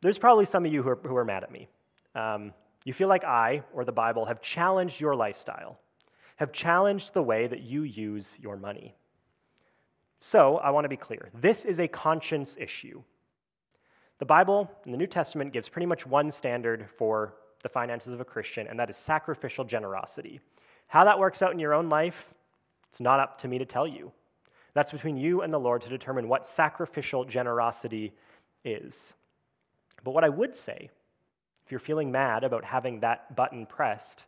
there's 0.00 0.18
probably 0.18 0.44
some 0.44 0.64
of 0.64 0.72
you 0.72 0.82
who 0.82 0.90
are, 0.90 0.98
who 1.02 1.16
are 1.16 1.24
mad 1.24 1.42
at 1.42 1.50
me. 1.50 1.68
Um, 2.14 2.52
you 2.84 2.92
feel 2.92 3.08
like 3.08 3.24
I 3.24 3.62
or 3.72 3.84
the 3.84 3.92
Bible 3.92 4.24
have 4.26 4.40
challenged 4.40 5.00
your 5.00 5.14
lifestyle, 5.14 5.78
have 6.36 6.52
challenged 6.52 7.14
the 7.14 7.22
way 7.22 7.46
that 7.46 7.62
you 7.62 7.82
use 7.82 8.36
your 8.40 8.56
money. 8.56 8.94
So, 10.20 10.56
I 10.56 10.70
want 10.70 10.84
to 10.84 10.88
be 10.88 10.96
clear 10.96 11.30
this 11.34 11.64
is 11.64 11.80
a 11.80 11.88
conscience 11.88 12.56
issue. 12.58 13.02
The 14.18 14.24
Bible 14.24 14.68
in 14.84 14.90
the 14.90 14.98
New 14.98 15.06
Testament 15.06 15.52
gives 15.52 15.68
pretty 15.68 15.86
much 15.86 16.04
one 16.04 16.30
standard 16.30 16.88
for 16.96 17.34
the 17.62 17.68
finances 17.68 18.12
of 18.12 18.20
a 18.20 18.24
Christian, 18.24 18.66
and 18.66 18.78
that 18.78 18.90
is 18.90 18.96
sacrificial 18.96 19.64
generosity. 19.64 20.40
How 20.88 21.04
that 21.04 21.18
works 21.18 21.40
out 21.40 21.52
in 21.52 21.58
your 21.58 21.74
own 21.74 21.88
life, 21.88 22.34
it's 22.90 23.00
not 23.00 23.20
up 23.20 23.38
to 23.40 23.48
me 23.48 23.58
to 23.58 23.66
tell 23.66 23.86
you. 23.86 24.12
That's 24.74 24.92
between 24.92 25.16
you 25.16 25.42
and 25.42 25.52
the 25.52 25.58
Lord 25.58 25.82
to 25.82 25.88
determine 25.88 26.28
what 26.28 26.46
sacrificial 26.46 27.24
generosity 27.24 28.12
is. 28.64 29.14
But 30.04 30.12
what 30.12 30.24
I 30.24 30.28
would 30.28 30.56
say, 30.56 30.90
if 31.64 31.72
you're 31.72 31.80
feeling 31.80 32.10
mad 32.10 32.44
about 32.44 32.64
having 32.64 33.00
that 33.00 33.34
button 33.34 33.66
pressed, 33.66 34.24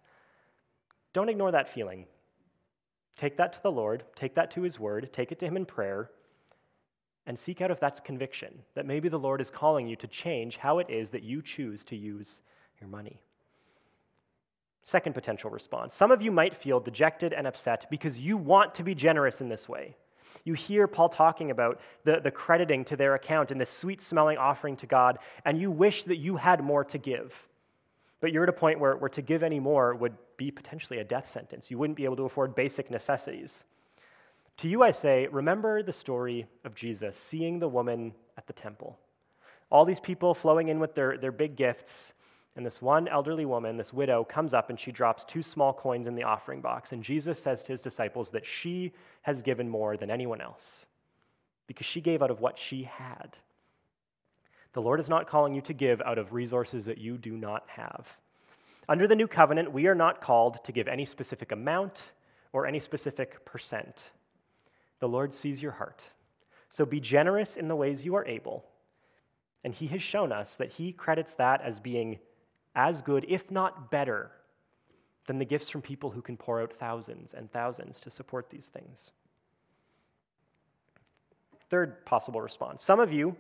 don't 1.13 1.29
ignore 1.29 1.53
that 1.53 1.73
feeling. 1.73 2.07
Take 3.17 3.37
that 3.37 3.53
to 3.55 3.63
the 3.63 3.71
Lord, 3.71 4.05
take 4.17 4.35
that 4.35 4.51
to 4.53 4.63
His 4.63 4.81
Word, 4.81 5.11
take 5.13 5.33
it 5.33 5.39
to 5.41 5.47
Him 5.47 5.57
in 5.57 5.67
prayer, 5.67 6.11
and 7.27 7.39
seek 7.39 7.61
out 7.61 7.71
if 7.71 7.79
that's 7.79 8.01
conviction, 8.01 8.59
that 8.75 8.87
maybe 8.87 9.09
the 9.09 9.19
Lord 9.19 9.41
is 9.41 9.51
calling 9.51 9.87
you 9.87 9.97
to 9.97 10.07
change 10.07 10.57
how 10.57 10.79
it 10.79 10.89
is 10.89 11.11
that 11.11 11.23
you 11.23 11.43
choose 11.43 11.85
to 11.85 11.97
use 11.97 12.41
your 12.81 12.89
money. 12.89 13.23
Second 14.91 15.13
potential 15.13 15.51
response 15.51 15.95
some 15.95 16.11
of 16.11 16.21
you 16.21 16.33
might 16.33 16.53
feel 16.53 16.81
dejected 16.81 17.33
and 17.33 17.47
upset 17.47 17.89
because 17.93 18.19
you 18.19 18.37
want 18.37 18.75
to 18.75 18.83
be 18.83 18.93
generous 18.93 19.41
in 19.41 19.49
this 19.49 19.69
way. 19.69 19.95
You 20.43 20.55
hear 20.55 20.89
Paul 20.89 21.09
talking 21.09 21.53
about 21.53 21.81
the, 22.03 22.19
the 22.21 22.33
crediting 22.33 22.85
to 22.87 22.97
their 22.97 23.15
account 23.15 23.53
and 23.53 23.61
the 23.61 23.67
sweet 23.67 24.03
smelling 24.03 24.37
offering 24.37 24.77
to 24.79 24.87
God, 24.87 25.21
and 25.45 25.61
you 25.61 25.71
wish 25.71 26.03
that 26.05 26.17
you 26.17 26.35
had 26.35 26.65
more 26.65 26.83
to 26.87 26.99
give. 26.99 27.33
But 28.21 28.33
you're 28.33 28.43
at 28.43 28.49
a 28.49 28.53
point 28.53 28.81
where, 28.81 28.97
where 28.97 29.09
to 29.11 29.23
give 29.23 29.45
any 29.45 29.61
more 29.61 29.95
would 29.95 30.17
be 30.37 30.51
potentially 30.51 30.99
a 30.99 31.05
death 31.05 31.29
sentence. 31.29 31.71
You 31.71 31.79
wouldn't 31.79 31.97
be 31.97 32.05
able 32.05 32.17
to 32.17 32.25
afford 32.25 32.57
basic 32.57 32.91
necessities. 32.91 33.63
To 34.57 34.69
you, 34.69 34.83
I 34.83 34.91
say, 34.91 35.29
remember 35.29 35.85
the 35.85 35.93
story 35.93 36.49
of 36.65 36.75
Jesus 36.75 37.17
seeing 37.17 37.61
the 37.61 37.69
woman 37.69 38.13
at 38.37 38.49
the 38.49 38.55
temple. 38.55 38.99
All 39.71 39.85
these 39.85 40.01
people 40.01 40.35
flowing 40.35 40.67
in 40.67 40.81
with 40.81 40.97
their, 40.97 41.17
their 41.17 41.31
big 41.31 41.55
gifts, 41.55 42.13
and 42.57 42.67
this 42.67 42.83
one 42.83 43.07
elderly 43.07 43.45
woman, 43.45 43.77
this 43.77 43.93
widow, 43.93 44.25
comes 44.25 44.55
up 44.55 44.71
and 44.71 44.79
she 44.79 44.91
drops 44.91 45.25
two 45.25 45.43
small 45.43 45.73
coins 45.73 46.07
in 46.07 46.15
the 46.15 46.25
offering 46.25 46.61
box. 46.61 46.93
And 46.93 47.03
Jesus 47.03 47.41
says 47.41 47.63
to 47.63 47.73
his 47.73 47.81
disciples 47.81 48.31
that 48.31 48.45
she 48.45 48.93
has 49.23 49.41
given 49.41 49.69
more 49.69 49.97
than 49.97 50.11
anyone 50.11 50.41
else 50.41 50.87
because 51.67 51.87
she 51.87 52.01
gave 52.01 52.23
out 52.23 52.31
of 52.31 52.41
what 52.41 52.59
she 52.59 52.83
had. 52.83 53.37
The 54.73 54.83
Lord 54.83 54.99
is 54.99 55.09
not 55.09 55.29
calling 55.29 55.55
you 55.55 55.61
to 55.63 55.73
give 55.73 56.01
out 56.01 56.19
of 56.19 56.33
resources 56.33 56.85
that 56.87 56.99
you 56.99 57.17
do 57.17 57.37
not 57.37 57.65
have. 57.69 58.07
Under 58.89 59.07
the 59.07 59.15
new 59.15 59.29
covenant, 59.29 59.73
we 59.73 59.87
are 59.87 59.95
not 59.95 60.21
called 60.21 60.65
to 60.65 60.73
give 60.73 60.89
any 60.89 61.05
specific 61.05 61.53
amount 61.53 62.03
or 62.53 62.67
any 62.67 62.81
specific 62.81 63.45
percent. 63.45 64.11
The 64.99 65.09
Lord 65.09 65.33
sees 65.33 65.63
your 65.63 65.73
heart, 65.73 66.05
So 66.71 66.85
be 66.85 67.01
generous 67.01 67.57
in 67.57 67.69
the 67.69 67.77
ways 67.77 68.05
you 68.05 68.17
are 68.17 68.27
able. 68.27 68.65
And 69.63 69.75
he 69.75 69.87
has 69.89 70.03
shown 70.03 70.33
us 70.33 70.57
that 70.57 70.71
he 70.71 70.93
credits 70.93 71.35
that 71.35 71.61
as 71.63 71.79
being 71.79 72.19
as 72.75 73.03
good, 73.03 73.25
if 73.29 73.51
not 73.51 73.91
better, 73.91 74.31
than 75.27 75.39
the 75.39 75.45
gifts 75.45 75.69
from 75.69 75.83
people 75.83 76.11
who 76.11 76.23
can 76.23 76.37
pour 76.37 76.61
out 76.61 76.73
thousands 76.73 77.35
and 77.35 77.51
thousands 77.53 78.01
to 78.01 78.11
support 78.11 78.51
these 78.51 78.69
things. 78.69 79.13
Third 81.69 82.05
possible 82.05 82.41
response 82.41 82.83
some 82.83 82.99
of 82.99 83.13
you 83.13 83.37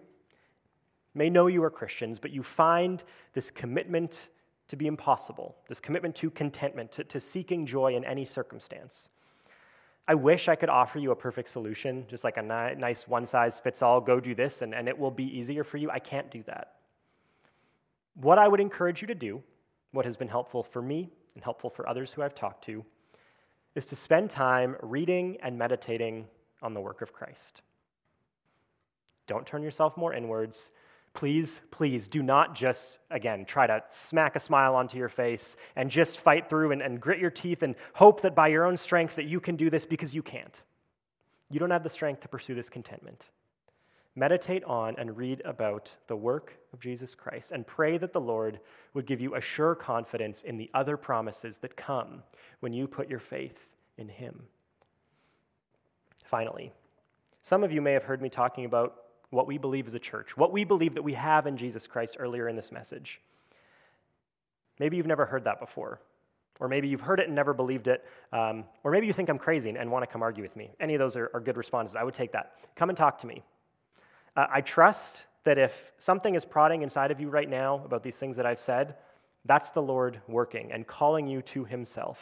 may 1.14 1.28
know 1.28 1.48
you 1.48 1.62
are 1.64 1.70
Christians, 1.70 2.18
but 2.18 2.30
you 2.30 2.42
find 2.42 3.02
this 3.32 3.50
commitment 3.50 4.28
to 4.68 4.76
be 4.76 4.86
impossible, 4.86 5.56
this 5.68 5.80
commitment 5.80 6.14
to 6.14 6.30
contentment, 6.30 6.92
to, 6.92 7.02
to 7.02 7.18
seeking 7.18 7.66
joy 7.66 7.96
in 7.96 8.04
any 8.04 8.24
circumstance. 8.24 9.08
I 10.06 10.14
wish 10.14 10.48
I 10.48 10.54
could 10.54 10.68
offer 10.68 11.00
you 11.00 11.10
a 11.10 11.16
perfect 11.16 11.48
solution, 11.48 12.04
just 12.08 12.22
like 12.22 12.36
a 12.36 12.42
ni- 12.42 12.80
nice 12.80 13.08
one 13.08 13.26
size 13.26 13.58
fits 13.58 13.82
all, 13.82 14.00
go 14.00 14.20
do 14.20 14.34
this, 14.34 14.62
and, 14.62 14.74
and 14.74 14.88
it 14.88 14.96
will 14.96 15.10
be 15.10 15.24
easier 15.24 15.64
for 15.64 15.76
you. 15.76 15.90
I 15.90 15.98
can't 15.98 16.30
do 16.30 16.44
that. 16.44 16.74
What 18.14 18.38
I 18.38 18.48
would 18.48 18.60
encourage 18.60 19.00
you 19.00 19.08
to 19.08 19.14
do, 19.14 19.42
what 19.92 20.04
has 20.04 20.16
been 20.16 20.28
helpful 20.28 20.62
for 20.62 20.82
me 20.82 21.10
and 21.34 21.44
helpful 21.44 21.70
for 21.70 21.88
others 21.88 22.12
who 22.12 22.22
I've 22.22 22.34
talked 22.34 22.64
to, 22.64 22.84
is 23.74 23.86
to 23.86 23.96
spend 23.96 24.30
time 24.30 24.76
reading 24.82 25.38
and 25.42 25.56
meditating 25.56 26.26
on 26.62 26.74
the 26.74 26.80
work 26.80 27.02
of 27.02 27.12
Christ. 27.12 27.62
Don't 29.26 29.46
turn 29.46 29.62
yourself 29.62 29.96
more 29.96 30.12
inwards. 30.12 30.72
Please, 31.14 31.60
please 31.70 32.08
do 32.08 32.22
not 32.22 32.54
just, 32.54 32.98
again, 33.10 33.44
try 33.44 33.66
to 33.66 33.82
smack 33.90 34.36
a 34.36 34.40
smile 34.40 34.74
onto 34.74 34.96
your 34.96 35.08
face 35.08 35.56
and 35.76 35.90
just 35.90 36.20
fight 36.20 36.48
through 36.48 36.72
and, 36.72 36.82
and 36.82 37.00
grit 37.00 37.18
your 37.18 37.30
teeth 37.30 37.62
and 37.62 37.74
hope 37.94 38.20
that 38.22 38.34
by 38.34 38.48
your 38.48 38.64
own 38.64 38.76
strength 38.76 39.16
that 39.16 39.26
you 39.26 39.40
can 39.40 39.56
do 39.56 39.70
this 39.70 39.84
because 39.84 40.14
you 40.14 40.22
can't. 40.22 40.62
You 41.48 41.58
don't 41.58 41.70
have 41.70 41.82
the 41.82 41.90
strength 41.90 42.20
to 42.22 42.28
pursue 42.28 42.54
this 42.54 42.68
contentment. 42.68 43.26
Meditate 44.20 44.62
on 44.64 44.94
and 44.98 45.16
read 45.16 45.40
about 45.46 45.90
the 46.06 46.14
work 46.14 46.52
of 46.74 46.78
Jesus 46.78 47.14
Christ 47.14 47.52
and 47.52 47.66
pray 47.66 47.96
that 47.96 48.12
the 48.12 48.20
Lord 48.20 48.60
would 48.92 49.06
give 49.06 49.18
you 49.18 49.34
a 49.34 49.40
sure 49.40 49.74
confidence 49.74 50.42
in 50.42 50.58
the 50.58 50.68
other 50.74 50.98
promises 50.98 51.56
that 51.56 51.74
come 51.74 52.22
when 52.60 52.74
you 52.74 52.86
put 52.86 53.08
your 53.08 53.18
faith 53.18 53.70
in 53.96 54.10
Him. 54.10 54.42
Finally, 56.22 56.70
some 57.40 57.64
of 57.64 57.72
you 57.72 57.80
may 57.80 57.94
have 57.94 58.02
heard 58.02 58.20
me 58.20 58.28
talking 58.28 58.66
about 58.66 59.04
what 59.30 59.46
we 59.46 59.56
believe 59.56 59.86
as 59.86 59.94
a 59.94 59.98
church, 59.98 60.36
what 60.36 60.52
we 60.52 60.64
believe 60.64 60.92
that 60.92 61.02
we 61.02 61.14
have 61.14 61.46
in 61.46 61.56
Jesus 61.56 61.86
Christ 61.86 62.16
earlier 62.18 62.46
in 62.46 62.56
this 62.56 62.70
message. 62.70 63.22
Maybe 64.78 64.98
you've 64.98 65.06
never 65.06 65.24
heard 65.24 65.44
that 65.44 65.60
before, 65.60 65.98
or 66.60 66.68
maybe 66.68 66.88
you've 66.88 67.00
heard 67.00 67.20
it 67.20 67.28
and 67.28 67.34
never 67.34 67.54
believed 67.54 67.88
it, 67.88 68.04
um, 68.34 68.64
or 68.84 68.90
maybe 68.90 69.06
you 69.06 69.14
think 69.14 69.30
I'm 69.30 69.38
crazy 69.38 69.70
and 69.70 69.90
want 69.90 70.02
to 70.02 70.12
come 70.12 70.20
argue 70.20 70.42
with 70.42 70.56
me. 70.56 70.72
Any 70.78 70.92
of 70.92 70.98
those 70.98 71.16
are, 71.16 71.30
are 71.32 71.40
good 71.40 71.56
responses. 71.56 71.96
I 71.96 72.04
would 72.04 72.12
take 72.12 72.32
that. 72.32 72.58
Come 72.76 72.90
and 72.90 72.98
talk 72.98 73.16
to 73.20 73.26
me. 73.26 73.42
Uh, 74.36 74.46
I 74.50 74.60
trust 74.60 75.24
that 75.44 75.58
if 75.58 75.92
something 75.98 76.34
is 76.34 76.44
prodding 76.44 76.82
inside 76.82 77.10
of 77.10 77.20
you 77.20 77.28
right 77.28 77.48
now 77.48 77.82
about 77.84 78.02
these 78.02 78.18
things 78.18 78.36
that 78.36 78.46
I've 78.46 78.58
said, 78.58 78.96
that's 79.44 79.70
the 79.70 79.82
Lord 79.82 80.20
working 80.28 80.70
and 80.72 80.86
calling 80.86 81.26
you 81.26 81.42
to 81.42 81.64
Himself. 81.64 82.18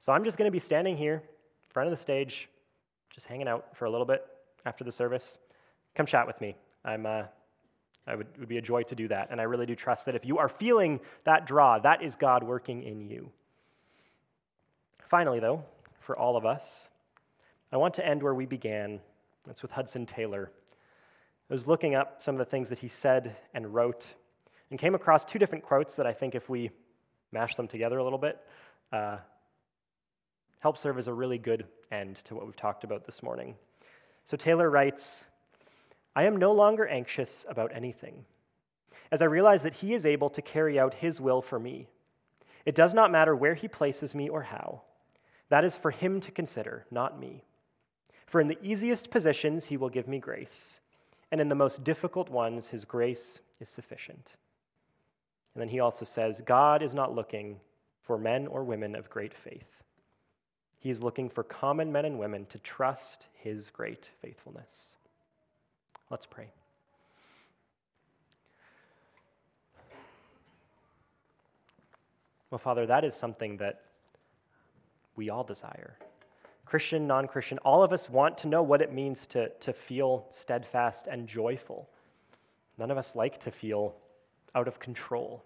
So 0.00 0.12
I'm 0.12 0.24
just 0.24 0.38
going 0.38 0.48
to 0.48 0.52
be 0.52 0.58
standing 0.58 0.96
here, 0.96 1.22
front 1.68 1.86
of 1.86 1.90
the 1.90 2.00
stage, 2.00 2.48
just 3.14 3.26
hanging 3.26 3.48
out 3.48 3.76
for 3.76 3.84
a 3.84 3.90
little 3.90 4.06
bit 4.06 4.26
after 4.64 4.84
the 4.84 4.92
service 4.92 5.38
come 5.94 6.06
chat 6.06 6.26
with 6.26 6.40
me. 6.40 6.54
I'm, 6.84 7.06
uh, 7.06 7.22
I 8.06 8.14
would, 8.14 8.26
would 8.38 8.48
be 8.48 8.58
a 8.58 8.62
joy 8.62 8.82
to 8.84 8.94
do 8.94 9.08
that. 9.08 9.28
And 9.30 9.40
I 9.40 9.44
really 9.44 9.66
do 9.66 9.74
trust 9.74 10.06
that 10.06 10.14
if 10.14 10.24
you 10.24 10.38
are 10.38 10.48
feeling 10.48 11.00
that 11.24 11.46
draw, 11.46 11.78
that 11.80 12.02
is 12.02 12.16
God 12.16 12.44
working 12.44 12.82
in 12.82 13.08
you. 13.08 13.30
Finally, 15.08 15.40
though, 15.40 15.64
for 16.00 16.16
all 16.16 16.36
of 16.36 16.44
us, 16.44 16.88
I 17.72 17.76
want 17.78 17.94
to 17.94 18.06
end 18.06 18.22
where 18.22 18.34
we 18.34 18.46
began. 18.46 19.00
That's 19.46 19.62
with 19.62 19.70
Hudson 19.70 20.06
Taylor. 20.06 20.50
I 21.48 21.54
was 21.54 21.68
looking 21.68 21.94
up 21.94 22.22
some 22.22 22.34
of 22.34 22.40
the 22.40 22.44
things 22.44 22.68
that 22.70 22.80
he 22.80 22.88
said 22.88 23.36
and 23.54 23.72
wrote 23.72 24.06
and 24.70 24.80
came 24.80 24.96
across 24.96 25.24
two 25.24 25.38
different 25.38 25.64
quotes 25.64 25.94
that 25.94 26.06
I 26.06 26.12
think, 26.12 26.34
if 26.34 26.48
we 26.48 26.70
mash 27.30 27.54
them 27.54 27.68
together 27.68 27.98
a 27.98 28.04
little 28.04 28.18
bit, 28.18 28.40
uh, 28.92 29.18
help 30.58 30.76
serve 30.76 30.98
as 30.98 31.06
a 31.06 31.12
really 31.12 31.38
good 31.38 31.64
end 31.92 32.16
to 32.24 32.34
what 32.34 32.46
we've 32.46 32.56
talked 32.56 32.82
about 32.82 33.06
this 33.06 33.22
morning. 33.22 33.54
So 34.24 34.36
Taylor 34.36 34.68
writes, 34.68 35.24
I 36.16 36.24
am 36.24 36.36
no 36.36 36.52
longer 36.52 36.88
anxious 36.88 37.46
about 37.48 37.70
anything, 37.72 38.24
as 39.12 39.22
I 39.22 39.26
realize 39.26 39.62
that 39.62 39.74
He 39.74 39.94
is 39.94 40.04
able 40.04 40.30
to 40.30 40.42
carry 40.42 40.80
out 40.80 40.94
His 40.94 41.20
will 41.20 41.42
for 41.42 41.60
me. 41.60 41.86
It 42.64 42.74
does 42.74 42.92
not 42.92 43.12
matter 43.12 43.36
where 43.36 43.54
He 43.54 43.68
places 43.68 44.16
me 44.16 44.28
or 44.28 44.42
how. 44.42 44.82
That 45.48 45.64
is 45.64 45.76
for 45.76 45.92
Him 45.92 46.20
to 46.22 46.32
consider, 46.32 46.86
not 46.90 47.20
me. 47.20 47.44
For 48.26 48.40
in 48.40 48.48
the 48.48 48.58
easiest 48.60 49.10
positions, 49.10 49.66
He 49.66 49.76
will 49.76 49.90
give 49.90 50.08
me 50.08 50.18
grace, 50.18 50.80
and 51.32 51.40
in 51.40 51.48
the 51.48 51.54
most 51.54 51.84
difficult 51.84 52.28
ones, 52.28 52.68
His 52.68 52.84
grace 52.84 53.40
is 53.60 53.68
sufficient. 53.68 54.34
And 55.54 55.60
then 55.62 55.68
he 55.70 55.80
also 55.80 56.04
says, 56.04 56.42
God 56.44 56.82
is 56.82 56.92
not 56.92 57.14
looking 57.14 57.58
for 58.02 58.18
men 58.18 58.46
or 58.46 58.62
women 58.62 58.94
of 58.94 59.08
great 59.08 59.32
faith. 59.32 59.82
He 60.78 60.90
is 60.90 61.02
looking 61.02 61.30
for 61.30 61.42
common 61.42 61.90
men 61.90 62.04
and 62.04 62.18
women 62.18 62.44
to 62.50 62.58
trust 62.58 63.26
His 63.32 63.70
great 63.70 64.10
faithfulness. 64.20 64.96
Let's 66.10 66.26
pray. 66.26 66.50
Well, 72.50 72.58
Father, 72.58 72.86
that 72.86 73.04
is 73.04 73.14
something 73.14 73.56
that 73.56 73.80
we 75.16 75.30
all 75.30 75.42
desire. 75.42 75.96
Christian, 76.66 77.06
non 77.06 77.28
Christian, 77.28 77.58
all 77.58 77.82
of 77.82 77.92
us 77.92 78.10
want 78.10 78.36
to 78.38 78.48
know 78.48 78.62
what 78.62 78.82
it 78.82 78.92
means 78.92 79.24
to, 79.26 79.48
to 79.60 79.72
feel 79.72 80.26
steadfast 80.30 81.06
and 81.06 81.26
joyful. 81.26 81.88
None 82.76 82.90
of 82.90 82.98
us 82.98 83.14
like 83.14 83.38
to 83.40 83.52
feel 83.52 83.94
out 84.54 84.66
of 84.66 84.80
control 84.80 85.44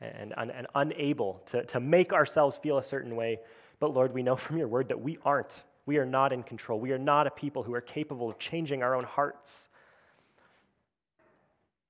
and, 0.00 0.34
and, 0.36 0.50
and 0.50 0.66
unable 0.74 1.40
to, 1.46 1.64
to 1.66 1.78
make 1.78 2.12
ourselves 2.12 2.58
feel 2.58 2.78
a 2.78 2.82
certain 2.82 3.14
way. 3.14 3.38
But 3.78 3.94
Lord, 3.94 4.12
we 4.12 4.24
know 4.24 4.34
from 4.36 4.58
your 4.58 4.66
word 4.66 4.88
that 4.88 5.00
we 5.00 5.18
aren't. 5.24 5.62
We 5.86 5.98
are 5.98 6.06
not 6.06 6.32
in 6.32 6.42
control. 6.42 6.80
We 6.80 6.90
are 6.90 6.98
not 6.98 7.28
a 7.28 7.30
people 7.30 7.62
who 7.62 7.72
are 7.74 7.80
capable 7.80 8.28
of 8.28 8.38
changing 8.38 8.82
our 8.82 8.96
own 8.96 9.04
hearts. 9.04 9.68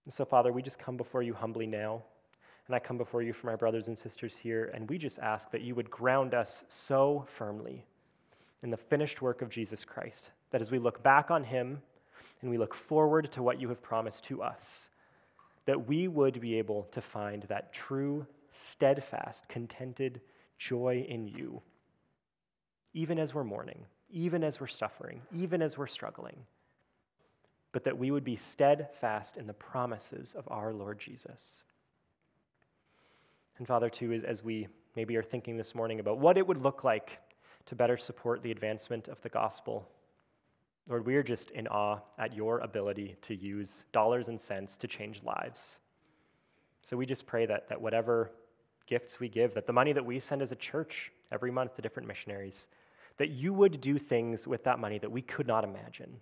And 0.05 0.12
so, 0.12 0.26
Father, 0.26 0.53
we 0.53 0.61
just 0.61 0.78
come 0.78 0.99
before 0.99 1.22
you 1.22 1.32
humbly 1.32 1.66
now. 1.66 2.03
And 2.66 2.76
I 2.76 2.78
come 2.78 2.99
before 2.99 3.22
you 3.22 3.32
for 3.32 3.47
my 3.47 3.57
brothers 3.57 3.88
and 3.88 3.97
sisters 3.97 4.36
here, 4.36 4.70
and 4.74 4.88
we 4.88 4.99
just 4.99 5.18
ask 5.18 5.51
that 5.51 5.61
you 5.61 5.74
would 5.74 5.90
ground 5.90 6.34
us 6.34 6.64
so 6.68 7.26
firmly 7.36 7.84
in 8.65 8.71
the 8.71 8.77
finished 8.77 9.23
work 9.23 9.43
of 9.43 9.49
Jesus 9.49 9.85
Christ, 9.85 10.31
that 10.51 10.61
as 10.61 10.73
we 10.73 10.79
look 10.79 11.03
back 11.03 11.31
on 11.31 11.45
him 11.45 11.81
and 12.41 12.51
we 12.51 12.59
look 12.59 12.75
forward 12.75 13.31
to 13.33 13.43
what 13.43 13.61
you 13.61 13.69
have 13.69 13.83
promised 13.83 14.25
to 14.25 14.43
us, 14.43 14.89
that 15.67 15.87
we 15.87 16.09
would 16.09 16.41
be 16.41 16.59
able 16.59 16.89
to 16.91 17.01
find 17.01 17.45
that 17.45 17.73
true, 17.73 18.27
steadfast, 18.51 19.49
contented 19.49 20.21
joy 20.59 21.07
in 21.09 21.29
you 21.29 21.62
even 22.95 23.19
as 23.19 23.35
we're 23.35 23.45
mourning, 23.45 23.85
even 24.11 24.43
as 24.45 24.61
we're 24.61 24.69
suffering, 24.69 25.21
even 25.37 25.61
as 25.61 25.77
we're 25.77 25.87
struggling, 25.87 26.37
but 27.73 27.85
that 27.85 27.99
we 27.99 28.11
would 28.12 28.25
be 28.25 28.37
steadfast 28.37 29.37
in 29.37 29.47
the 29.47 29.53
promises 29.53 30.35
of 30.35 30.45
our 30.49 30.73
Lord 30.73 30.99
Jesus. 30.99 31.65
And 33.59 33.67
Father, 33.67 33.91
too, 33.91 34.23
as 34.27 34.43
we 34.43 34.69
maybe 34.97 35.17
are 35.17 35.23
thinking 35.23 35.57
this 35.57 35.75
morning 35.75 35.99
about 35.99 36.19
what 36.19 36.39
it 36.39 36.47
would 36.47 36.62
look 36.62 36.85
like 36.85 37.19
to 37.67 37.75
better 37.75 37.97
support 37.97 38.43
the 38.43 38.51
advancement 38.51 39.09
of 39.09 39.21
the 39.23 39.29
gospel, 39.29 39.89
Lord, 40.89 41.07
we 41.07 41.17
are 41.17 41.23
just 41.23 41.51
in 41.53 41.67
awe 41.69 41.99
at 42.19 42.35
your 42.35 42.59
ability 42.59 43.17
to 43.23 43.35
use 43.35 43.85
dollars 43.93 44.29
and 44.29 44.41
cents 44.41 44.77
to 44.77 44.87
change 44.87 45.23
lives. 45.23 45.79
So 46.83 46.97
we 46.97 47.07
just 47.07 47.27
pray 47.27 47.47
that, 47.47 47.69
that 47.71 47.81
whatever 47.81 48.31
gifts 48.87 49.19
we 49.19 49.29
give, 49.29 49.55
that 49.55 49.67
the 49.67 49.73
money 49.73 49.93
that 49.93 50.05
we 50.05 50.21
send 50.21 50.43
as 50.43 50.53
a 50.53 50.57
church 50.57 51.11
every 51.33 51.51
month 51.51 51.75
to 51.77 51.83
different 51.83 52.07
missionaries, 52.07 52.69
that 53.17 53.31
you 53.31 53.55
would 53.55 53.81
do 53.81 53.99
things 53.99 54.47
with 54.47 54.62
that 54.65 54.79
money 54.79 54.99
that 54.99 55.11
we 55.11 55.23
could 55.23 55.47
not 55.47 55.65
imagine. 55.65 56.15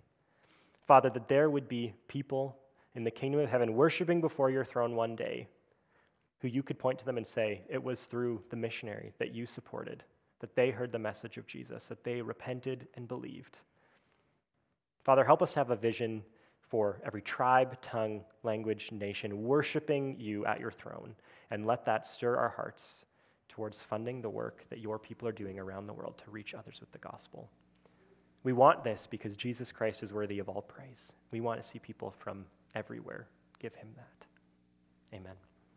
Father, 0.87 1.09
that 1.09 1.27
there 1.27 1.49
would 1.49 1.67
be 1.67 1.93
people 2.07 2.55
in 2.95 3.03
the 3.03 3.11
kingdom 3.11 3.41
of 3.41 3.49
heaven 3.49 3.73
worshiping 3.73 4.21
before 4.21 4.49
your 4.49 4.63
throne 4.63 4.95
one 4.95 5.15
day 5.15 5.47
who 6.39 6.47
you 6.47 6.61
could 6.61 6.77
point 6.77 6.99
to 6.99 7.05
them 7.05 7.17
and 7.17 7.25
say, 7.25 7.61
It 7.69 7.81
was 7.81 8.03
through 8.03 8.41
the 8.49 8.55
missionary 8.55 9.13
that 9.17 9.33
you 9.33 9.45
supported, 9.45 10.03
that 10.43 10.57
they 10.57 10.71
heard 10.71 10.91
the 10.91 10.99
message 10.99 11.37
of 11.37 11.47
Jesus, 11.47 11.87
that 11.87 12.03
they 12.03 12.21
repented 12.21 12.85
and 12.97 13.07
believed. 13.07 13.59
Father, 15.05 15.23
help 15.23 15.41
us 15.41 15.53
to 15.53 15.59
have 15.59 15.71
a 15.71 15.75
vision 15.77 16.21
for 16.67 16.99
every 17.05 17.21
tribe, 17.21 17.81
tongue, 17.81 18.25
language, 18.43 18.91
nation 18.91 19.43
worshiping 19.43 20.17
you 20.19 20.45
at 20.45 20.59
your 20.59 20.69
throne, 20.69 21.15
and 21.49 21.65
let 21.65 21.85
that 21.85 22.05
stir 22.05 22.35
our 22.35 22.49
hearts 22.49 23.05
towards 23.47 23.81
funding 23.81 24.21
the 24.21 24.29
work 24.29 24.65
that 24.69 24.79
your 24.79 24.99
people 24.99 25.29
are 25.29 25.31
doing 25.31 25.59
around 25.59 25.87
the 25.87 25.93
world 25.93 26.21
to 26.25 26.29
reach 26.29 26.53
others 26.53 26.81
with 26.81 26.91
the 26.91 26.97
gospel. 26.97 27.49
We 28.43 28.51
want 28.51 28.83
this 28.83 29.07
because 29.09 29.37
Jesus 29.37 29.71
Christ 29.71 30.03
is 30.03 30.11
worthy 30.11 30.39
of 30.39 30.49
all 30.49 30.61
praise. 30.61 31.13
We 31.31 31.39
want 31.39 31.63
to 31.63 31.65
see 31.65 31.79
people 31.79 32.13
from 32.19 32.43
everywhere 32.75 33.29
give 33.61 33.75
him 33.75 33.87
that. 33.95 34.25
Amen. 35.15 35.52